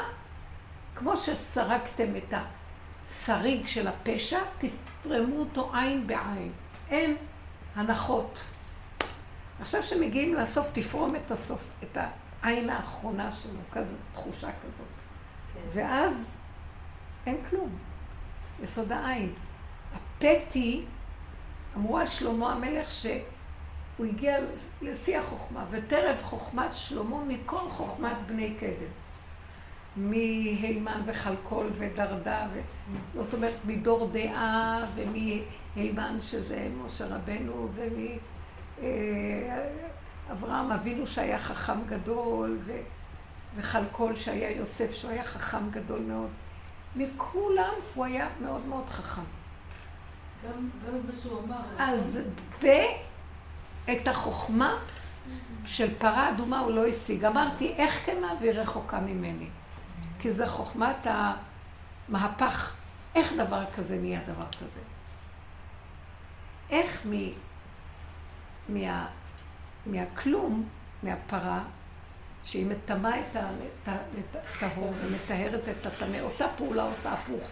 [0.95, 2.35] כמו שסרקתם את
[3.11, 6.53] השריג של הפשע, תפרמו אותו עין בעין.
[6.91, 7.17] אין
[7.75, 8.45] הנחות.
[9.61, 11.99] עכשיו שמגיעים לסוף, תפרום את הסוף, את
[12.43, 14.87] העין האחרונה שלו, כזאת תחושה כזאת.
[15.73, 16.37] ואז
[17.27, 17.71] אין כלום.
[18.63, 19.33] יסוד העין.
[19.95, 20.85] הפתי,
[21.77, 24.39] אמרו על שלמה המלך שהוא הגיע
[24.83, 28.91] לשיא החוכמה, וטרף חוכמת שלמה מכל חוכמת בני קדם.
[29.97, 32.61] מהימן וחלקול ודרדה, ו...
[33.15, 37.69] זאת אומרת מדור דעה ומהימן שזה משה רבנו
[38.79, 42.73] ומאברהם אבינו שהיה חכם גדול ו...
[43.57, 46.31] וחלקול שהיה יוסף שהוא היה חכם גדול מאוד.
[46.97, 49.23] מכולם הוא היה מאוד מאוד חכם.
[50.45, 51.57] גם גם מה שהוא אמר.
[51.79, 52.19] אז
[53.93, 54.79] את החוכמה
[55.65, 57.25] של פרה אדומה הוא לא השיג.
[57.25, 59.49] אמרתי, איך כן מעביר רחוקה ממני?
[60.19, 61.07] כי זה חוכמת
[62.09, 62.75] המהפך.
[63.15, 64.81] איך דבר כזה נהיה דבר כזה?
[66.71, 67.07] איך.
[68.69, 69.07] מה...
[69.87, 70.69] מהכלום,
[71.03, 71.65] מהפרה,
[72.45, 73.37] שהיא מטמאה את
[73.87, 77.49] הטהור ומטהרת את הטמא, אותה פעולה עושה הפוך.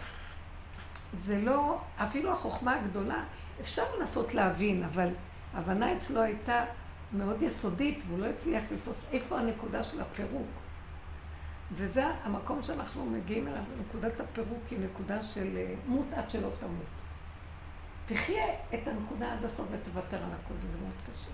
[1.19, 3.23] זה לא, אפילו החוכמה הגדולה,
[3.61, 5.09] אפשר לנסות להבין, אבל
[5.53, 6.65] ההבנה אצלו הייתה
[7.13, 10.47] מאוד יסודית, והוא לא הצליח לתפוס איפה הנקודה של הפירוק.
[11.71, 16.94] וזה המקום שאנחנו מגיעים אליו, נקודת הפירוק היא נקודה של אה, מות עד שלא תמות.
[18.05, 21.31] תחיה את הנקודה עד הסוף ותוותר על הכל, זה מאוד קשה.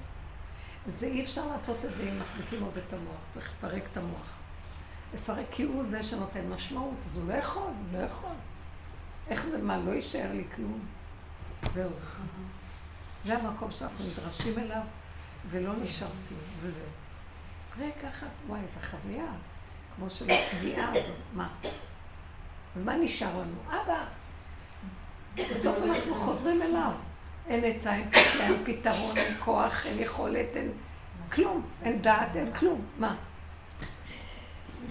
[1.00, 4.28] זה אי אפשר לעשות את זה אם מחזיקים עוד את המוח, צריך לפרק את המוח.
[5.14, 8.36] לפרק כי הוא זה שנותן משמעות, אז הוא לא יכול, הוא לא יכול.
[9.28, 10.80] איך זה, מה, לא יישאר לי כלום?
[11.74, 11.92] זהו.
[13.26, 14.82] זה המקום שאנחנו נדרשים אליו,
[15.50, 16.86] ולא נשאר כלום, וזהו.
[17.78, 19.32] וככה, וואי, איזה חוויה,
[19.96, 21.50] כמו של התביעה הזאת, מה?
[22.76, 23.56] אז מה נשאר לנו?
[23.68, 24.06] אבא,
[25.36, 26.92] בסוף אנחנו חוזרים אליו.
[27.48, 30.72] אין עצה, אין פתרון, אין פתרון, אין כוח, אין יכולת, אין
[31.32, 32.82] כלום, אין דעת, אין כלום.
[33.00, 33.16] מה?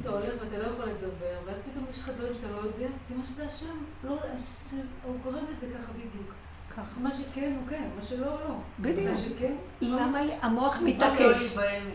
[0.01, 3.15] אתה הולך ואתה לא יכול לדבר, ואז פתאום יש לך דברים שאתה לא יודע, זה
[3.15, 4.17] מה שזה השם, לא,
[5.05, 6.33] הוא קורא לזה ככה בדיוק.
[6.77, 7.01] ככה.
[7.01, 8.55] מה שכן הוא כן, מה שלא הוא לא.
[8.81, 9.11] בדיוק.
[9.11, 11.55] מה שכן, למה המוח לא מתעקש,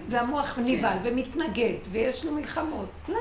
[0.09, 2.89] והמוח נבהל ומתנגד, ויש לו מלחמות.
[3.09, 3.17] למה?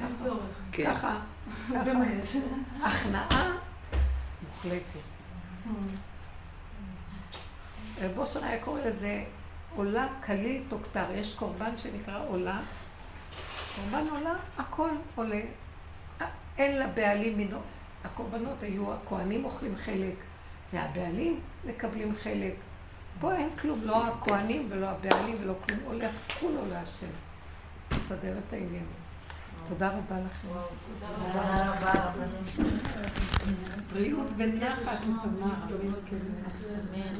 [0.00, 0.40] אין צורך.
[0.72, 0.94] כן.
[0.94, 1.20] ככה.
[1.84, 2.36] זה מה יש.
[2.82, 3.56] הכנעה
[4.64, 5.00] מוחלטת.
[8.00, 9.24] רב אושר היה קורא לזה
[9.76, 11.04] עולה כליל תוכתר.
[11.14, 12.60] יש קורבן שנקרא עולה.
[13.76, 15.40] קורבן עולה, הכל עולה.
[16.58, 17.58] אין לבעלים מינו.
[18.04, 20.14] הקורבנות היו, הכוהנים אוכלים חלק,
[20.72, 22.54] והבעלים מקבלים חלק.
[23.20, 25.78] פה אין כלום, לא הכוהנים ולא הבעלים ולא כלום.
[25.84, 26.10] הולך
[26.40, 27.06] כולו להשם.
[27.90, 28.99] לסדר את העניינים.
[29.70, 30.48] תודה רבה לכם.
[31.32, 32.12] תודה רבה.
[33.92, 35.54] בריאות ונחת ותמר.
[36.94, 37.14] אמן.